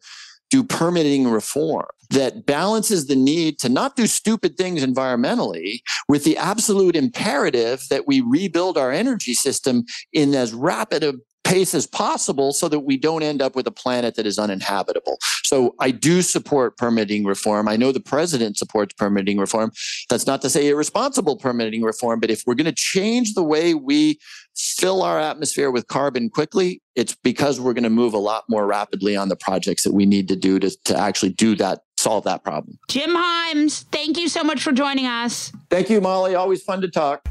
do 0.50 0.64
permitting 0.64 1.30
reform 1.30 1.88
that 2.10 2.46
balances 2.46 3.08
the 3.08 3.16
need 3.16 3.58
to 3.60 3.70
not 3.70 3.96
do 3.96 4.06
stupid 4.06 4.58
things 4.58 4.86
environmentally 4.86 5.80
with 6.10 6.26
the 6.26 6.38
absolute 6.38 6.94
imperative 6.94 7.82
that 7.90 8.06
we 8.06 8.20
rebuild 8.20 8.78
our 8.78 8.92
energy 8.92 9.34
system 9.34 9.86
in 10.12 10.36
as 10.36 10.54
rapid 10.54 11.04
a 11.06 11.14
pace 11.52 11.74
as 11.74 11.86
possible 11.86 12.54
so 12.54 12.70
that 12.70 12.80
we 12.80 12.96
don't 12.96 13.24
end 13.24 13.42
up 13.42 13.56
with 13.58 13.68
a 13.68 13.72
planet 13.72 14.16
that 14.16 14.26
is 14.26 14.40
uninhabitable. 14.40 15.18
So 15.44 15.76
I 15.80 15.92
do 15.92 16.22
support 16.22 16.78
permitting 16.78 17.26
reform. 17.26 17.68
I 17.68 17.76
know 17.76 17.92
the 17.92 18.00
president 18.00 18.58
supports 18.58 18.94
permitting 18.94 19.38
reform. 19.38 19.74
That's 20.10 20.26
not 20.26 20.42
to 20.44 20.50
say 20.50 20.70
irresponsible 20.70 21.36
permitting 21.36 21.82
reform, 21.82 22.22
but 22.22 22.32
if 22.32 22.44
we're 22.48 22.56
going 22.56 22.66
to 22.66 22.72
change 22.72 23.34
the 23.34 23.44
way 23.44 23.74
we 23.74 24.18
fill 24.56 25.02
our 25.02 25.20
atmosphere 25.20 25.72
with 25.72 25.88
carbon 25.88 26.30
quickly, 26.30 26.82
it's 26.96 27.16
because 27.16 27.60
we're 27.60 27.74
going 27.74 27.84
to 27.84 27.90
move 27.90 28.14
a 28.14 28.18
lot 28.18 28.46
more 28.48 28.66
rapidly 28.66 29.18
on 29.18 29.28
the 29.28 29.36
projects 29.36 29.84
that 29.84 29.94
we 29.94 30.06
need 30.06 30.30
to 30.30 30.38
do 30.38 30.58
to, 30.58 30.70
to 30.86 30.98
actually 30.98 31.34
do 31.34 31.56
that, 31.58 31.82
solve 31.98 32.24
that 32.24 32.46
problem. 32.46 32.80
Jim 32.88 33.10
Himes, 33.10 33.84
thank 33.92 34.18
you 34.18 34.30
so 34.30 34.42
much 34.42 34.64
for 34.64 34.72
joining 34.72 35.06
us. 35.06 35.52
Thank 35.70 35.90
you, 35.90 36.00
Molly. 36.00 36.34
Always 36.34 36.64
fun 36.64 36.80
to 36.80 36.88
talk. 36.88 37.28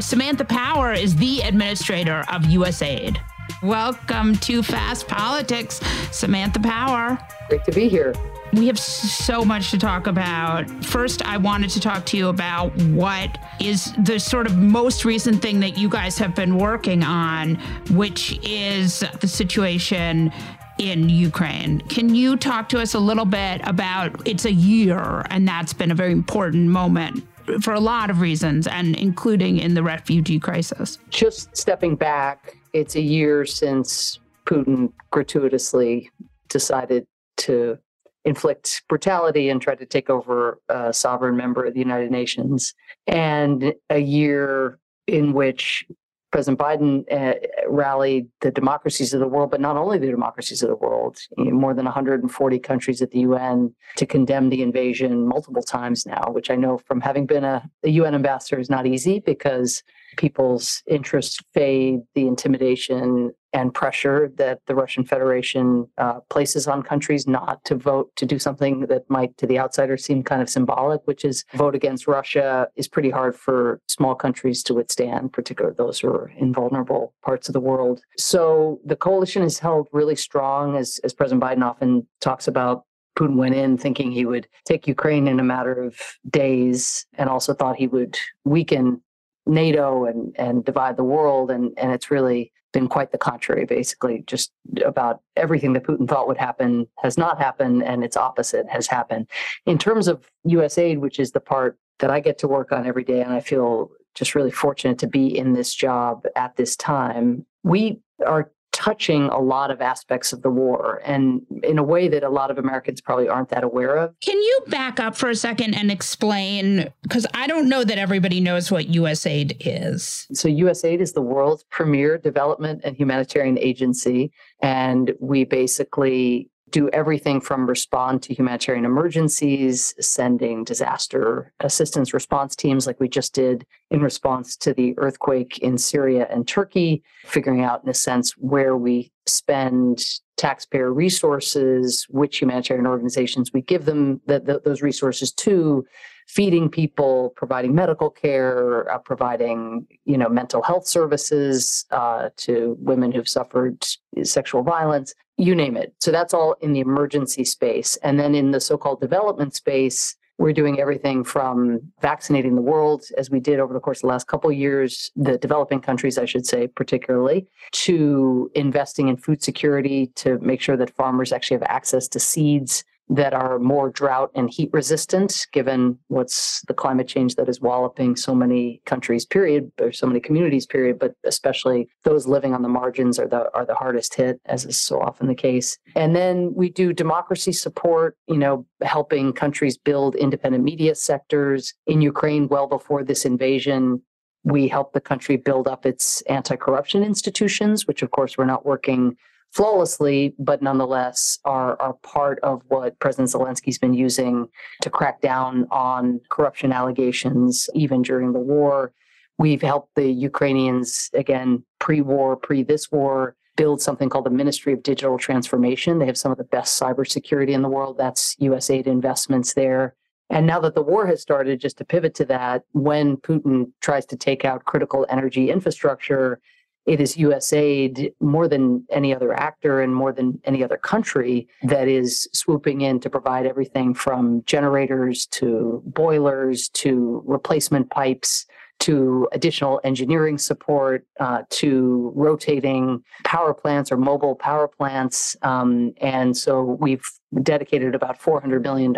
Samantha 0.00 0.44
Power 0.44 0.92
is 0.92 1.14
the 1.16 1.42
administrator 1.42 2.24
of 2.32 2.42
USAID. 2.42 3.18
Welcome 3.62 4.36
to 4.36 4.62
Fast 4.62 5.06
Politics, 5.08 5.80
Samantha 6.10 6.58
Power. 6.60 7.18
Great 7.48 7.64
to 7.64 7.72
be 7.72 7.88
here. 7.88 8.14
We 8.54 8.66
have 8.66 8.78
so 8.78 9.44
much 9.44 9.70
to 9.72 9.78
talk 9.78 10.06
about. 10.06 10.68
First, 10.84 11.24
I 11.26 11.36
wanted 11.36 11.70
to 11.70 11.80
talk 11.80 12.06
to 12.06 12.16
you 12.16 12.28
about 12.28 12.74
what 12.84 13.38
is 13.60 13.92
the 14.04 14.18
sort 14.18 14.46
of 14.46 14.56
most 14.56 15.04
recent 15.04 15.42
thing 15.42 15.60
that 15.60 15.76
you 15.76 15.88
guys 15.88 16.16
have 16.18 16.34
been 16.34 16.56
working 16.56 17.02
on, 17.02 17.56
which 17.90 18.38
is 18.42 19.04
the 19.20 19.28
situation 19.28 20.32
in 20.78 21.10
Ukraine. 21.10 21.80
Can 21.82 22.14
you 22.14 22.36
talk 22.36 22.70
to 22.70 22.80
us 22.80 22.94
a 22.94 22.98
little 22.98 23.26
bit 23.26 23.60
about 23.64 24.26
it's 24.26 24.46
a 24.46 24.52
year, 24.52 25.24
and 25.28 25.46
that's 25.46 25.74
been 25.74 25.90
a 25.90 25.94
very 25.94 26.12
important 26.12 26.70
moment 26.70 27.22
for 27.60 27.74
a 27.74 27.80
lot 27.80 28.10
of 28.10 28.20
reasons, 28.20 28.66
and 28.66 28.96
including 28.96 29.58
in 29.58 29.74
the 29.74 29.82
refugee 29.82 30.38
crisis. 30.38 30.98
Just 31.10 31.56
stepping 31.56 31.96
back, 31.96 32.56
it's 32.72 32.96
a 32.96 33.00
year 33.00 33.44
since 33.44 34.18
Putin 34.46 34.92
gratuitously 35.10 36.10
decided 36.48 37.06
to 37.38 37.78
inflict 38.24 38.82
brutality 38.88 39.48
and 39.48 39.62
try 39.62 39.74
to 39.74 39.86
take 39.86 40.10
over 40.10 40.60
a 40.68 40.92
sovereign 40.92 41.36
member 41.36 41.64
of 41.64 41.74
the 41.74 41.80
United 41.80 42.10
Nations, 42.10 42.74
and 43.06 43.72
a 43.88 43.98
year 43.98 44.78
in 45.06 45.32
which 45.32 45.84
President 46.30 46.58
Biden 46.58 47.04
uh, 47.12 47.34
rallied 47.68 48.28
the 48.40 48.50
democracies 48.50 49.12
of 49.12 49.20
the 49.20 49.26
world, 49.26 49.50
but 49.50 49.60
not 49.60 49.76
only 49.76 49.98
the 49.98 50.06
democracies 50.06 50.62
of 50.62 50.68
the 50.68 50.76
world, 50.76 51.18
you 51.36 51.46
know, 51.46 51.50
more 51.50 51.74
than 51.74 51.84
140 51.84 52.58
countries 52.60 53.02
at 53.02 53.10
the 53.10 53.20
UN 53.20 53.74
to 53.96 54.06
condemn 54.06 54.48
the 54.48 54.62
invasion 54.62 55.26
multiple 55.26 55.62
times 55.62 56.06
now, 56.06 56.30
which 56.30 56.50
I 56.50 56.56
know 56.56 56.78
from 56.78 57.00
having 57.00 57.26
been 57.26 57.44
a, 57.44 57.68
a 57.82 57.90
UN 57.90 58.14
ambassador 58.14 58.60
is 58.60 58.70
not 58.70 58.86
easy 58.86 59.18
because 59.18 59.82
people's 60.16 60.82
interests 60.86 61.38
fade, 61.54 62.00
the 62.14 62.26
intimidation 62.26 63.32
and 63.52 63.74
pressure 63.74 64.32
that 64.36 64.60
the 64.66 64.74
Russian 64.74 65.04
Federation 65.04 65.88
uh, 65.98 66.20
places 66.28 66.68
on 66.68 66.82
countries 66.82 67.26
not 67.26 67.64
to 67.64 67.74
vote 67.74 68.10
to 68.16 68.26
do 68.26 68.38
something 68.38 68.86
that 68.86 69.08
might, 69.08 69.36
to 69.38 69.46
the 69.46 69.58
outsider, 69.58 69.96
seem 69.96 70.22
kind 70.22 70.40
of 70.40 70.48
symbolic, 70.48 71.00
which 71.04 71.24
is 71.24 71.44
vote 71.54 71.74
against 71.74 72.06
Russia, 72.06 72.68
is 72.76 72.86
pretty 72.86 73.10
hard 73.10 73.34
for 73.34 73.80
small 73.88 74.14
countries 74.14 74.62
to 74.64 74.74
withstand, 74.74 75.32
particularly 75.32 75.74
those 75.76 75.98
who 75.98 76.08
are 76.08 76.30
in 76.36 76.52
vulnerable 76.52 77.12
parts 77.22 77.48
of 77.48 77.52
the 77.52 77.60
world. 77.60 78.00
So 78.16 78.80
the 78.84 78.96
coalition 78.96 79.42
is 79.42 79.58
held 79.58 79.88
really 79.92 80.16
strong, 80.16 80.76
as, 80.76 81.00
as 81.02 81.12
President 81.12 81.42
Biden 81.42 81.62
often 81.62 82.06
talks 82.20 82.46
about. 82.46 82.84
Putin 83.18 83.34
went 83.34 83.54
in 83.54 83.76
thinking 83.76 84.12
he 84.12 84.24
would 84.24 84.46
take 84.64 84.86
Ukraine 84.86 85.26
in 85.28 85.40
a 85.40 85.44
matter 85.44 85.82
of 85.82 85.98
days 86.30 87.04
and 87.14 87.28
also 87.28 87.52
thought 87.52 87.76
he 87.76 87.88
would 87.88 88.16
weaken 88.44 89.02
NATO 89.50 90.04
and, 90.06 90.34
and 90.38 90.64
divide 90.64 90.96
the 90.96 91.04
world. 91.04 91.50
And, 91.50 91.72
and 91.76 91.92
it's 91.92 92.10
really 92.10 92.52
been 92.72 92.88
quite 92.88 93.12
the 93.12 93.18
contrary, 93.18 93.66
basically. 93.66 94.22
Just 94.26 94.52
about 94.84 95.20
everything 95.36 95.72
that 95.72 95.84
Putin 95.84 96.08
thought 96.08 96.28
would 96.28 96.38
happen 96.38 96.86
has 96.98 97.18
not 97.18 97.38
happened, 97.38 97.82
and 97.82 98.04
its 98.04 98.16
opposite 98.16 98.68
has 98.68 98.86
happened. 98.86 99.26
In 99.66 99.76
terms 99.76 100.08
of 100.08 100.30
USAID, 100.46 100.98
which 100.98 101.18
is 101.18 101.32
the 101.32 101.40
part 101.40 101.78
that 101.98 102.10
I 102.10 102.20
get 102.20 102.38
to 102.38 102.48
work 102.48 102.72
on 102.72 102.86
every 102.86 103.04
day, 103.04 103.22
and 103.22 103.32
I 103.32 103.40
feel 103.40 103.90
just 104.14 104.34
really 104.34 104.50
fortunate 104.50 104.98
to 104.98 105.06
be 105.06 105.36
in 105.36 105.52
this 105.52 105.74
job 105.74 106.24
at 106.36 106.56
this 106.56 106.76
time, 106.76 107.44
we 107.62 108.00
are 108.24 108.50
touching 108.72 109.24
a 109.24 109.38
lot 109.38 109.70
of 109.70 109.80
aspects 109.80 110.32
of 110.32 110.42
the 110.42 110.50
war 110.50 111.00
and 111.04 111.42
in 111.62 111.78
a 111.78 111.82
way 111.82 112.08
that 112.08 112.22
a 112.22 112.28
lot 112.28 112.50
of 112.50 112.58
Americans 112.58 113.00
probably 113.00 113.28
aren't 113.28 113.48
that 113.48 113.64
aware 113.64 113.96
of. 113.96 114.14
Can 114.20 114.36
you 114.36 114.60
back 114.68 115.00
up 115.00 115.16
for 115.16 115.28
a 115.28 115.34
second 115.34 115.74
and 115.74 115.90
explain? 115.90 116.90
Because 117.02 117.26
I 117.34 117.46
don't 117.46 117.68
know 117.68 117.84
that 117.84 117.98
everybody 117.98 118.40
knows 118.40 118.70
what 118.70 118.86
USAID 118.86 119.56
is. 119.60 120.26
So, 120.32 120.48
USAID 120.48 121.00
is 121.00 121.12
the 121.12 121.22
world's 121.22 121.64
premier 121.64 122.18
development 122.18 122.82
and 122.84 122.96
humanitarian 122.96 123.58
agency. 123.58 124.32
And 124.62 125.12
we 125.20 125.44
basically 125.44 126.49
do 126.70 126.88
everything 126.90 127.40
from 127.40 127.66
respond 127.66 128.22
to 128.22 128.34
humanitarian 128.34 128.84
emergencies, 128.84 129.94
sending 130.00 130.64
disaster 130.64 131.52
assistance 131.60 132.14
response 132.14 132.54
teams 132.56 132.86
like 132.86 133.00
we 133.00 133.08
just 133.08 133.34
did 133.34 133.66
in 133.90 134.00
response 134.00 134.56
to 134.56 134.72
the 134.74 134.94
earthquake 134.98 135.58
in 135.58 135.76
Syria 135.78 136.26
and 136.30 136.46
Turkey, 136.46 137.02
figuring 137.24 137.62
out, 137.62 137.82
in 137.82 137.90
a 137.90 137.94
sense, 137.94 138.32
where 138.32 138.76
we 138.76 139.12
spend 139.26 140.04
taxpayer 140.36 140.92
resources, 140.92 142.06
which 142.08 142.40
humanitarian 142.40 142.86
organizations 142.86 143.52
we 143.52 143.60
give 143.62 143.84
them 143.84 144.20
the, 144.26 144.40
the, 144.40 144.60
those 144.64 144.82
resources 144.82 145.32
to, 145.32 145.84
feeding 146.30 146.68
people, 146.68 147.32
providing 147.34 147.74
medical 147.74 148.08
care, 148.08 148.88
uh, 148.90 148.98
providing 148.98 149.86
you 150.04 150.16
know 150.16 150.28
mental 150.28 150.62
health 150.62 150.86
services 150.86 151.84
uh, 151.90 152.28
to 152.36 152.76
women 152.78 153.10
who've 153.10 153.28
suffered 153.28 153.84
sexual 154.22 154.62
violence, 154.62 155.12
you 155.36 155.54
name 155.56 155.76
it. 155.76 155.92
So 155.98 156.12
that's 156.12 156.32
all 156.32 156.52
in 156.60 156.72
the 156.72 156.80
emergency 156.80 157.44
space, 157.44 157.96
and 158.04 158.18
then 158.20 158.34
in 158.34 158.52
the 158.52 158.60
so-called 158.60 159.00
development 159.00 159.54
space. 159.54 160.16
We're 160.38 160.54
doing 160.54 160.80
everything 160.80 161.22
from 161.22 161.82
vaccinating 162.00 162.54
the 162.54 162.62
world, 162.62 163.02
as 163.18 163.28
we 163.28 163.40
did 163.40 163.60
over 163.60 163.74
the 163.74 163.80
course 163.86 163.98
of 163.98 164.02
the 164.02 164.06
last 164.06 164.26
couple 164.26 164.50
years, 164.50 165.10
the 165.14 165.36
developing 165.36 165.80
countries, 165.80 166.16
I 166.16 166.24
should 166.24 166.46
say, 166.46 166.66
particularly, 166.66 167.46
to 167.72 168.50
investing 168.54 169.08
in 169.08 169.18
food 169.18 169.42
security 169.42 170.06
to 170.14 170.38
make 170.38 170.62
sure 170.62 170.78
that 170.78 170.96
farmers 170.96 171.30
actually 171.30 171.58
have 171.58 171.64
access 171.64 172.08
to 172.08 172.18
seeds 172.18 172.84
that 173.10 173.34
are 173.34 173.58
more 173.58 173.90
drought 173.90 174.30
and 174.36 174.48
heat 174.48 174.70
resistant, 174.72 175.46
given 175.52 175.98
what's 176.06 176.62
the 176.68 176.74
climate 176.74 177.08
change 177.08 177.34
that 177.34 177.48
is 177.48 177.60
walloping 177.60 178.14
so 178.14 178.34
many 178.34 178.80
countries, 178.86 179.26
period, 179.26 179.70
or 179.80 179.90
so 179.90 180.06
many 180.06 180.20
communities, 180.20 180.64
period, 180.64 180.96
but 180.96 181.12
especially 181.24 181.88
those 182.04 182.28
living 182.28 182.54
on 182.54 182.62
the 182.62 182.68
margins 182.68 183.18
are 183.18 183.26
the 183.26 183.50
are 183.52 183.66
the 183.66 183.74
hardest 183.74 184.14
hit, 184.14 184.40
as 184.46 184.64
is 184.64 184.78
so 184.78 185.00
often 185.00 185.26
the 185.26 185.34
case. 185.34 185.76
And 185.96 186.14
then 186.14 186.54
we 186.54 186.70
do 186.70 186.92
democracy 186.92 187.52
support, 187.52 188.16
you 188.28 188.38
know, 188.38 188.64
helping 188.82 189.32
countries 189.32 189.76
build 189.76 190.14
independent 190.14 190.62
media 190.62 190.94
sectors. 190.94 191.74
In 191.88 192.00
Ukraine, 192.00 192.46
well 192.46 192.68
before 192.68 193.02
this 193.02 193.24
invasion, 193.24 194.02
we 194.44 194.68
help 194.68 194.92
the 194.92 195.00
country 195.00 195.36
build 195.36 195.66
up 195.66 195.84
its 195.84 196.22
anti-corruption 196.22 197.02
institutions, 197.02 197.88
which 197.88 198.02
of 198.02 198.12
course 198.12 198.38
we're 198.38 198.44
not 198.44 198.64
working 198.64 199.16
flawlessly, 199.52 200.34
but 200.38 200.62
nonetheless 200.62 201.38
are, 201.44 201.80
are 201.80 201.94
part 201.94 202.38
of 202.42 202.62
what 202.68 202.98
President 203.00 203.28
Zelensky's 203.28 203.78
been 203.78 203.94
using 203.94 204.48
to 204.82 204.90
crack 204.90 205.20
down 205.20 205.66
on 205.70 206.20
corruption 206.28 206.72
allegations, 206.72 207.68
even 207.74 208.02
during 208.02 208.32
the 208.32 208.38
war. 208.38 208.92
We've 209.38 209.62
helped 209.62 209.94
the 209.96 210.10
Ukrainians, 210.10 211.10
again, 211.14 211.64
pre 211.78 212.00
war, 212.00 212.36
pre 212.36 212.62
this 212.62 212.92
war, 212.92 213.36
build 213.56 213.80
something 213.80 214.08
called 214.08 214.26
the 214.26 214.30
Ministry 214.30 214.72
of 214.72 214.82
Digital 214.82 215.18
Transformation. 215.18 215.98
They 215.98 216.06
have 216.06 216.18
some 216.18 216.32
of 216.32 216.38
the 216.38 216.44
best 216.44 216.80
cybersecurity 216.80 217.50
in 217.50 217.62
the 217.62 217.68
world. 217.68 217.98
That's 217.98 218.36
USAID 218.36 218.86
investments 218.86 219.54
there. 219.54 219.96
And 220.30 220.46
now 220.46 220.60
that 220.60 220.76
the 220.76 220.82
war 220.82 221.06
has 221.08 221.20
started, 221.20 221.60
just 221.60 221.76
to 221.78 221.84
pivot 221.84 222.14
to 222.16 222.24
that, 222.26 222.62
when 222.72 223.16
Putin 223.16 223.72
tries 223.80 224.06
to 224.06 224.16
take 224.16 224.44
out 224.44 224.64
critical 224.64 225.04
energy 225.10 225.50
infrastructure, 225.50 226.40
it 226.86 227.00
is 227.00 227.16
USAID 227.16 228.14
more 228.20 228.48
than 228.48 228.84
any 228.90 229.14
other 229.14 229.32
actor 229.32 229.82
and 229.82 229.94
more 229.94 230.12
than 230.12 230.40
any 230.44 230.64
other 230.64 230.76
country 230.76 231.48
that 231.62 231.88
is 231.88 232.28
swooping 232.32 232.80
in 232.80 233.00
to 233.00 233.10
provide 233.10 233.46
everything 233.46 233.94
from 233.94 234.42
generators 234.44 235.26
to 235.26 235.82
boilers 235.84 236.68
to 236.70 237.22
replacement 237.26 237.90
pipes 237.90 238.46
to 238.80 239.28
additional 239.32 239.78
engineering 239.84 240.38
support 240.38 241.06
uh, 241.20 241.42
to 241.50 242.12
rotating 242.16 243.04
power 243.24 243.52
plants 243.52 243.92
or 243.92 243.98
mobile 243.98 244.34
power 244.34 244.66
plants. 244.66 245.36
Um, 245.42 245.92
and 246.00 246.34
so 246.34 246.62
we've 246.62 247.04
dedicated 247.42 247.94
about 247.94 248.18
$400 248.18 248.62
million 248.62 248.94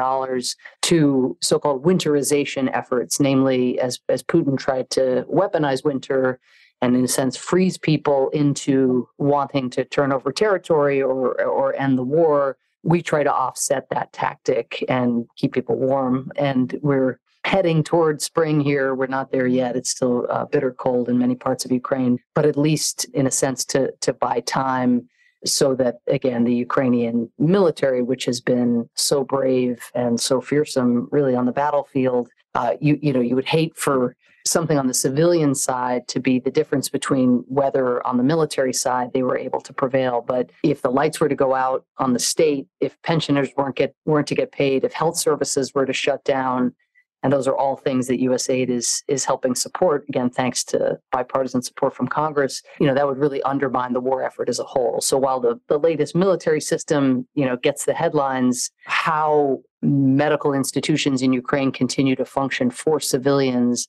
to 0.82 1.36
so 1.40 1.58
called 1.58 1.84
winterization 1.84 2.70
efforts, 2.72 3.18
namely, 3.18 3.78
as, 3.80 3.98
as 4.08 4.22
Putin 4.22 4.56
tried 4.56 4.88
to 4.90 5.26
weaponize 5.28 5.84
winter 5.84 6.38
and 6.82 6.94
in 6.94 7.04
a 7.04 7.08
sense 7.08 7.36
freeze 7.36 7.78
people 7.78 8.28
into 8.30 9.08
wanting 9.16 9.70
to 9.70 9.84
turn 9.84 10.12
over 10.12 10.30
territory 10.30 11.00
or 11.00 11.40
or 11.42 11.74
end 11.76 11.96
the 11.96 12.02
war 12.02 12.56
we 12.82 13.02
try 13.02 13.22
to 13.22 13.32
offset 13.32 13.88
that 13.90 14.12
tactic 14.12 14.84
and 14.88 15.26
keep 15.36 15.52
people 15.52 15.76
warm. 15.76 16.30
And 16.36 16.78
we're 16.82 17.20
heading 17.44 17.82
towards 17.82 18.24
spring 18.24 18.60
here. 18.60 18.94
We're 18.94 19.06
not 19.06 19.32
there 19.32 19.46
yet. 19.46 19.76
It's 19.76 19.90
still 19.90 20.26
uh, 20.30 20.44
bitter 20.46 20.72
cold 20.72 21.08
in 21.08 21.18
many 21.18 21.34
parts 21.34 21.64
of 21.64 21.72
ukraine 21.72 22.18
but 22.34 22.46
at 22.46 22.56
least 22.56 23.04
in 23.14 23.26
a 23.26 23.30
sense 23.30 23.64
to 23.66 23.92
to 24.00 24.12
buy 24.12 24.40
time 24.40 25.08
so 25.44 25.74
that 25.74 25.96
again 26.06 26.44
the 26.44 26.54
ukrainian 26.54 27.28
military 27.36 28.00
which 28.00 28.26
has 28.26 28.40
been 28.40 28.88
so 28.94 29.24
brave 29.24 29.82
and 29.92 30.20
so 30.20 30.40
fearsome 30.40 31.08
really 31.10 31.34
on 31.34 31.46
the 31.46 31.52
battlefield 31.52 32.28
uh, 32.54 32.74
you 32.80 32.96
you 33.02 33.12
know 33.12 33.20
you 33.20 33.34
would 33.34 33.44
hate 33.44 33.76
for 33.76 34.14
something 34.46 34.78
on 34.78 34.86
the 34.86 34.94
civilian 34.94 35.54
side 35.54 36.08
to 36.08 36.20
be 36.20 36.38
the 36.38 36.50
difference 36.50 36.88
between 36.88 37.44
whether 37.48 38.04
on 38.06 38.16
the 38.16 38.22
military 38.22 38.72
side 38.72 39.12
they 39.12 39.22
were 39.22 39.36
able 39.36 39.60
to 39.60 39.72
prevail. 39.72 40.20
But 40.20 40.50
if 40.62 40.82
the 40.82 40.90
lights 40.90 41.20
were 41.20 41.28
to 41.28 41.34
go 41.34 41.54
out 41.54 41.84
on 41.98 42.12
the 42.12 42.18
state, 42.18 42.66
if 42.80 43.00
pensioners 43.02 43.50
weren't 43.56 43.76
get 43.76 43.94
weren't 44.04 44.26
to 44.28 44.34
get 44.34 44.52
paid, 44.52 44.84
if 44.84 44.92
health 44.92 45.16
services 45.16 45.74
were 45.74 45.86
to 45.86 45.92
shut 45.92 46.24
down, 46.24 46.74
and 47.22 47.32
those 47.32 47.46
are 47.46 47.56
all 47.56 47.76
things 47.76 48.08
that 48.08 48.20
USAID 48.20 48.68
is 48.68 49.04
is 49.06 49.24
helping 49.24 49.54
support. 49.54 50.04
Again, 50.08 50.28
thanks 50.30 50.64
to 50.64 50.98
bipartisan 51.12 51.62
support 51.62 51.94
from 51.94 52.08
Congress, 52.08 52.62
you 52.80 52.86
know 52.86 52.94
that 52.94 53.06
would 53.06 53.18
really 53.18 53.42
undermine 53.42 53.92
the 53.92 54.00
war 54.00 54.22
effort 54.22 54.48
as 54.48 54.58
a 54.58 54.64
whole. 54.64 55.00
So 55.00 55.18
while 55.18 55.40
the 55.40 55.60
the 55.68 55.78
latest 55.78 56.14
military 56.14 56.60
system, 56.60 57.26
you 57.34 57.46
know, 57.46 57.56
gets 57.56 57.84
the 57.84 57.94
headlines, 57.94 58.70
how 58.84 59.60
medical 59.82 60.52
institutions 60.52 61.22
in 61.22 61.32
Ukraine 61.32 61.72
continue 61.72 62.16
to 62.16 62.24
function 62.24 62.70
for 62.70 63.00
civilians 63.00 63.88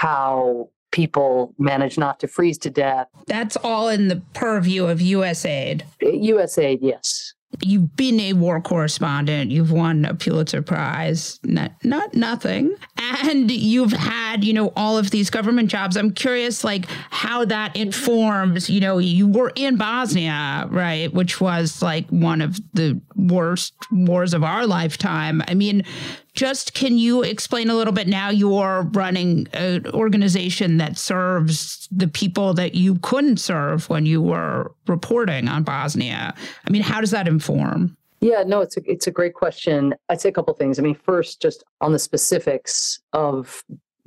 how 0.00 0.70
people 0.92 1.54
manage 1.58 1.98
not 1.98 2.18
to 2.18 2.26
freeze 2.26 2.56
to 2.56 2.70
death. 2.70 3.06
That's 3.26 3.54
all 3.56 3.90
in 3.90 4.08
the 4.08 4.22
purview 4.32 4.86
of 4.86 4.98
USAID. 4.98 5.82
USAID, 6.02 6.78
yes. 6.80 7.34
You've 7.62 7.94
been 7.96 8.18
a 8.18 8.32
war 8.32 8.62
correspondent. 8.62 9.50
You've 9.50 9.72
won 9.72 10.06
a 10.06 10.14
Pulitzer 10.14 10.62
Prize, 10.62 11.38
not 11.42 11.72
not 11.84 12.14
nothing, 12.14 12.74
and 12.96 13.50
you've 13.50 13.92
had 13.92 14.44
you 14.44 14.52
know 14.52 14.72
all 14.76 14.96
of 14.96 15.10
these 15.10 15.28
government 15.28 15.68
jobs. 15.68 15.96
I'm 15.96 16.12
curious, 16.12 16.62
like 16.62 16.86
how 17.10 17.44
that 17.46 17.76
informs. 17.76 18.70
You 18.70 18.80
know, 18.80 18.98
you 18.98 19.26
were 19.26 19.52
in 19.56 19.76
Bosnia, 19.76 20.68
right, 20.70 21.12
which 21.12 21.40
was 21.40 21.82
like 21.82 22.08
one 22.08 22.40
of 22.40 22.58
the 22.72 23.00
worst 23.16 23.74
wars 23.90 24.32
of 24.32 24.44
our 24.44 24.64
lifetime. 24.64 25.42
I 25.48 25.54
mean, 25.54 25.82
just 26.34 26.74
can 26.74 26.98
you 26.98 27.22
explain 27.22 27.70
a 27.70 27.74
little 27.74 27.92
bit 27.92 28.06
now 28.06 28.30
you're 28.30 28.88
running 28.92 29.48
an 29.52 29.86
organization 29.88 30.76
that 30.78 30.96
serves 30.96 31.88
the 31.90 32.08
people 32.08 32.54
that 32.54 32.74
you 32.74 32.96
couldn't 33.00 33.38
serve 33.38 33.88
when 33.88 34.06
you 34.06 34.22
were 34.22 34.72
reporting 34.86 35.48
on 35.48 35.62
Bosnia? 35.62 36.34
I 36.66 36.70
mean, 36.70 36.82
how 36.82 37.00
does 37.00 37.10
that 37.10 37.26
inform? 37.26 37.96
Yeah, 38.20 38.42
no, 38.46 38.60
it's 38.60 38.76
a 38.76 38.82
it's 38.90 39.06
a 39.06 39.10
great 39.10 39.34
question. 39.34 39.94
I'd 40.08 40.20
say 40.20 40.28
a 40.28 40.32
couple 40.32 40.52
things. 40.54 40.78
I 40.78 40.82
mean, 40.82 40.94
first, 40.94 41.40
just 41.40 41.64
on 41.80 41.92
the 41.92 41.98
specifics 41.98 43.00
of 43.12 43.64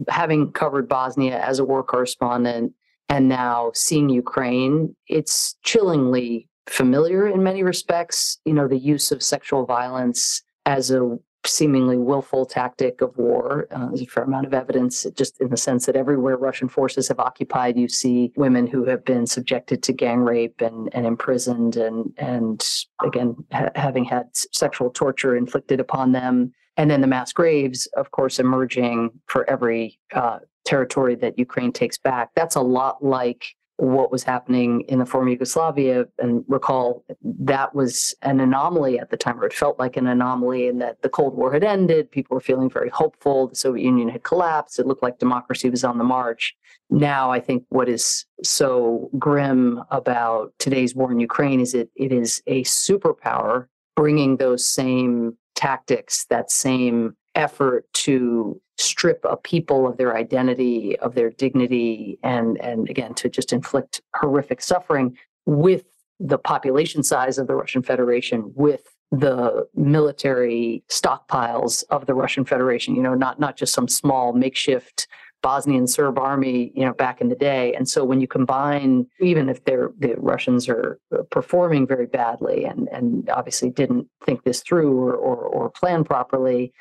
having 0.08 0.52
covered 0.52 0.88
Bosnia 0.88 1.40
as 1.40 1.60
a 1.60 1.66
war 1.66 1.84
correspondent 1.84 2.74
and 3.10 3.28
now 3.28 3.72
seeing 3.74 4.10
Ukraine, 4.10 4.96
it's 5.08 5.56
chillingly 5.64 6.48
familiar 6.68 7.28
in 7.28 7.44
many 7.44 7.64
respects. 7.64 8.40
You 8.46 8.54
know, 8.54 8.68
the 8.68 8.78
use 8.78 9.12
of 9.12 9.24
sexual 9.24 9.66
violence 9.66 10.44
as 10.66 10.92
a 10.92 11.18
seemingly 11.46 11.98
willful 11.98 12.46
tactic 12.46 13.02
of 13.02 13.16
war. 13.18 13.68
Uh, 13.72 13.88
there's 13.88 14.02
a 14.02 14.06
fair 14.06 14.24
amount 14.24 14.46
of 14.46 14.54
evidence, 14.54 15.06
just 15.16 15.40
in 15.42 15.50
the 15.50 15.58
sense 15.58 15.86
that 15.86 15.96
everywhere 15.96 16.38
Russian 16.38 16.70
forces 16.70 17.08
have 17.08 17.20
occupied, 17.20 17.78
you 17.78 17.88
see 17.88 18.32
women 18.36 18.68
who 18.68 18.86
have 18.86 19.04
been 19.06 19.28
subjected 19.28 19.84
to 19.84 19.94
gang 19.94 20.20
rape 20.20 20.62
and, 20.62 20.90
and 20.94 21.06
imprisoned, 21.06 21.76
and 21.76 22.14
and 22.18 22.68
again 23.04 23.36
ha- 23.52 23.70
having 23.76 24.06
had 24.06 24.28
sexual 24.34 24.90
torture 24.90 25.36
inflicted 25.36 25.80
upon 25.80 26.12
them. 26.12 26.54
And 26.78 26.90
then 26.90 27.02
the 27.02 27.08
mass 27.08 27.32
graves, 27.34 27.86
of 27.98 28.12
course, 28.12 28.40
emerging 28.40 29.12
for 29.28 29.48
every 29.50 30.00
uh, 30.14 30.40
territory 30.66 31.16
that 31.16 31.38
Ukraine 31.38 31.72
takes 31.72 31.98
back. 31.98 32.30
That's 32.36 32.56
a 32.56 32.62
lot 32.62 33.04
like 33.04 33.46
what 33.84 34.12
was 34.12 34.24
happening 34.24 34.82
in 34.88 35.00
the 35.00 35.06
former 35.06 35.30
Yugoslavia 35.30 36.06
and 36.18 36.46
recall 36.48 37.04
that 37.22 37.76
was 37.76 38.16
an 38.22 38.40
anomaly 38.40 38.98
at 38.98 39.10
the 39.10 39.18
time, 39.18 39.40
or 39.40 39.46
it 39.46 39.54
felt 39.54 39.78
like 39.78 39.98
an 39.98 40.08
anomaly 40.08 40.68
in 40.68 40.80
that 40.80 41.02
the 41.02 41.10
Cold 41.10 41.36
War 41.36 41.52
had 41.52 41.66
ended. 41.66 42.10
People 42.10 42.36
were 42.36 42.42
feeling 42.42 42.70
very 42.70 42.90
hopeful. 42.90 43.50
The 43.50 43.56
Soviet 43.56 43.84
Union 43.84 44.08
had 44.08 44.24
collapsed. 44.24 44.80
It 44.80 44.88
looked 44.88 45.04
like 45.04 45.20
democracy 45.20 45.70
was 45.70 45.84
on 45.84 45.98
the 45.98 46.04
march. 46.06 46.56
Now, 46.90 47.32
I 47.32 47.42
think 47.42 47.66
what 47.70 47.90
is 47.90 48.26
so 48.42 49.10
grim 49.20 49.84
about 49.92 50.54
today's 50.60 50.96
war 50.96 51.12
in 51.12 51.20
Ukraine 51.20 51.60
is 51.60 51.74
it, 51.74 51.90
it 51.96 52.14
is 52.14 52.42
a 52.48 52.64
superpower 52.64 53.68
bringing 53.96 54.38
those 54.38 54.66
same 54.66 55.38
tactics, 55.56 56.26
that 56.30 56.52
same 56.52 57.18
effort 57.36 57.86
to 57.94 58.62
strip 58.78 59.24
a 59.24 59.38
people 59.38 59.88
of 59.88 59.98
their 59.98 60.16
identity, 60.16 60.98
of 61.00 61.16
their 61.16 61.30
dignity, 61.30 62.20
and 62.24 62.60
and 62.62 62.90
again 62.90 63.14
to 63.16 63.30
just 63.30 63.54
inflict 63.54 64.02
horrific 64.16 64.62
suffering 64.62 65.18
with 65.46 65.84
the 66.20 66.38
population 66.38 67.04
size 67.04 67.38
of 67.38 67.48
the 67.48 67.56
Russian 67.56 67.84
Federation, 67.84 68.52
with 68.56 68.84
the 69.12 69.68
military 69.76 70.84
stockpiles 70.90 71.84
of 71.90 72.06
the 72.06 72.14
Russian 72.14 72.46
Federation. 72.46 72.96
You 72.96 73.04
know, 73.04 73.14
not 73.14 73.40
not 73.40 73.58
just 73.58 73.74
some 73.74 73.88
small 73.88 74.34
makeshift 74.34 75.08
Bosnian 75.44 75.86
Serb 75.88 76.18
army, 76.18 76.72
you 76.74 76.84
know, 76.86 76.94
back 76.94 77.22
in 77.22 77.28
the 77.28 77.36
day. 77.36 77.76
And 77.76 77.88
so 77.88 78.04
when 78.04 78.22
you 78.22 78.28
combine, 78.28 79.06
even 79.20 79.50
if 79.50 79.64
they're 79.66 79.92
the 80.00 80.16
Russians 80.18 80.68
are 80.68 81.00
performing 81.30 81.86
very 81.86 82.08
badly 82.08 82.66
and 82.66 82.88
and 82.92 83.30
obviously 83.30 83.70
didn't 83.70 84.08
think 84.26 84.44
this 84.44 84.62
through 84.62 84.98
or 84.98 85.14
or, 85.14 85.36
or 85.36 85.70
plan 85.70 86.04
properly, 86.04 86.74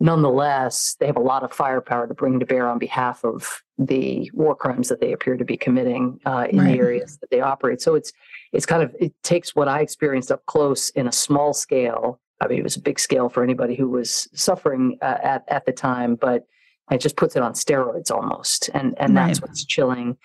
nonetheless, 0.00 0.96
they 0.98 1.06
have 1.06 1.16
a 1.16 1.20
lot 1.20 1.42
of 1.42 1.52
firepower 1.52 2.06
to 2.06 2.14
bring 2.14 2.40
to 2.40 2.46
bear 2.46 2.66
on 2.66 2.78
behalf 2.78 3.22
of 3.24 3.62
the 3.78 4.30
war 4.34 4.56
crimes 4.56 4.88
that 4.88 5.00
they 5.00 5.12
appear 5.12 5.36
to 5.36 5.44
be 5.44 5.56
committing 5.56 6.18
uh, 6.24 6.46
in 6.50 6.58
right. 6.58 6.72
the 6.72 6.78
areas 6.78 7.18
that 7.18 7.30
they 7.30 7.40
operate. 7.40 7.80
So 7.80 7.94
it's 7.94 8.12
it's 8.52 8.66
kind 8.66 8.82
of 8.82 8.94
it 8.98 9.12
takes 9.22 9.54
what 9.54 9.68
I 9.68 9.80
experienced 9.80 10.32
up 10.32 10.44
close 10.46 10.88
in 10.90 11.06
a 11.06 11.12
small 11.12 11.52
scale. 11.52 12.18
I 12.40 12.48
mean, 12.48 12.58
it 12.58 12.64
was 12.64 12.76
a 12.76 12.80
big 12.80 12.98
scale 12.98 13.28
for 13.28 13.42
anybody 13.44 13.74
who 13.74 13.88
was 13.88 14.28
suffering 14.34 14.98
uh, 15.02 15.18
at 15.22 15.44
at 15.48 15.66
the 15.66 15.72
time, 15.72 16.16
but 16.16 16.46
it 16.90 17.00
just 17.00 17.16
puts 17.16 17.36
it 17.36 17.42
on 17.42 17.52
steroids 17.52 18.10
almost, 18.10 18.70
and 18.74 18.94
and 18.98 19.14
right. 19.14 19.26
that's 19.26 19.42
what's 19.42 19.64
chilling. 19.64 20.16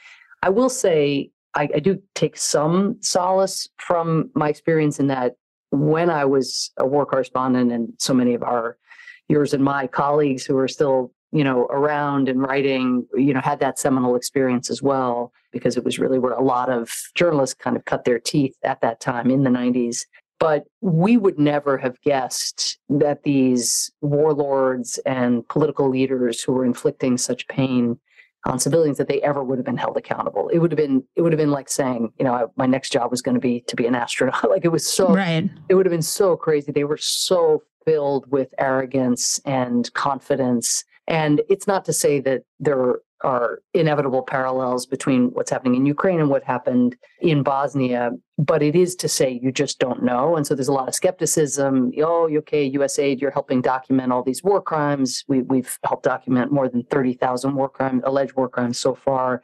I 0.42 0.50
will 0.50 0.70
say 0.70 1.32
I, 1.54 1.70
I 1.76 1.80
do 1.80 2.02
take 2.16 2.38
some 2.38 2.98
solace 3.02 3.70
from 3.78 4.32
my 4.36 4.50
experience 4.50 5.00
in 5.00 5.08
that 5.08 5.36
when 5.72 6.10
I 6.10 6.24
was 6.26 6.72
a 6.78 6.86
war 6.86 7.06
correspondent, 7.06 7.72
and 7.72 7.94
so 8.00 8.14
many 8.14 8.34
of 8.34 8.44
our 8.44 8.78
yours 9.28 9.54
and 9.54 9.64
my 9.64 9.88
colleagues 9.88 10.46
who 10.46 10.58
are 10.58 10.68
still 10.68 11.12
you 11.32 11.44
know 11.44 11.66
around 11.66 12.30
and 12.30 12.42
writing 12.42 13.06
you 13.16 13.34
know 13.34 13.42
had 13.42 13.60
that 13.60 13.80
seminal 13.80 14.16
experience 14.16 14.70
as 14.70 14.82
well 14.82 15.32
because 15.52 15.78
it 15.78 15.84
was 15.84 16.00
really 16.00 16.20
where 16.20 16.34
a 16.34 16.44
lot 16.44 16.70
of 16.70 16.92
journalists 17.16 17.56
kind 17.56 17.76
of 17.76 17.86
cut 17.86 18.06
their 18.06 18.20
teeth 18.20 18.56
at 18.64 18.80
that 18.82 19.00
time 19.00 19.30
in 19.30 19.44
the 19.44 19.50
90s 19.50 20.02
but 20.40 20.66
we 20.82 21.18
would 21.18 21.40
never 21.40 21.78
have 21.78 22.00
guessed 22.02 22.78
that 22.90 23.24
these 23.24 23.92
warlords 24.02 25.00
and 25.06 25.48
political 25.48 25.90
leaders 25.90 26.42
who 26.42 26.54
were 26.54 26.66
inflicting 26.66 27.18
such 27.18 27.48
pain 27.48 27.98
on 28.46 28.60
civilians 28.60 28.98
that 28.98 29.08
they 29.08 29.22
ever 29.22 29.44
would 29.44 29.58
have 29.58 29.66
been 29.66 29.78
held 29.78 29.98
accountable. 29.98 30.50
It 30.50 30.60
would 30.60 30.72
have 30.72 30.78
been 30.78 31.04
it 31.16 31.22
would 31.22 31.32
have 31.32 31.40
been 31.40 31.52
like 31.52 31.70
saying, 31.70 32.12
you 32.20 32.26
know, 32.26 32.34
I, 32.34 32.44
my 32.56 32.66
next 32.66 32.92
job 32.92 33.10
was 33.10 33.22
going 33.22 33.36
to 33.36 33.42
be 33.42 33.62
to 33.68 33.76
be 33.76 33.88
an 33.88 33.96
astronaut. 33.96 34.50
like 34.50 34.66
it 34.66 34.72
was 34.72 34.88
so 34.88 35.14
right. 35.14 35.50
It 35.70 35.76
would 35.76 35.86
have 35.86 35.92
been 35.92 36.02
so 36.02 36.36
crazy. 36.36 36.72
They 36.72 36.84
were 36.84 36.98
so 36.98 37.64
filled 37.86 38.30
with 38.32 38.54
arrogance 38.58 39.40
and 39.46 39.92
confidence. 39.94 40.84
And 41.08 41.42
it's 41.50 41.68
not 41.68 41.86
to 41.86 41.94
say 41.94 42.20
that 42.22 42.44
there 42.60 43.00
are 43.22 43.60
inevitable 43.74 44.22
parallels 44.22 44.86
between 44.86 45.28
what's 45.34 45.50
happening 45.50 45.76
in 45.76 45.86
Ukraine 45.86 46.20
and 46.20 46.30
what 46.30 46.44
happened 46.44 46.96
in 47.22 47.44
Bosnia. 47.44 48.12
But 48.38 48.62
it 48.62 48.76
is 48.76 48.96
to 48.98 49.08
say 49.08 49.40
you 49.42 49.52
just 49.52 49.80
don't 49.80 50.04
know. 50.04 50.36
And 50.36 50.46
so 50.46 50.54
there's 50.54 50.68
a 50.68 50.74
lot 50.74 50.88
of 50.88 50.96
skepticism. 50.96 51.92
Oh, 52.00 52.30
okay, 52.38 52.70
USAID, 52.70 53.22
you're 53.22 53.32
helping 53.32 53.62
document 53.62 54.12
all 54.12 54.24
these 54.24 54.44
war 54.44 54.62
crimes. 54.62 55.24
We, 55.28 55.42
we've 55.44 55.80
helped 55.86 56.04
document 56.04 56.52
more 56.52 56.68
than 56.68 56.84
30,000 56.84 57.56
war 57.56 57.70
crimes, 57.70 58.04
alleged 58.06 58.34
war 58.34 58.50
crimes 58.50 58.78
so 58.78 58.94
far 58.94 59.42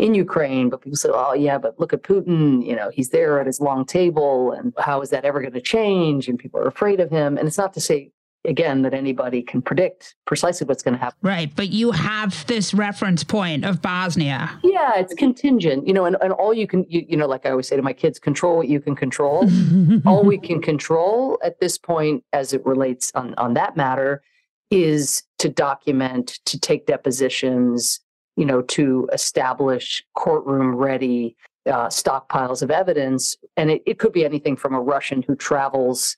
in 0.00 0.14
Ukraine. 0.14 0.70
But 0.70 0.80
people 0.80 0.96
say, 0.96 1.10
oh, 1.12 1.34
yeah, 1.34 1.58
but 1.58 1.78
look 1.78 1.92
at 1.92 2.02
Putin. 2.02 2.66
You 2.66 2.74
know, 2.74 2.90
he's 2.90 3.10
there 3.10 3.38
at 3.38 3.46
his 3.46 3.60
long 3.60 3.84
table. 3.84 4.52
And 4.52 4.72
how 4.78 5.00
is 5.02 5.10
that 5.10 5.24
ever 5.24 5.40
going 5.40 5.52
to 5.52 5.60
change? 5.60 6.28
And 6.28 6.38
people 6.38 6.60
are 6.60 6.68
afraid 6.68 7.00
of 7.00 7.10
him. 7.10 7.36
And 7.36 7.46
it's 7.46 7.58
not 7.58 7.74
to 7.74 7.80
say 7.80 8.10
again 8.46 8.80
that 8.80 8.94
anybody 8.94 9.42
can 9.42 9.60
predict 9.60 10.14
precisely 10.24 10.66
what's 10.66 10.82
going 10.82 10.94
to 10.94 11.00
happen. 11.00 11.18
Right, 11.20 11.54
but 11.54 11.68
you 11.68 11.90
have 11.90 12.46
this 12.46 12.72
reference 12.72 13.22
point 13.22 13.66
of 13.66 13.82
Bosnia. 13.82 14.58
Yeah, 14.64 14.92
it's 14.96 15.12
contingent, 15.12 15.86
you 15.86 15.92
know, 15.92 16.06
and, 16.06 16.16
and 16.22 16.32
all 16.32 16.54
you 16.54 16.66
can, 16.66 16.86
you, 16.88 17.04
you 17.06 17.18
know, 17.18 17.26
like 17.26 17.44
I 17.44 17.50
always 17.50 17.68
say 17.68 17.76
to 17.76 17.82
my 17.82 17.92
kids, 17.92 18.18
control 18.18 18.56
what 18.56 18.68
you 18.68 18.80
can 18.80 18.96
control. 18.96 19.46
all 20.06 20.24
we 20.24 20.38
can 20.38 20.62
control 20.62 21.38
at 21.44 21.60
this 21.60 21.76
point, 21.76 22.24
as 22.32 22.54
it 22.54 22.64
relates 22.64 23.12
on 23.14 23.34
on 23.34 23.52
that 23.54 23.76
matter, 23.76 24.22
is 24.70 25.22
to 25.38 25.50
document, 25.50 26.40
to 26.46 26.58
take 26.58 26.86
depositions, 26.86 28.00
you 28.40 28.46
know, 28.46 28.62
to 28.62 29.06
establish 29.12 30.02
courtroom 30.14 30.74
ready 30.74 31.36
uh, 31.66 31.88
stockpiles 31.88 32.62
of 32.62 32.70
evidence, 32.70 33.36
and 33.58 33.70
it, 33.70 33.82
it 33.84 33.98
could 33.98 34.14
be 34.14 34.24
anything 34.24 34.56
from 34.56 34.74
a 34.74 34.80
Russian 34.80 35.20
who 35.20 35.36
travels 35.36 36.16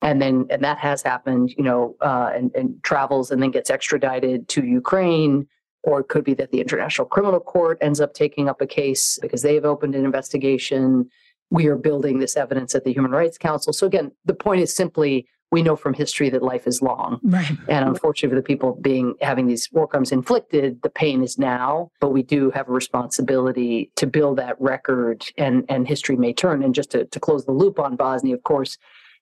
and 0.00 0.20
then 0.22 0.46
and 0.50 0.62
that 0.62 0.78
has 0.78 1.02
happened, 1.02 1.54
you 1.56 1.64
know, 1.64 1.96
uh, 2.00 2.30
and, 2.34 2.54
and 2.54 2.80
travels 2.84 3.30
and 3.30 3.42
then 3.42 3.50
gets 3.50 3.70
extradited 3.70 4.46
to 4.48 4.64
Ukraine. 4.64 5.48
Or 5.82 6.00
it 6.00 6.08
could 6.08 6.24
be 6.24 6.34
that 6.34 6.50
the 6.52 6.60
International 6.60 7.06
Criminal 7.06 7.40
Court 7.40 7.76
ends 7.80 8.00
up 8.00 8.14
taking 8.14 8.48
up 8.48 8.60
a 8.60 8.66
case 8.66 9.18
because 9.20 9.42
they've 9.42 9.64
opened 9.64 9.94
an 9.94 10.04
investigation. 10.04 11.10
We 11.50 11.66
are 11.66 11.76
building 11.76 12.18
this 12.18 12.36
evidence 12.36 12.74
at 12.74 12.84
the 12.84 12.92
Human 12.92 13.10
Rights 13.10 13.36
Council. 13.36 13.72
So 13.72 13.86
again, 13.86 14.12
the 14.24 14.34
point 14.34 14.60
is 14.62 14.74
simply 14.74 15.26
we 15.50 15.62
know 15.62 15.76
from 15.76 15.94
history 15.94 16.30
that 16.30 16.42
life 16.42 16.66
is 16.66 16.82
long. 16.82 17.20
Right. 17.22 17.50
And 17.68 17.86
unfortunately 17.88 18.36
for 18.36 18.40
the 18.40 18.46
people 18.46 18.78
being 18.80 19.14
having 19.20 19.46
these 19.46 19.68
war 19.72 19.86
crimes 19.86 20.10
inflicted, 20.10 20.82
the 20.82 20.90
pain 20.90 21.22
is 21.22 21.38
now, 21.38 21.90
but 22.00 22.10
we 22.10 22.22
do 22.22 22.50
have 22.50 22.68
a 22.68 22.72
responsibility 22.72 23.90
to 23.96 24.06
build 24.06 24.38
that 24.38 24.60
record 24.60 25.24
and 25.38 25.64
and 25.68 25.86
history 25.86 26.16
may 26.16 26.32
turn. 26.32 26.62
And 26.62 26.74
just 26.74 26.90
to, 26.90 27.04
to 27.04 27.20
close 27.20 27.44
the 27.44 27.52
loop 27.52 27.78
on 27.78 27.96
Bosnia, 27.96 28.34
of 28.34 28.42
course, 28.42 28.76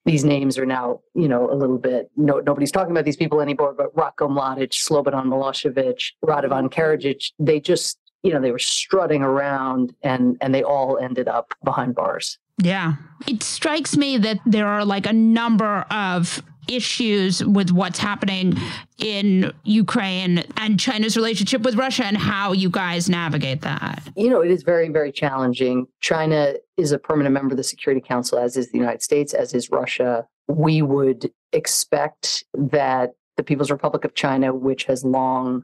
these 0.05 0.25
names 0.25 0.57
are 0.57 0.65
now, 0.65 0.99
you 1.13 1.27
know, 1.27 1.49
a 1.49 1.55
little 1.55 1.77
bit, 1.77 2.11
no, 2.17 2.39
nobody's 2.39 2.71
talking 2.71 2.91
about 2.91 3.05
these 3.05 3.15
people 3.15 3.39
anymore, 3.39 3.73
but 3.73 3.95
Ratko 3.95 4.29
Mladic, 4.29 4.71
Slobodan 4.73 5.27
Milosevic, 5.27 6.11
Radovan 6.25 6.69
Karadzic, 6.69 7.31
they 7.39 7.59
just, 7.59 7.97
you 8.21 8.33
know, 8.33 8.41
they 8.41 8.51
were 8.51 8.59
strutting 8.59 9.21
around 9.21 9.93
and, 10.03 10.37
and 10.41 10.53
they 10.53 10.63
all 10.63 10.97
ended 10.97 11.27
up 11.27 11.53
behind 11.63 11.95
bars. 11.95 12.37
Yeah. 12.57 12.95
It 13.27 13.43
strikes 13.43 13.97
me 13.97 14.17
that 14.17 14.39
there 14.45 14.67
are 14.67 14.85
like 14.85 15.05
a 15.05 15.13
number 15.13 15.85
of 15.89 16.41
issues 16.67 17.43
with 17.43 17.71
what's 17.71 17.99
happening 17.99 18.55
in 18.97 19.51
Ukraine 19.63 20.43
and 20.57 20.79
China's 20.79 21.17
relationship 21.17 21.61
with 21.61 21.75
Russia 21.75 22.05
and 22.05 22.17
how 22.17 22.53
you 22.53 22.69
guys 22.69 23.09
navigate 23.09 23.61
that? 23.61 24.01
You 24.15 24.29
know, 24.29 24.41
it 24.41 24.51
is 24.51 24.63
very, 24.63 24.89
very 24.89 25.11
challenging. 25.11 25.87
China 25.99 26.53
is 26.77 26.91
a 26.91 26.99
permanent 26.99 27.33
member 27.33 27.53
of 27.53 27.57
the 27.57 27.63
Security 27.63 28.01
Council, 28.01 28.37
as 28.39 28.55
is 28.57 28.71
the 28.71 28.77
United 28.77 29.01
States, 29.01 29.33
as 29.33 29.53
is 29.53 29.69
Russia. 29.69 30.25
We 30.47 30.81
would 30.81 31.31
expect 31.51 32.43
that 32.53 33.11
the 33.37 33.43
People's 33.43 33.71
Republic 33.71 34.05
of 34.05 34.13
China, 34.13 34.53
which 34.53 34.85
has 34.85 35.03
long 35.03 35.63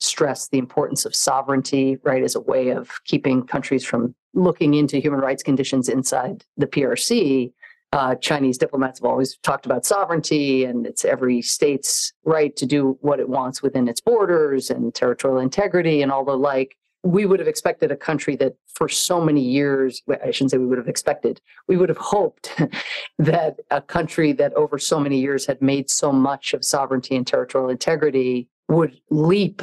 stressed 0.00 0.50
the 0.50 0.58
importance 0.58 1.04
of 1.04 1.14
sovereignty, 1.14 1.98
right, 2.02 2.22
as 2.22 2.34
a 2.34 2.40
way 2.40 2.70
of 2.70 2.90
keeping 3.04 3.46
countries 3.46 3.84
from 3.84 4.14
looking 4.34 4.74
into 4.74 4.98
human 4.98 5.20
rights 5.20 5.42
conditions 5.42 5.88
inside 5.88 6.44
the 6.56 6.66
PRC, 6.66 7.52
uh, 7.92 8.14
Chinese 8.16 8.58
diplomats 8.58 8.98
have 8.98 9.06
always 9.06 9.38
talked 9.38 9.64
about 9.64 9.86
sovereignty 9.86 10.64
and 10.64 10.86
it's 10.86 11.04
every 11.04 11.40
state's 11.40 12.12
right 12.24 12.54
to 12.56 12.66
do 12.66 12.98
what 13.00 13.20
it 13.20 13.28
wants 13.28 13.62
within 13.62 13.88
its 13.88 14.00
borders 14.00 14.70
and 14.70 14.94
territorial 14.94 15.40
integrity 15.40 16.02
and 16.02 16.10
all 16.10 16.24
the 16.24 16.36
like. 16.36 16.76
We 17.04 17.24
would 17.24 17.38
have 17.38 17.48
expected 17.48 17.92
a 17.92 17.96
country 17.96 18.34
that 18.36 18.54
for 18.74 18.88
so 18.88 19.20
many 19.20 19.40
years, 19.40 20.02
I 20.22 20.32
shouldn't 20.32 20.50
say 20.50 20.58
we 20.58 20.66
would 20.66 20.78
have 20.78 20.88
expected, 20.88 21.40
we 21.68 21.76
would 21.76 21.88
have 21.88 21.98
hoped 21.98 22.52
that 23.18 23.60
a 23.70 23.80
country 23.80 24.32
that 24.32 24.52
over 24.54 24.78
so 24.78 24.98
many 24.98 25.20
years 25.20 25.46
had 25.46 25.62
made 25.62 25.88
so 25.88 26.10
much 26.12 26.52
of 26.52 26.64
sovereignty 26.64 27.14
and 27.16 27.26
territorial 27.26 27.70
integrity 27.70 28.48
would 28.68 28.98
leap 29.10 29.62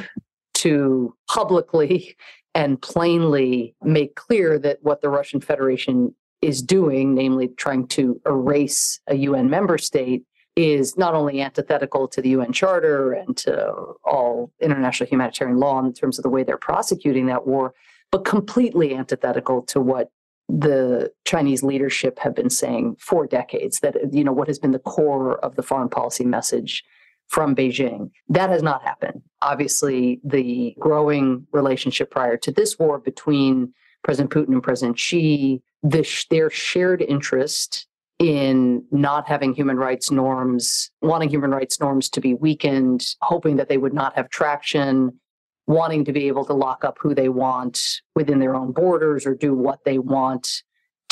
to 0.54 1.14
publicly 1.28 2.16
and 2.54 2.80
plainly 2.80 3.74
make 3.82 4.14
clear 4.14 4.58
that 4.60 4.78
what 4.82 5.00
the 5.00 5.08
Russian 5.08 5.40
Federation 5.40 6.14
is 6.40 6.62
doing, 6.62 7.14
namely 7.14 7.48
trying 7.48 7.88
to 7.88 8.20
erase 8.26 9.00
a 9.08 9.16
UN 9.16 9.50
member 9.50 9.76
state, 9.76 10.22
is 10.54 10.96
not 10.96 11.14
only 11.14 11.40
antithetical 11.40 12.06
to 12.06 12.22
the 12.22 12.28
UN 12.30 12.52
Charter 12.52 13.12
and 13.12 13.36
to 13.38 13.72
all 14.04 14.52
international 14.60 15.08
humanitarian 15.08 15.58
law 15.58 15.80
in 15.84 15.92
terms 15.92 16.18
of 16.18 16.22
the 16.22 16.28
way 16.28 16.44
they're 16.44 16.56
prosecuting 16.56 17.26
that 17.26 17.46
war, 17.46 17.74
but 18.12 18.24
completely 18.24 18.94
antithetical 18.94 19.62
to 19.62 19.80
what 19.80 20.10
the 20.48 21.10
Chinese 21.24 21.62
leadership 21.62 22.18
have 22.18 22.34
been 22.34 22.50
saying 22.50 22.96
for 23.00 23.26
decades 23.26 23.80
that 23.80 23.96
you 24.12 24.22
know 24.22 24.32
what 24.32 24.46
has 24.46 24.58
been 24.58 24.72
the 24.72 24.78
core 24.78 25.38
of 25.38 25.56
the 25.56 25.62
foreign 25.62 25.88
policy 25.88 26.24
message 26.24 26.84
from 27.28 27.54
Beijing. 27.54 28.10
That 28.28 28.50
has 28.50 28.62
not 28.62 28.82
happened. 28.82 29.22
Obviously, 29.42 30.20
the 30.24 30.74
growing 30.78 31.46
relationship 31.52 32.10
prior 32.10 32.36
to 32.38 32.52
this 32.52 32.78
war 32.78 32.98
between 32.98 33.72
President 34.02 34.30
Putin 34.30 34.52
and 34.52 34.62
President 34.62 34.98
Xi 34.98 35.62
the, 35.84 36.24
their 36.30 36.50
shared 36.50 37.02
interest 37.02 37.86
in 38.18 38.84
not 38.90 39.28
having 39.28 39.54
human 39.54 39.76
rights 39.76 40.10
norms, 40.10 40.90
wanting 41.02 41.28
human 41.28 41.50
rights 41.50 41.78
norms 41.78 42.08
to 42.10 42.20
be 42.20 42.34
weakened, 42.34 43.06
hoping 43.20 43.56
that 43.56 43.68
they 43.68 43.76
would 43.76 43.92
not 43.92 44.16
have 44.16 44.30
traction, 44.30 45.20
wanting 45.66 46.04
to 46.06 46.12
be 46.12 46.26
able 46.26 46.44
to 46.46 46.54
lock 46.54 46.84
up 46.84 46.96
who 47.00 47.14
they 47.14 47.28
want 47.28 48.00
within 48.14 48.38
their 48.38 48.54
own 48.54 48.72
borders 48.72 49.26
or 49.26 49.34
do 49.34 49.54
what 49.54 49.80
they 49.84 49.98
want 49.98 50.62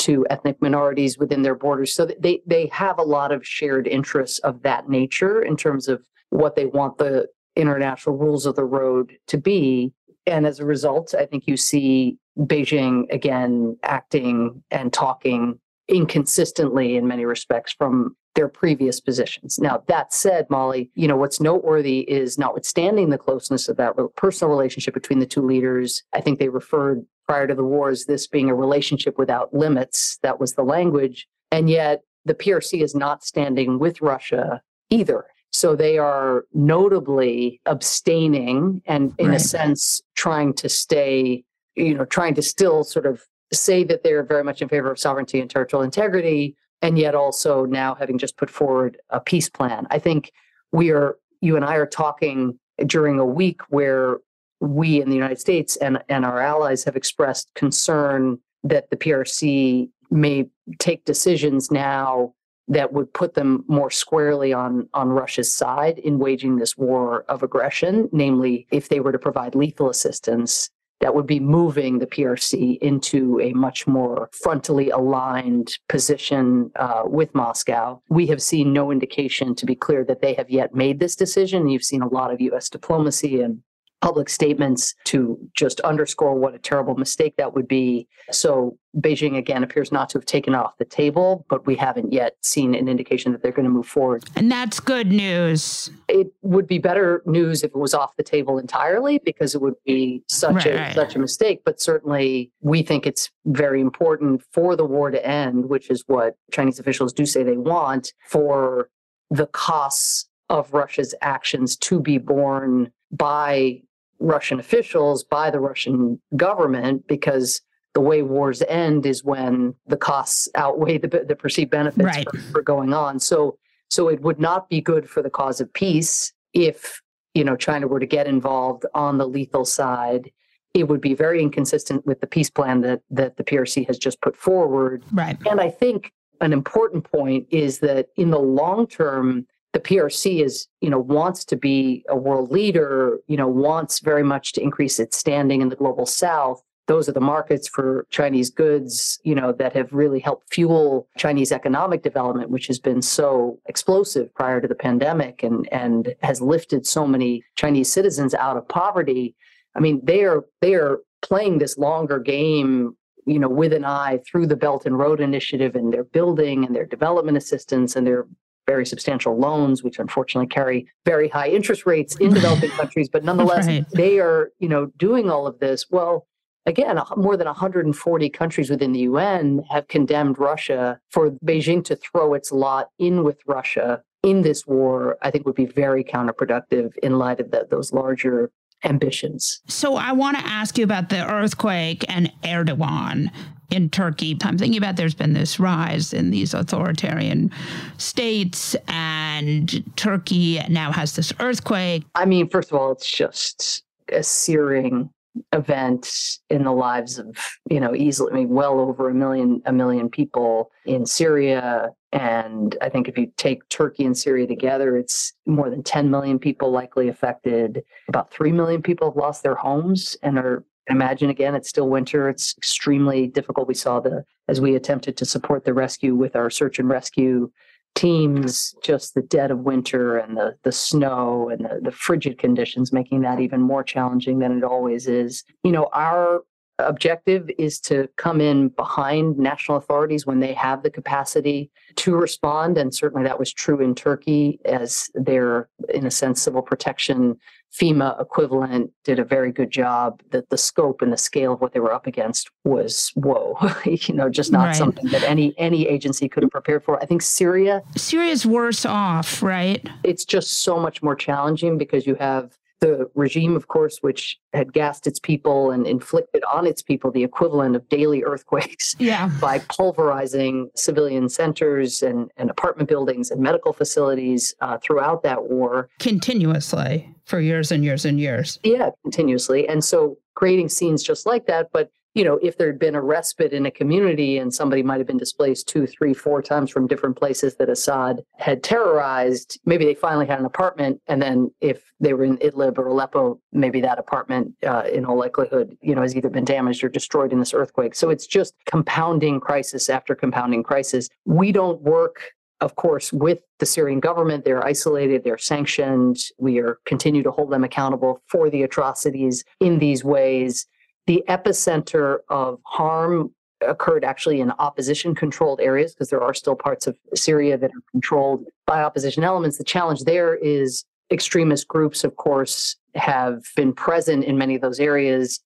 to 0.03 0.25
ethnic 0.29 0.61
minorities 0.61 1.17
within 1.17 1.41
their 1.41 1.55
borders. 1.55 1.93
So 1.93 2.05
they, 2.05 2.41
they 2.45 2.67
have 2.67 2.99
a 2.99 3.03
lot 3.03 3.31
of 3.31 3.45
shared 3.45 3.87
interests 3.87 4.39
of 4.39 4.61
that 4.63 4.89
nature 4.89 5.41
in 5.41 5.57
terms 5.57 5.87
of 5.87 6.03
what 6.29 6.55
they 6.55 6.65
want 6.65 6.97
the 6.97 7.27
international 7.55 8.17
rules 8.17 8.45
of 8.45 8.55
the 8.55 8.65
road 8.65 9.13
to 9.27 9.37
be. 9.37 9.93
And 10.25 10.45
as 10.45 10.59
a 10.59 10.65
result, 10.65 11.13
I 11.17 11.25
think 11.25 11.47
you 11.47 11.57
see 11.57 12.17
Beijing 12.37 13.11
again 13.11 13.77
acting 13.83 14.63
and 14.71 14.91
talking 14.91 15.59
inconsistently 15.87 16.95
in 16.95 17.07
many 17.07 17.25
respects 17.25 17.73
from 17.73 18.15
their 18.35 18.47
previous 18.47 18.99
positions. 18.99 19.59
Now, 19.59 19.83
that 19.87 20.13
said, 20.13 20.47
Molly, 20.49 20.89
you 20.95 21.07
know, 21.07 21.17
what's 21.17 21.39
noteworthy 21.39 21.99
is 21.99 22.39
notwithstanding 22.39 23.09
the 23.09 23.17
closeness 23.17 23.69
of 23.69 23.77
that 23.77 23.93
personal 24.15 24.49
relationship 24.49 24.93
between 24.93 25.19
the 25.19 25.25
two 25.27 25.45
leaders, 25.45 26.03
I 26.13 26.21
think 26.21 26.39
they 26.39 26.49
referred 26.49 27.05
prior 27.27 27.47
to 27.47 27.55
the 27.55 27.63
war 27.63 27.89
as 27.89 28.05
this 28.05 28.27
being 28.27 28.49
a 28.49 28.55
relationship 28.55 29.17
without 29.17 29.53
limits. 29.53 30.17
That 30.23 30.39
was 30.39 30.53
the 30.53 30.63
language. 30.63 31.27
And 31.51 31.69
yet 31.69 32.01
the 32.25 32.33
PRC 32.33 32.81
is 32.81 32.95
not 32.95 33.23
standing 33.23 33.79
with 33.79 34.01
Russia 34.01 34.61
either. 34.89 35.25
So 35.51 35.75
they 35.75 35.97
are 35.97 36.45
notably 36.53 37.61
abstaining 37.65 38.81
and, 38.85 39.13
in 39.19 39.27
right. 39.27 39.35
a 39.35 39.39
sense, 39.39 40.01
trying 40.15 40.53
to 40.55 40.69
stay 40.69 41.43
you 41.75 41.93
know, 41.93 42.05
trying 42.05 42.33
to 42.35 42.41
still 42.41 42.83
sort 42.83 43.05
of 43.05 43.23
say 43.51 43.83
that 43.83 44.03
they're 44.03 44.23
very 44.23 44.43
much 44.43 44.61
in 44.61 44.69
favor 44.69 44.91
of 44.91 44.99
sovereignty 44.99 45.39
and 45.39 45.49
territorial 45.49 45.83
integrity, 45.83 46.55
and 46.81 46.97
yet 46.97 47.15
also 47.15 47.65
now 47.65 47.95
having 47.95 48.17
just 48.17 48.37
put 48.37 48.49
forward 48.49 48.97
a 49.09 49.19
peace 49.19 49.49
plan. 49.49 49.87
I 49.89 49.99
think 49.99 50.31
we 50.71 50.91
are, 50.91 51.17
you 51.41 51.55
and 51.55 51.63
I 51.63 51.75
are 51.75 51.85
talking 51.85 52.59
during 52.85 53.19
a 53.19 53.25
week 53.25 53.61
where 53.69 54.17
we 54.63 55.01
in 55.01 55.09
the 55.09 55.15
United 55.15 55.39
States 55.39 55.75
and, 55.77 56.01
and 56.09 56.25
our 56.25 56.39
allies 56.39 56.83
have 56.83 56.95
expressed 56.95 57.53
concern 57.53 58.39
that 58.63 58.89
the 58.89 58.95
PRC 58.95 59.89
may 60.09 60.47
take 60.79 61.03
decisions 61.05 61.69
now 61.69 62.33
that 62.69 62.93
would 62.93 63.13
put 63.13 63.33
them 63.33 63.65
more 63.67 63.91
squarely 63.91 64.53
on, 64.53 64.87
on 64.93 65.09
Russia's 65.09 65.51
side 65.51 65.99
in 65.99 66.17
waging 66.17 66.55
this 66.55 66.77
war 66.77 67.25
of 67.27 67.43
aggression, 67.43 68.07
namely, 68.13 68.65
if 68.71 68.87
they 68.87 69.01
were 69.01 69.11
to 69.11 69.19
provide 69.19 69.53
lethal 69.53 69.89
assistance 69.89 70.69
that 71.03 71.13
would 71.13 71.27
be 71.27 71.41
moving 71.41 71.99
the 71.99 72.07
PRC 72.07 72.77
into 72.77 73.37
a 73.41 73.51
much 73.51 73.85
more 73.85 74.29
frontally 74.41 74.89
aligned 74.93 75.77
position 75.89 76.71
uh, 76.77 77.03
with 77.05 77.35
Moscow. 77.35 78.01
We 78.07 78.27
have 78.27 78.41
seen 78.41 78.71
no 78.71 78.89
indication, 78.89 79.53
to 79.55 79.65
be 79.65 79.75
clear, 79.75 80.05
that 80.05 80.21
they 80.21 80.33
have 80.35 80.49
yet 80.49 80.73
made 80.73 81.01
this 81.01 81.17
decision. 81.17 81.67
You've 81.67 81.83
seen 81.83 82.01
a 82.01 82.07
lot 82.07 82.31
of 82.31 82.39
U.S. 82.39 82.69
diplomacy 82.69 83.41
and 83.41 83.61
public 84.03 84.27
statements 84.27 84.95
to 85.05 85.39
just 85.55 85.79
underscore 85.79 86.35
what 86.35 86.53
a 86.53 86.59
terrible 86.59 86.93
mistake 86.95 87.37
that 87.37 87.53
would 87.53 87.69
be. 87.69 88.05
So 88.31 88.77
Beijing 88.97 89.37
again 89.37 89.63
appears 89.63 89.93
not 89.93 90.09
to 90.09 90.17
have 90.17 90.25
taken 90.25 90.53
off 90.53 90.77
the 90.77 90.83
table, 90.83 91.45
but 91.49 91.65
we 91.65 91.77
haven't 91.77 92.11
yet 92.11 92.35
seen 92.41 92.75
an 92.75 92.89
indication 92.89 93.31
that 93.31 93.41
they're 93.41 93.53
going 93.53 93.63
to 93.63 93.71
move 93.71 93.87
forward. 93.87 94.25
And 94.35 94.51
that's 94.51 94.81
good 94.81 95.07
news. 95.07 95.89
It 96.09 96.27
would 96.41 96.67
be 96.67 96.79
better 96.79 97.23
news 97.25 97.63
if 97.63 97.71
it 97.71 97.77
was 97.77 97.93
off 97.93 98.17
the 98.17 98.23
table 98.23 98.57
entirely 98.57 99.19
because 99.23 99.55
it 99.55 99.61
would 99.61 99.81
be 99.85 100.21
such 100.27 100.53
Right, 100.53 100.67
a 100.67 100.75
right. 100.75 100.93
such 100.95 101.15
a 101.15 101.19
mistake. 101.19 101.61
But 101.63 101.79
certainly 101.79 102.51
we 102.59 102.83
think 102.83 103.07
it's 103.07 103.31
very 103.45 103.79
important 103.79 104.43
for 104.51 104.75
the 104.75 104.83
war 104.85 105.11
to 105.11 105.25
end, 105.25 105.69
which 105.69 105.89
is 105.89 106.03
what 106.07 106.35
Chinese 106.51 106.77
officials 106.77 107.13
do 107.13 107.25
say 107.25 107.43
they 107.43 107.55
want, 107.55 108.11
for 108.27 108.89
the 109.31 109.47
costs 109.47 110.27
of 110.49 110.73
Russia's 110.73 111.15
actions 111.21 111.77
to 111.77 112.01
be 112.01 112.17
borne 112.17 112.91
by 113.11 113.81
Russian 114.19 114.59
officials, 114.59 115.23
by 115.23 115.49
the 115.49 115.59
Russian 115.59 116.19
government, 116.35 117.07
because 117.07 117.61
the 117.93 118.01
way 118.01 118.21
wars 118.21 118.61
end 118.67 119.05
is 119.05 119.23
when 119.23 119.75
the 119.85 119.97
costs 119.97 120.49
outweigh 120.55 120.97
the, 120.97 121.25
the 121.27 121.35
perceived 121.35 121.71
benefits 121.71 122.03
Right. 122.05 122.27
for, 122.29 122.37
for 122.51 122.61
going 122.61 122.93
on. 122.93 123.19
So, 123.19 123.57
so 123.89 124.07
it 124.07 124.21
would 124.21 124.39
not 124.39 124.69
be 124.69 124.81
good 124.81 125.09
for 125.09 125.21
the 125.21 125.29
cause 125.29 125.61
of 125.61 125.71
peace 125.73 126.33
if 126.53 127.01
you 127.33 127.43
know 127.43 127.55
China 127.55 127.87
were 127.87 127.99
to 127.99 128.05
get 128.05 128.27
involved 128.27 128.85
on 128.93 129.17
the 129.17 129.27
lethal 129.27 129.65
side. 129.65 130.31
It 130.73 130.87
would 130.87 131.01
be 131.01 131.13
very 131.13 131.41
inconsistent 131.41 132.05
with 132.05 132.19
the 132.21 132.27
peace 132.27 132.49
plan 132.49 132.81
that 132.81 133.01
that 133.11 133.37
the 133.37 133.43
PRC 133.43 133.85
has 133.87 133.99
just 133.99 134.21
put 134.21 134.35
forward. 134.35 135.03
Right. 135.11 135.37
And 135.47 135.61
I 135.61 135.69
think 135.69 136.11
an 136.41 136.53
important 136.53 137.03
point 137.03 137.47
is 137.51 137.79
that 137.79 138.07
in 138.17 138.31
the 138.31 138.39
long 138.39 138.87
term, 138.87 139.45
the 139.73 139.79
PRC 139.79 140.43
is, 140.43 140.67
you 140.81 140.89
know, 140.89 140.99
wants 140.99 141.43
to 141.45 141.55
be 141.55 142.05
a 142.07 142.15
world 142.15 142.51
leader, 142.51 143.19
you 143.27 143.35
know, 143.35 143.47
wants 143.47 143.99
very 143.99 144.23
much 144.23 144.53
to 144.53 144.61
increase 144.61 144.99
its 144.99 145.17
standing 145.17 145.61
in 145.61 145.69
the 145.69 145.75
global 145.75 146.05
south. 146.05 146.61
Those 146.85 147.09
are 147.09 147.13
the 147.13 147.21
markets 147.21 147.67
for 147.67 148.05
Chinese 148.11 148.51
goods, 148.51 149.19
you 149.23 149.33
know, 149.33 149.51
that 149.53 149.73
have 149.73 149.91
really 149.91 150.19
helped 150.19 150.53
fuel 150.53 151.07
Chinese 151.17 151.51
economic 151.51 152.03
development, 152.03 152.51
which 152.51 152.67
has 152.67 152.77
been 152.77 153.01
so 153.01 153.57
explosive 153.65 154.33
prior 154.35 154.61
to 154.61 154.67
the 154.67 154.75
pandemic 154.75 155.41
and, 155.43 155.67
and 155.71 156.13
has 156.21 156.41
lifted 156.41 156.85
so 156.85 157.07
many 157.07 157.43
Chinese 157.55 157.91
citizens 157.91 158.35
out 158.35 158.57
of 158.57 158.67
poverty. 158.67 159.33
I 159.75 159.79
mean, 159.79 160.01
they 160.03 160.23
are 160.23 160.45
they 160.61 160.75
are 160.75 160.99
playing 161.21 161.57
this 161.57 161.77
longer 161.77 162.19
game 162.19 162.95
you 163.25 163.39
know, 163.39 163.49
with 163.49 163.73
an 163.73 163.85
eye 163.85 164.19
through 164.27 164.47
the 164.47 164.55
Belt 164.55 164.85
and 164.85 164.97
Road 164.97 165.21
Initiative 165.21 165.75
and 165.75 165.93
their 165.93 166.03
building 166.03 166.65
and 166.65 166.75
their 166.75 166.85
development 166.85 167.37
assistance 167.37 167.95
and 167.95 168.05
their 168.05 168.25
very 168.67 168.85
substantial 168.85 169.37
loans, 169.37 169.83
which 169.83 169.99
unfortunately 169.99 170.47
carry 170.47 170.87
very 171.05 171.27
high 171.29 171.49
interest 171.49 171.85
rates 171.85 172.15
in 172.17 172.33
developing 172.33 172.69
countries. 172.81 173.09
But 173.09 173.23
nonetheless, 173.23 173.67
Right. 173.67 173.85
they 173.93 174.19
are, 174.19 174.51
you 174.59 174.69
know, 174.69 174.87
doing 174.97 175.29
all 175.29 175.47
of 175.47 175.59
this. 175.59 175.85
Well, 175.89 176.27
again, 176.65 176.99
more 177.17 177.35
than 177.37 177.47
140 177.47 178.29
countries 178.29 178.69
within 178.69 178.93
the 178.93 179.01
UN 179.01 179.63
have 179.69 179.87
condemned 179.87 180.39
Russia 180.39 180.99
for 181.09 181.31
Beijing 181.45 181.83
to 181.85 181.95
throw 181.95 182.33
its 182.33 182.51
lot 182.51 182.89
in 182.99 183.23
with 183.23 183.39
Russia 183.47 184.01
in 184.23 184.41
this 184.41 184.65
war. 184.65 185.17
I 185.21 185.31
think 185.31 185.45
would 185.45 185.55
be 185.55 185.65
very 185.65 186.03
counterproductive 186.03 186.95
in 187.03 187.17
light 187.17 187.39
of 187.39 187.51
the, 187.51 187.67
those 187.69 187.91
larger 187.91 188.49
ambitions. 188.85 189.61
So 189.67 189.95
I 189.95 190.11
want 190.11 190.37
to 190.37 190.45
ask 190.45 190.77
you 190.77 190.83
about 190.83 191.07
the 191.09 191.25
earthquake 191.29 192.03
and 192.09 192.31
Erdogan 192.43 193.29
in 193.73 193.89
Turkey. 193.89 194.37
I'm 194.43 194.57
thinking 194.57 194.77
about 194.77 194.95
there's 194.95 195.15
been 195.15 195.33
this 195.33 195.59
rise 195.59 196.13
in 196.13 196.29
these 196.29 196.53
authoritarian 196.53 197.51
states, 197.97 198.75
and 198.87 199.83
Turkey 199.95 200.61
now 200.69 200.91
has 200.91 201.15
this 201.15 201.33
earthquake. 201.39 202.03
I 202.15 202.25
mean, 202.25 202.49
first 202.49 202.71
of 202.71 202.79
all, 202.79 202.91
it's 202.91 203.09
just 203.09 203.83
a 204.09 204.21
searing 204.21 205.09
event 205.51 206.39
in 206.51 206.63
the 206.63 206.71
lives 206.71 207.17
of 207.17 207.35
you 207.67 207.79
know 207.79 207.95
easily 207.95 208.31
I 208.31 208.35
mean 208.35 208.49
well 208.49 208.79
over 208.79 209.09
a 209.09 209.15
million 209.15 209.63
a 209.65 209.73
million 209.73 210.07
people 210.07 210.69
in 210.85 211.07
Syria 211.07 211.89
and 212.11 212.77
I 212.83 212.89
think 212.89 213.07
if 213.07 213.17
you 213.17 213.31
take 213.35 213.67
Turkey 213.69 214.05
and 214.05 214.15
Syria 214.15 214.45
together 214.45 214.95
it's 214.95 215.33
more 215.47 215.71
than 215.71 215.81
10 215.81 216.11
million 216.11 216.37
people 216.37 216.69
likely 216.69 217.07
affected 217.07 217.83
about 218.09 218.31
3 218.31 218.51
million 218.51 218.83
people 218.83 219.09
have 219.09 219.17
lost 219.17 219.41
their 219.41 219.55
homes 219.55 220.15
and 220.21 220.37
are 220.37 220.63
imagine 220.87 221.29
again 221.29 221.55
it's 221.55 221.69
still 221.69 221.89
winter. 221.89 222.29
It's 222.29 222.55
extremely 222.57 223.27
difficult. 223.27 223.67
We 223.67 223.73
saw 223.73 223.99
the 223.99 224.25
as 224.47 224.61
we 224.61 224.75
attempted 224.75 225.17
to 225.17 225.25
support 225.25 225.65
the 225.65 225.73
rescue 225.73 226.15
with 226.15 226.35
our 226.35 226.49
search 226.49 226.79
and 226.79 226.89
rescue 226.89 227.51
teams 227.95 228.73
just 228.83 229.13
the 229.13 229.21
dead 229.21 229.51
of 229.51 229.59
winter 229.59 230.17
and 230.17 230.35
the 230.35 230.55
the 230.63 230.71
snow 230.71 231.49
and 231.49 231.65
the, 231.65 231.79
the 231.83 231.91
frigid 231.91 232.37
conditions 232.37 232.91
making 232.91 233.21
that 233.21 233.39
even 233.39 233.61
more 233.61 233.83
challenging 233.83 234.39
than 234.39 234.57
it 234.57 234.63
always 234.63 235.07
is. 235.07 235.43
You 235.63 235.71
know 235.71 235.89
our 235.93 236.41
objective 236.79 237.49
is 237.59 237.79
to 237.79 238.09
come 238.17 238.41
in 238.41 238.69
behind 238.69 239.37
national 239.37 239.77
authorities 239.77 240.25
when 240.25 240.39
they 240.39 240.53
have 240.53 240.81
the 240.81 240.89
capacity 240.89 241.69
to 241.95 242.15
respond 242.15 242.79
and 242.79 242.93
certainly 242.93 243.23
that 243.23 243.37
was 243.37 243.53
true 243.53 243.79
in 243.79 243.93
turkey 243.93 244.59
as 244.65 245.07
their 245.13 245.69
in 245.93 246.07
a 246.07 246.11
sense 246.11 246.41
civil 246.41 246.63
protection 246.63 247.35
FEMA 247.79 248.19
equivalent 248.21 248.91
did 249.03 249.17
a 249.19 249.23
very 249.25 249.51
good 249.51 249.71
job. 249.71 250.21
That 250.31 250.49
the 250.49 250.57
scope 250.57 251.01
and 251.01 251.11
the 251.11 251.17
scale 251.17 251.53
of 251.53 251.61
what 251.61 251.73
they 251.73 251.79
were 251.79 251.91
up 251.93 252.05
against 252.07 252.49
was 252.63 253.11
whoa, 253.15 253.57
you 253.85 254.13
know, 254.13 254.29
just 254.29 254.51
not 254.51 254.65
Right. 254.65 254.75
something 254.75 255.07
that 255.09 255.23
any 255.23 255.53
any 255.57 255.87
agency 255.87 256.29
could 256.29 256.43
have 256.43 256.51
prepared 256.51 256.83
for. 256.83 257.01
I 257.01 257.05
think 257.05 257.21
Syria, 257.21 257.81
Syria's 257.97 258.45
worse 258.45 258.85
off, 258.85 259.41
right? 259.41 259.87
it's 260.03 260.25
just 260.25 260.61
so 260.63 260.79
much 260.79 261.01
more 261.01 261.15
challenging 261.15 261.77
because 261.77 262.05
you 262.05 262.15
have 262.15 262.57
the 262.83 263.09
regime, 263.15 263.55
of 263.55 263.69
course, 263.69 263.99
which 264.01 264.37
had 264.51 264.73
gassed 264.73 265.07
its 265.07 265.17
people 265.17 265.71
and 265.71 265.87
inflicted 265.87 266.43
on 266.43 266.67
its 266.67 266.81
people 266.81 267.11
the 267.11 267.23
equivalent 267.23 267.77
of 267.77 267.87
daily 267.87 268.23
earthquakes 268.25 268.93
Yeah. 268.99 269.29
by 269.41 269.59
pulverizing 269.59 270.69
civilian 270.75 271.29
centers 271.29 272.03
and, 272.03 272.29
and 272.35 272.49
apartment 272.49 272.89
buildings 272.89 273.31
and 273.31 273.39
medical 273.39 273.71
facilities 273.71 274.53
uh, 274.59 274.77
throughout 274.79 275.23
that 275.23 275.45
war. 275.45 275.87
Continuously 275.99 277.09
for 277.23 277.39
years 277.39 277.71
and 277.71 277.85
years 277.85 278.03
and 278.03 278.19
years. 278.19 278.59
Yeah, 278.63 278.89
continuously. 279.03 279.65
And 279.69 279.81
so 279.81 280.17
creating 280.35 280.67
scenes 280.67 281.03
just 281.03 281.25
like 281.25 281.45
that. 281.45 281.69
But, 281.71 281.89
you 282.13 282.23
know, 282.23 282.39
if 282.41 282.57
there 282.57 282.67
had 282.67 282.79
been 282.79 282.95
a 282.95 283.01
respite 283.01 283.53
in 283.53 283.65
a 283.65 283.71
community 283.71 284.37
and 284.37 284.53
somebody 284.53 284.83
might 284.83 284.99
have 284.99 285.07
been 285.07 285.17
displaced 285.17 285.67
two, 285.67 285.87
three, 285.87 286.13
four 286.13 286.41
times 286.41 286.69
from 286.69 286.87
different 286.87 287.17
places 287.17 287.55
that 287.55 287.69
Assad 287.69 288.23
had 288.37 288.63
terrorized, 288.63 289.59
maybe 289.65 289.85
they 289.85 289.95
finally 289.95 290.27
had 290.27 290.39
an 290.39 290.45
apartment. 290.45 291.01
And 291.07 291.21
then 291.21 291.51
if 291.59 291.91
they 291.99 292.13
were 292.13 292.23
in 292.23 292.37
Idlib 292.37 292.77
or 292.77 292.87
Aleppo, 292.87 293.39
maybe 293.51 293.81
that 293.81 293.97
apartment, 293.97 294.53
uh, 294.65 294.83
in 294.91 295.05
all 295.05 295.17
likelihood, 295.17 295.75
you 295.81 295.95
know, 295.95 296.01
has 296.01 296.15
either 296.15 296.29
been 296.29 296.45
damaged 296.45 296.83
or 296.83 296.89
destroyed 296.89 297.31
in 297.31 297.39
this 297.39 297.53
earthquake. 297.53 297.95
So 297.95 298.09
it's 298.09 298.27
just 298.27 298.53
compounding 298.65 299.39
crisis 299.39 299.89
after 299.89 300.13
compounding 300.13 300.63
crisis. 300.63 301.09
We 301.25 301.51
don't 301.51 301.81
work 301.81 302.33
of 302.61 302.77
course, 302.77 303.11
with 303.11 303.39
the 303.59 303.65
Syrian 303.65 303.99
government. 303.99 304.45
They're 304.45 304.65
isolated, 304.65 305.25
they're 305.25 305.37
sanctioned. 305.37 306.17
We 306.37 306.59
are 306.59 306.79
continue 306.85 307.21
to 307.23 307.31
hold 307.31 307.51
them 307.51 307.65
accountable 307.65 308.21
for 308.27 308.49
the 308.49 308.63
atrocities 308.63 309.43
in 309.59 309.79
these 309.79 310.05
ways. 310.05 310.65
The 311.07 311.23
epicenter 311.27 312.19
of 312.29 312.59
harm 312.65 313.33
occurred 313.61 314.03
actually 314.03 314.41
in 314.41 314.51
opposition 314.51 315.15
controlled 315.15 315.59
areas 315.61 315.93
because 315.93 316.09
there 316.09 316.21
are 316.21 316.33
still 316.33 316.55
parts 316.55 316.87
of 316.87 316.97
Syria 317.15 317.57
that 317.57 317.71
are 317.71 317.83
controlled 317.91 318.45
by 318.65 318.83
opposition 318.83 319.23
elements. 319.23 319.57
The 319.57 319.63
challenge 319.63 320.01
there 320.01 320.35
is 320.35 320.85
extremist 321.11 321.67
groups, 321.67 322.03
of 322.03 322.15
course, 322.15 322.75
have 322.95 323.43
been 323.55 323.73
present 323.73 324.23
in 324.23 324.37
many 324.37 324.55
of 324.55 324.61
those 324.61 324.79
areas. 324.79 325.39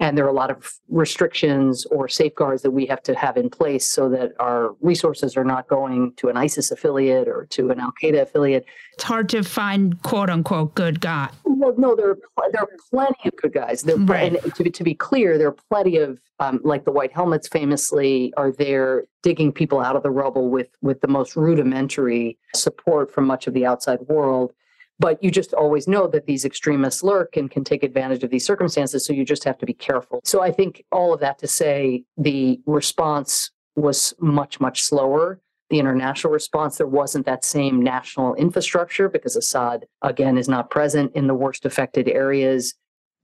And 0.00 0.18
there 0.18 0.24
are 0.24 0.28
a 0.28 0.34
lot 0.34 0.50
of 0.50 0.72
restrictions 0.88 1.86
or 1.86 2.08
safeguards 2.08 2.62
that 2.62 2.72
we 2.72 2.84
have 2.86 3.02
to 3.04 3.14
have 3.14 3.36
in 3.36 3.48
place 3.48 3.86
so 3.86 4.08
that 4.10 4.32
our 4.40 4.74
resources 4.80 5.36
are 5.36 5.44
not 5.44 5.68
going 5.68 6.12
to 6.16 6.28
an 6.28 6.36
ISIS 6.36 6.72
affiliate 6.72 7.28
or 7.28 7.46
to 7.50 7.70
an 7.70 7.78
Al 7.78 7.92
Qaeda 8.02 8.22
affiliate. 8.22 8.66
It's 8.94 9.04
hard 9.04 9.28
to 9.30 9.42
find 9.44 10.02
quote 10.02 10.30
unquote 10.30 10.74
good 10.74 11.00
guy. 11.00 11.30
Well, 11.44 11.74
no, 11.78 11.94
there 11.94 12.10
are 12.10 12.16
pl- 12.16 12.50
there 12.52 12.62
are 12.62 12.70
plenty 12.90 13.28
of 13.28 13.36
good 13.36 13.54
guys. 13.54 13.82
There, 13.82 13.96
Right. 13.96 14.34
And 14.34 14.54
to 14.54 14.64
be, 14.64 14.70
to 14.70 14.84
be 14.84 14.94
clear, 14.94 15.38
there 15.38 15.48
are 15.48 15.56
plenty 15.70 15.96
of 15.98 16.20
um, 16.40 16.60
like 16.64 16.84
the 16.84 16.92
White 16.92 17.12
Helmets 17.12 17.48
famously 17.48 18.34
are 18.36 18.50
there 18.50 19.04
digging 19.22 19.52
people 19.52 19.80
out 19.80 19.96
of 19.96 20.02
the 20.02 20.10
rubble 20.10 20.50
with 20.50 20.68
with 20.82 21.00
the 21.00 21.08
most 21.08 21.36
rudimentary 21.36 22.38
support 22.54 23.12
from 23.12 23.26
much 23.26 23.46
of 23.46 23.54
the 23.54 23.64
outside 23.64 24.00
world. 24.08 24.52
But 24.98 25.22
you 25.22 25.30
just 25.30 25.52
always 25.54 25.88
know 25.88 26.06
that 26.08 26.26
these 26.26 26.44
extremists 26.44 27.02
lurk 27.02 27.36
and 27.36 27.50
can 27.50 27.64
take 27.64 27.82
advantage 27.82 28.22
of 28.22 28.30
these 28.30 28.46
circumstances. 28.46 29.04
So 29.04 29.12
you 29.12 29.24
just 29.24 29.44
have 29.44 29.58
to 29.58 29.66
be 29.66 29.74
careful. 29.74 30.20
So 30.24 30.40
I 30.40 30.52
think 30.52 30.84
all 30.92 31.12
of 31.12 31.20
that 31.20 31.38
to 31.38 31.48
say 31.48 32.04
the 32.16 32.60
response 32.66 33.50
was 33.76 34.14
much, 34.20 34.60
much 34.60 34.82
slower. 34.82 35.40
The 35.70 35.80
international 35.80 36.32
response, 36.32 36.76
there 36.76 36.86
wasn't 36.86 37.26
that 37.26 37.44
same 37.44 37.82
national 37.82 38.34
infrastructure 38.34 39.08
because 39.08 39.34
Assad, 39.34 39.86
again, 40.02 40.38
is 40.38 40.48
not 40.48 40.70
present 40.70 41.10
in 41.16 41.26
the 41.26 41.34
worst 41.34 41.64
affected 41.64 42.08
areas. 42.08 42.74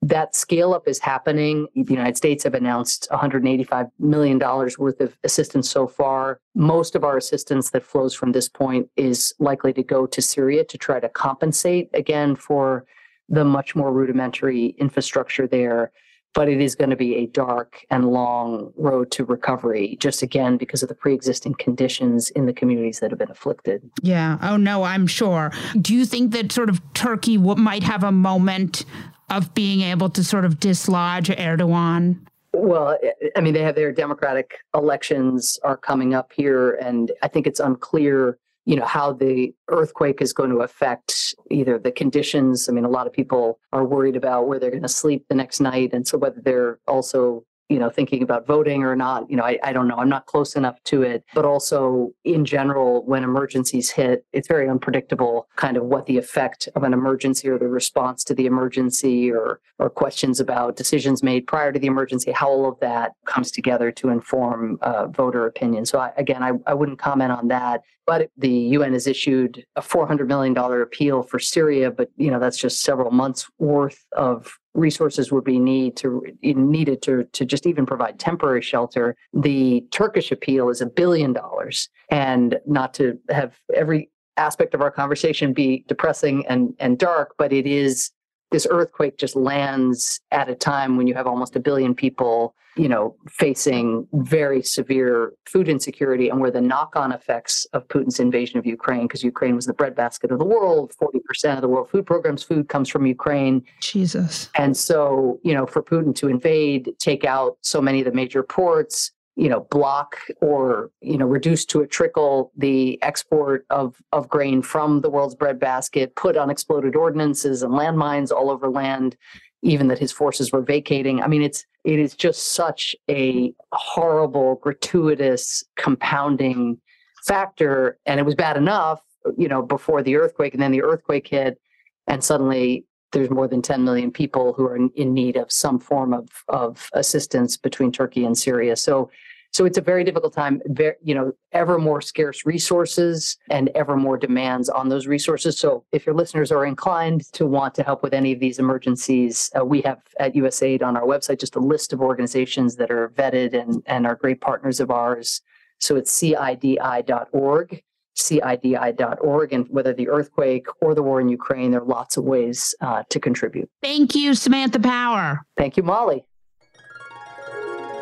That 0.03 0.35
scale 0.35 0.73
up 0.73 0.89
is 0.89 0.99
happening. 0.99 1.67
The 1.75 1.93
United 1.93 2.17
States 2.17 2.45
have 2.45 2.55
announced 2.55 3.07
$185 3.11 3.91
million 3.99 4.39
worth 4.39 5.01
of 5.01 5.17
assistance 5.25 5.69
so 5.69 5.87
far. 5.87 6.41
Most 6.55 6.95
of 6.97 7.05
our 7.05 7.19
assistance 7.19 7.71
that 7.71 7.85
flows 7.85 8.15
from 8.15 8.33
this 8.33 8.49
point 8.49 8.89
is 8.97 9.35
likely 9.39 9.75
to 9.75 9.83
go 9.83 10.07
to 10.07 10.23
Syria 10.23 10.65
to 10.65 10.79
try 10.79 11.01
to 11.01 11.09
compensate 11.09 11.91
again 11.93 12.35
for 12.35 12.87
the 13.29 13.45
much 13.45 13.77
more 13.77 13.93
rudimentary 13.93 14.75
infrastructure 14.79 15.47
there 15.47 15.93
but 16.35 16.49
it 16.49 16.61
is 16.61 16.75
going 16.75 16.91
to 16.91 16.97
be 16.97 17.17
a 17.17 17.27
dark 17.27 17.85
and 17.91 18.11
long 18.11 18.73
road 18.77 19.11
to 19.13 19.25
recovery, 19.25 19.97
just 20.01 20.23
again 20.23 20.57
because 20.57 20.83
of 20.83 20.89
the 20.89 20.95
pre 20.95 21.15
existing 21.15 21.55
conditions 21.55 22.31
in 22.31 22.47
the 22.47 22.53
communities 22.53 23.01
that 23.01 23.11
have 23.11 23.19
been 23.19 23.31
afflicted. 23.31 23.83
Yeah. 24.03 24.39
Oh, 24.43 24.57
no, 24.57 24.85
I'm 24.85 25.07
sure. 25.07 25.53
Do 25.81 25.95
you 25.95 26.05
think 26.05 26.33
that 26.33 26.53
sort 26.53 26.69
of 26.69 26.81
Turkey 26.95 27.37
might 27.37 27.83
have 27.83 28.05
a 28.05 28.13
moment 28.13 28.85
of 29.31 29.55
being 29.55 29.81
able 29.83 30.11
to 30.11 30.25
sort 30.25 30.45
of 30.45 30.61
dislodge 30.61 31.29
Erdogan? 31.29 32.19
Well, 32.53 32.99
I 33.37 33.41
mean, 33.41 33.55
they 33.55 33.63
have 33.63 33.77
their 33.77 33.93
democratic 33.93 34.59
elections 34.75 35.59
are 35.63 35.77
coming 35.77 36.15
up 36.15 36.33
here, 36.33 36.73
and 36.73 37.13
I 37.23 37.29
think 37.29 37.47
it's 37.47 37.61
unclear 37.61 38.39
you 38.67 38.77
know 38.77 38.85
how 38.85 39.13
the 39.13 39.53
earthquake 39.69 40.21
is 40.21 40.33
going 40.33 40.51
to 40.51 40.59
affect 40.59 41.35
either 41.51 41.79
the 41.79 41.91
conditions 41.91 42.69
i 42.69 42.73
mean 42.73 42.85
a 42.85 42.89
lot 42.89 43.07
of 43.07 43.13
people 43.13 43.59
are 43.73 43.85
worried 43.85 44.17
about 44.17 44.47
where 44.47 44.59
they're 44.59 44.71
going 44.71 44.83
to 44.83 44.89
sleep 44.89 45.25
the 45.29 45.35
next 45.35 45.61
night 45.61 45.93
and 45.93 46.07
so 46.07 46.19
whether 46.19 46.41
they're 46.41 46.79
also 46.87 47.43
you 47.71 47.79
know 47.79 47.89
thinking 47.89 48.23
about 48.23 48.47
voting 48.47 48.83
or 48.83 48.95
not 48.97 49.31
you 49.31 49.37
know 49.37 49.45
I, 49.45 49.59
I 49.63 49.73
don't 49.73 49.89
know. 49.89 49.97
I'm 49.97 50.09
not 50.09 50.27
close 50.27 50.57
enough 50.57 50.83
to 50.85 51.03
it. 51.03 51.25
But 51.35 51.45
also 51.45 52.13
in 52.25 52.45
general 52.45 53.05
when 53.07 53.23
emergencies 53.25 53.91
hit 53.91 54.27
it's 54.33 54.49
very 54.49 54.69
unpredictable 54.69 55.49
kind 55.57 55.77
of 55.77 55.85
what 55.85 56.07
the 56.07 56.19
effect 56.19 56.69
of 56.75 56.83
an 56.83 56.93
emergency 56.93 57.49
or 57.49 57.59
the 57.59 57.69
response 57.69 58.25
to 58.25 58.35
the 58.35 58.47
emergency 58.47 59.31
or 59.31 59.61
or 59.79 59.89
questions 59.89 60.41
about 60.41 60.77
decisions 60.77 61.23
made 61.23 61.47
prior 61.47 61.73
to 61.73 61.79
the 61.79 61.87
emergency 61.87 62.33
how 62.33 62.49
all 62.49 62.69
of 62.69 62.79
that 62.81 63.13
comes 63.25 63.51
together 63.51 63.93
to 63.93 64.09
inform 64.09 64.79
uh, 64.83 65.07
voter 65.07 65.47
opinion. 65.47 65.87
So 65.87 66.01
I, 66.01 66.13
again 66.17 66.43
I, 66.43 66.53
I 66.67 66.75
wouldn't 66.75 66.99
comment 66.99 67.33
on 67.33 67.49
that. 67.49 67.83
But 68.07 68.31
the 68.37 68.51
UN 68.51 68.95
has 68.95 69.07
issued 69.07 69.65
a 69.77 69.81
$400 69.81 70.27
million 70.27 70.57
appeal 70.59 71.23
for 71.23 71.39
Syria, 71.39 71.93
but 71.93 72.11
you 72.17 72.31
know 72.31 72.41
that's 72.41 72.59
just 72.59 72.83
several 72.83 73.13
months 73.13 73.49
worth 73.59 74.05
of 74.17 74.59
resources 74.75 75.33
would 75.33 75.45
be 75.45 75.59
need 75.59 75.97
to 75.97 76.23
needed 76.43 77.03
to 77.03 77.25
to 77.33 77.45
just 77.45 77.67
even 77.67 77.87
provide 77.87 78.19
temporary 78.19 78.63
shelter. 78.63 79.17
The 79.33 79.85
Turkish 79.91 80.31
appeal 80.31 80.69
is 80.69 80.81
a 80.81 80.87
billion 80.87 81.33
dollars, 81.33 81.89
and 82.11 82.59
not 82.67 82.95
to 82.95 83.19
have 83.31 83.55
every 83.75 84.11
aspect 84.37 84.75
of 84.75 84.81
our 84.81 84.91
conversation 84.91 85.53
be 85.53 85.85
depressing 85.89 86.47
and 86.47 86.75
and 86.79 86.99
dark, 86.99 87.35
but 87.37 87.53
it 87.53 87.67
is 87.67 88.11
this 88.51 88.67
earthquake 88.71 89.17
just 89.17 89.37
lands 89.37 90.21
at 90.31 90.49
a 90.49 90.55
time 90.55 90.97
when 90.97 91.07
you 91.07 91.15
have 91.15 91.27
almost 91.27 91.57
a 91.57 91.61
billion 91.61 91.95
people 91.95 92.55
you 92.77 92.89
know 92.89 93.17
facing 93.29 94.07
very 94.13 94.63
severe 94.63 95.33
food 95.47 95.69
insecurity 95.69 96.29
and 96.29 96.41
where 96.41 96.51
the 96.51 96.61
knock-on 96.61 97.13
effects 97.13 97.65
of 97.73 97.87
putin's 97.89 98.21
invasion 98.21 98.59
of 98.59 98.67
ukraine 98.67 99.03
because 99.03 99.25
ukraine 99.25 99.57
was 99.57 99.67
the 99.67 99.75
breadbasket 99.75 100.31
of 100.31 100.39
the 100.39 100.45
world 100.45 100.93
40% 101.01 101.57
of 101.57 101.63
the 101.63 101.69
world 101.69 101.91
food 101.91 102.07
programs 102.07 102.43
food 102.43 102.69
comes 102.69 102.89
from 102.89 103.07
ukraine. 103.07 103.65
Jesus. 103.81 104.51
And 104.55 104.77
so 104.77 105.41
you 105.43 105.53
know 105.53 105.67
for 105.67 105.83
putin 105.83 106.15
to 106.17 106.29
invade 106.29 106.91
take 106.99 107.25
out 107.25 107.59
so 107.61 107.81
many 107.81 108.01
of 108.01 108.05
the 108.05 108.13
major 108.13 108.43
ports 108.43 109.13
you 109.41 109.49
know 109.49 109.61
block 109.71 110.19
or 110.43 110.91
you 111.01 111.17
know 111.17 111.25
reduce 111.25 111.65
to 111.65 111.81
a 111.81 111.87
trickle 111.87 112.53
the 112.59 113.03
export 113.03 113.65
of 113.71 113.97
of 114.13 114.29
grain 114.29 114.61
from 114.61 115.01
the 115.01 115.09
world's 115.09 115.35
breadbasket 115.35 116.15
put 116.15 116.37
unexploded 116.37 116.95
ordnances 116.95 117.63
and 117.63 117.73
landmines 117.73 118.31
all 118.31 118.51
over 118.51 118.69
land 118.69 119.17
even 119.63 119.89
that 119.89 119.99
his 119.99 120.13
forces 120.13 120.53
were 120.53 120.61
vacating 120.61 121.23
i 121.23 121.27
mean 121.27 121.41
it's 121.41 121.65
it 121.85 121.99
is 121.99 122.15
just 122.15 122.53
such 122.53 122.95
a 123.11 123.55
horrible 123.73 124.57
gratuitous 124.57 125.65
compounding 125.77 126.79
factor 127.25 127.99
and 128.05 128.21
it 128.21 128.27
was 128.27 128.35
bad 128.35 128.59
enough 128.59 129.01
you 129.39 129.49
know 129.49 129.63
before 129.63 130.03
the 130.03 130.17
earthquake 130.17 130.53
and 130.53 130.63
then 130.63 130.71
the 130.71 130.83
earthquake 130.83 131.27
hit 131.27 131.59
and 132.07 132.23
suddenly 132.23 132.85
there's 133.13 133.31
more 133.31 133.49
than 133.49 133.63
10 133.63 133.83
million 133.83 134.11
people 134.11 134.53
who 134.53 134.65
are 134.65 134.77
in, 134.77 134.91
in 134.95 135.13
need 135.13 135.37
of 135.37 135.51
some 135.51 135.81
form 135.81 136.13
of, 136.13 136.29
of 136.49 136.89
assistance 136.93 137.57
between 137.57 137.91
Turkey 137.91 138.25
and 138.25 138.39
Syria. 138.39 138.77
So 138.77 139.11
so 139.53 139.65
it's 139.65 139.79
a 139.79 139.83
very 139.83 140.05
difficult 140.05 140.33
time, 140.33 140.61
very, 140.67 140.95
you 141.03 141.15
know, 141.15 141.33
ever 141.53 141.79
more 141.79 142.01
scarce 142.01 142.47
resources 142.47 143.37
and 143.51 143.69
ever 143.75 143.97
more 143.97 144.17
demands 144.17 144.69
on 144.69 144.89
those 144.89 145.07
resources. 145.07 145.59
So 145.59 145.85
if 145.93 146.07
your 146.07 146.15
listeners 146.15 146.53
are 146.53 146.65
inclined 146.65 147.33
to 147.33 147.47
want 147.47 147.75
to 147.75 147.83
help 147.83 148.03
with 148.03 148.15
any 148.15 148.33
of 148.33 148.39
these 148.39 148.59
emergencies, 148.59 149.51
uh, 149.59 149.65
we 149.65 149.81
have 149.83 150.01
at 150.21 150.35
USAID 150.35 150.83
on 150.83 150.97
our 150.97 151.03
website 151.03 151.41
just 151.41 151.57
a 151.57 151.61
list 151.61 151.93
of 151.93 152.01
organizations 152.01 152.77
that 152.77 152.91
are 152.91 153.09
vetted 153.11 153.61
and, 153.61 153.83
and 153.87 154.07
are 154.07 154.15
great 154.15 154.41
partners 154.41 154.79
of 154.79 154.91
ours. 154.91 155.43
So 155.79 155.97
it's 155.97 156.13
cidi.org 156.13 157.83
cidi.org. 158.17 159.53
And 159.53 159.67
whether 159.71 159.95
the 159.95 160.09
earthquake 160.09 160.67
or 160.83 160.95
the 160.95 161.03
war 161.03 161.21
in 161.21 161.29
Ukraine, 161.29 161.71
there 161.71 161.81
are 161.81 161.87
lots 161.87 162.17
of 162.17 162.25
ways 162.25 162.75
uh, 162.81 163.03
to 163.09 163.19
contribute. 163.19 163.71
Thank 163.83 164.15
you, 164.15 164.35
Samantha 164.35 164.79
Power. 164.79 165.47
Thank 165.57 165.77
you, 165.77 165.83
Molly. 165.83 166.25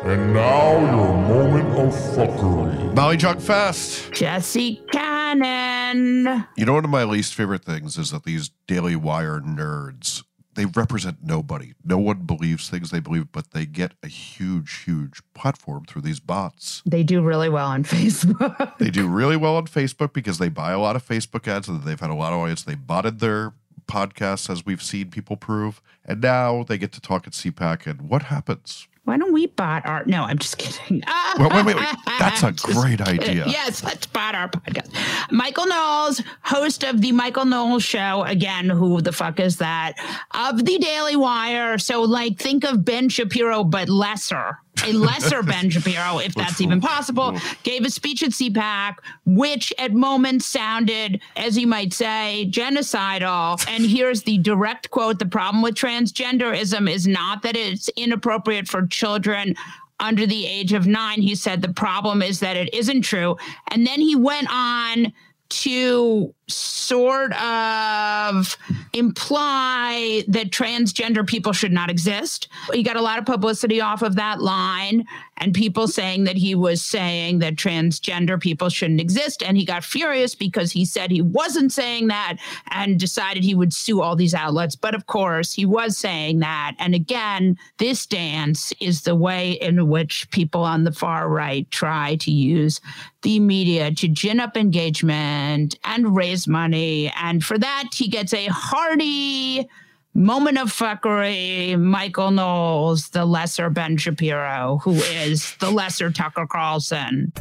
And 0.03 0.33
now 0.33 0.79
your 0.79 1.13
moment 1.13 1.69
of 1.77 1.93
fuckery. 1.93 2.95
Molly 2.95 3.17
Jong-Fast. 3.17 4.13
Jesse 4.13 4.81
Cannon. 4.93 6.45
You 6.55 6.65
know, 6.65 6.73
one 6.73 6.85
of 6.85 6.89
my 6.89 7.03
least 7.03 7.33
favorite 7.33 7.65
things 7.65 7.97
is 7.97 8.11
that 8.11 8.23
these 8.23 8.51
Daily 8.65 8.95
Wire 8.95 9.41
nerds, 9.41 10.23
they 10.55 10.65
represent 10.65 11.17
nobody. 11.21 11.73
No 11.83 11.97
one 11.97 12.19
believes 12.25 12.69
things 12.69 12.91
they 12.91 13.01
believe, 13.01 13.31
but 13.33 13.51
they 13.51 13.65
get 13.65 13.91
a 14.01 14.07
huge, 14.07 14.83
huge 14.85 15.21
platform 15.33 15.83
through 15.83 16.03
these 16.03 16.21
bots. 16.21 16.81
They 16.85 17.03
do 17.03 17.21
really 17.21 17.49
well 17.49 17.67
on 17.67 17.83
Facebook. 17.85 18.77
they 18.77 18.89
do 18.89 19.05
really 19.05 19.35
well 19.37 19.57
on 19.57 19.67
Facebook 19.67 20.13
because 20.13 20.37
they 20.37 20.49
buy 20.49 20.71
a 20.71 20.79
lot 20.79 20.95
of 20.95 21.05
Facebook 21.05 21.45
ads 21.45 21.67
and 21.67 21.83
they've 21.83 21.99
had 21.99 22.09
a 22.09 22.15
lot 22.15 22.31
of 22.31 22.39
audience. 22.39 22.63
They 22.63 22.75
botted 22.75 23.19
their 23.19 23.51
podcasts, 23.85 24.49
as 24.49 24.65
we've 24.65 24.83
seen 24.83 25.09
people 25.09 25.35
prove. 25.35 25.81
And 26.05 26.21
now 26.21 26.63
they 26.63 26.77
get 26.77 26.91
to 26.93 27.01
talk 27.01 27.27
at 27.27 27.33
CPAC. 27.33 27.85
And 27.85 28.03
what 28.03 28.23
happens? 28.23 28.87
Why 29.05 29.17
don't 29.17 29.33
we 29.33 29.47
bot 29.47 29.85
our? 29.85 30.05
No, 30.05 30.23
I'm 30.23 30.37
just 30.37 30.57
kidding. 30.57 31.01
wait, 31.39 31.53
wait, 31.53 31.65
wait, 31.65 31.75
wait. 31.75 31.87
That's 32.19 32.43
a 32.43 32.51
great 32.51 33.01
idea. 33.01 33.45
Yes, 33.47 33.83
let's 33.83 34.05
bot 34.05 34.35
our 34.35 34.49
podcast. 34.49 34.91
Michael 35.31 35.65
Knowles, 35.65 36.21
host 36.41 36.83
of 36.83 37.01
the 37.01 37.11
Michael 37.11 37.45
Knowles 37.45 37.83
Show. 37.83 38.23
Again, 38.23 38.69
who 38.69 39.01
the 39.01 39.11
fuck 39.11 39.39
is 39.39 39.57
that? 39.57 39.93
Of 40.31 40.63
the 40.65 40.77
Daily 40.77 41.15
Wire. 41.15 41.77
So, 41.77 42.01
like, 42.01 42.37
think 42.37 42.63
of 42.63 42.85
Ben 42.85 43.09
Shapiro, 43.09 43.63
but 43.63 43.89
lesser 43.89 44.59
a 44.85 44.93
lesser 44.93 45.43
Ben 45.43 45.69
Shapiro, 45.69 46.19
if 46.19 46.33
that's 46.35 46.61
even 46.61 46.81
possible, 46.81 47.37
gave 47.63 47.85
a 47.85 47.89
speech 47.89 48.23
at 48.23 48.31
CPAC, 48.31 48.95
which 49.25 49.73
at 49.77 49.93
moments 49.93 50.45
sounded, 50.45 51.21
as 51.35 51.57
you 51.57 51.67
might 51.67 51.93
say, 51.93 52.47
genocidal. 52.49 53.63
And 53.69 53.85
here's 53.85 54.23
the 54.23 54.37
direct 54.39 54.89
quote 54.91 55.19
The 55.19 55.25
problem 55.25 55.61
with 55.61 55.75
transgenderism 55.75 56.89
is 56.89 57.07
not 57.07 57.41
that 57.43 57.55
it's 57.55 57.89
inappropriate 57.89 58.67
for 58.67 58.85
children 58.87 59.55
under 59.99 60.25
the 60.25 60.45
age 60.45 60.73
of 60.73 60.87
nine. 60.87 61.21
He 61.21 61.35
said 61.35 61.61
the 61.61 61.73
problem 61.73 62.21
is 62.21 62.39
that 62.39 62.55
it 62.55 62.73
isn't 62.73 63.01
true. 63.01 63.37
And 63.67 63.85
then 63.85 63.99
he 63.99 64.15
went 64.15 64.47
on 64.49 65.13
to 65.49 66.33
sort 66.49 67.33
of 67.33 68.57
imply 68.93 70.23
that 70.27 70.51
transgender 70.51 71.25
people 71.25 71.53
should 71.53 71.71
not 71.71 71.89
exist. 71.89 72.47
He 72.73 72.83
got 72.83 72.95
a 72.95 73.01
lot 73.01 73.19
of 73.19 73.25
publicity 73.25 73.81
off 73.81 74.01
of 74.01 74.15
that 74.15 74.41
line 74.41 75.05
and 75.37 75.53
people 75.53 75.87
saying 75.87 76.25
that 76.25 76.35
he 76.35 76.53
was 76.53 76.81
saying 76.81 77.39
that 77.39 77.55
transgender 77.55 78.39
people 78.39 78.69
shouldn't 78.69 78.99
exist. 78.99 79.41
And 79.41 79.57
he 79.57 79.65
got 79.65 79.83
furious 79.83 80.35
because 80.35 80.71
he 80.71 80.85
said 80.85 81.11
he 81.11 81.21
wasn't 81.21 81.71
saying 81.71 82.07
that 82.07 82.37
and 82.71 82.99
decided 82.99 83.43
he 83.43 83.55
would 83.55 83.73
sue 83.73 84.01
all 84.01 84.15
these 84.15 84.33
outlets. 84.33 84.75
But 84.75 84.95
of 84.95 85.07
course, 85.07 85.53
he 85.53 85.65
was 85.65 85.97
saying 85.97 86.39
that. 86.39 86.75
And 86.79 86.93
again, 86.93 87.57
this 87.77 88.05
dance 88.05 88.73
is 88.81 89.03
the 89.03 89.15
way 89.15 89.53
in 89.53 89.87
which 89.87 90.29
people 90.31 90.63
on 90.63 90.83
the 90.83 90.91
far 90.91 91.29
right 91.29 91.69
try 91.71 92.15
to 92.17 92.31
use 92.31 92.81
the 93.21 93.39
media 93.39 93.91
to 93.91 94.07
gin 94.07 94.39
up 94.39 94.55
engagement 94.55 95.77
and 95.83 96.15
raise 96.15 96.38
money. 96.47 97.11
And 97.15 97.43
for 97.43 97.57
that, 97.57 97.89
he 97.93 98.07
gets 98.07 98.33
a 98.33 98.47
hearty 98.47 99.67
moment 100.13 100.57
of 100.57 100.71
fuckery. 100.71 101.79
Michael 101.79 102.31
Knowles, 102.31 103.09
the 103.09 103.25
lesser 103.25 103.69
Ben 103.69 103.97
Shapiro, 103.97 104.79
who 104.83 104.93
is 104.93 105.55
the 105.59 105.71
lesser 105.71 106.11
Tucker 106.11 106.47
Carlson. 106.47 107.31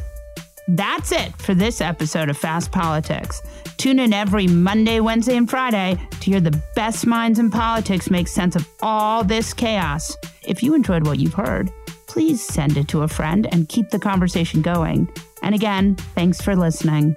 That's 0.69 1.13
it 1.13 1.35
for 1.39 1.55
this 1.55 1.81
episode 1.81 2.29
of 2.29 2.37
Fast 2.37 2.71
Politics. 2.71 3.43
Tune 3.79 3.99
in 3.99 4.13
every 4.13 4.47
Monday, 4.47 5.01
Wednesday, 5.01 5.37
and 5.37 5.49
Friday 5.49 5.99
to 6.11 6.31
hear 6.31 6.41
the 6.41 6.63
best 6.75 7.07
minds 7.07 7.39
in 7.39 7.51
politics 7.51 8.11
make 8.11 8.29
sense 8.29 8.55
of 8.55 8.69
all 8.83 9.25
this 9.25 9.55
chaos. 9.55 10.15
If 10.47 10.63
you 10.63 10.75
enjoyed 10.75 11.07
what 11.07 11.19
you've 11.19 11.33
heard, 11.33 11.71
please 12.07 12.45
send 12.45 12.77
it 12.77 12.89
to 12.89 13.03
a 13.03 13.09
friend 13.09 13.47
and 13.51 13.69
keep 13.69 13.89
the 13.91 13.99
conversation 13.99 14.61
going. 14.61 15.09
And 15.43 15.55
again, 15.55 15.95
thanks 16.15 16.43
for 16.43 16.55
listening. 16.55 17.17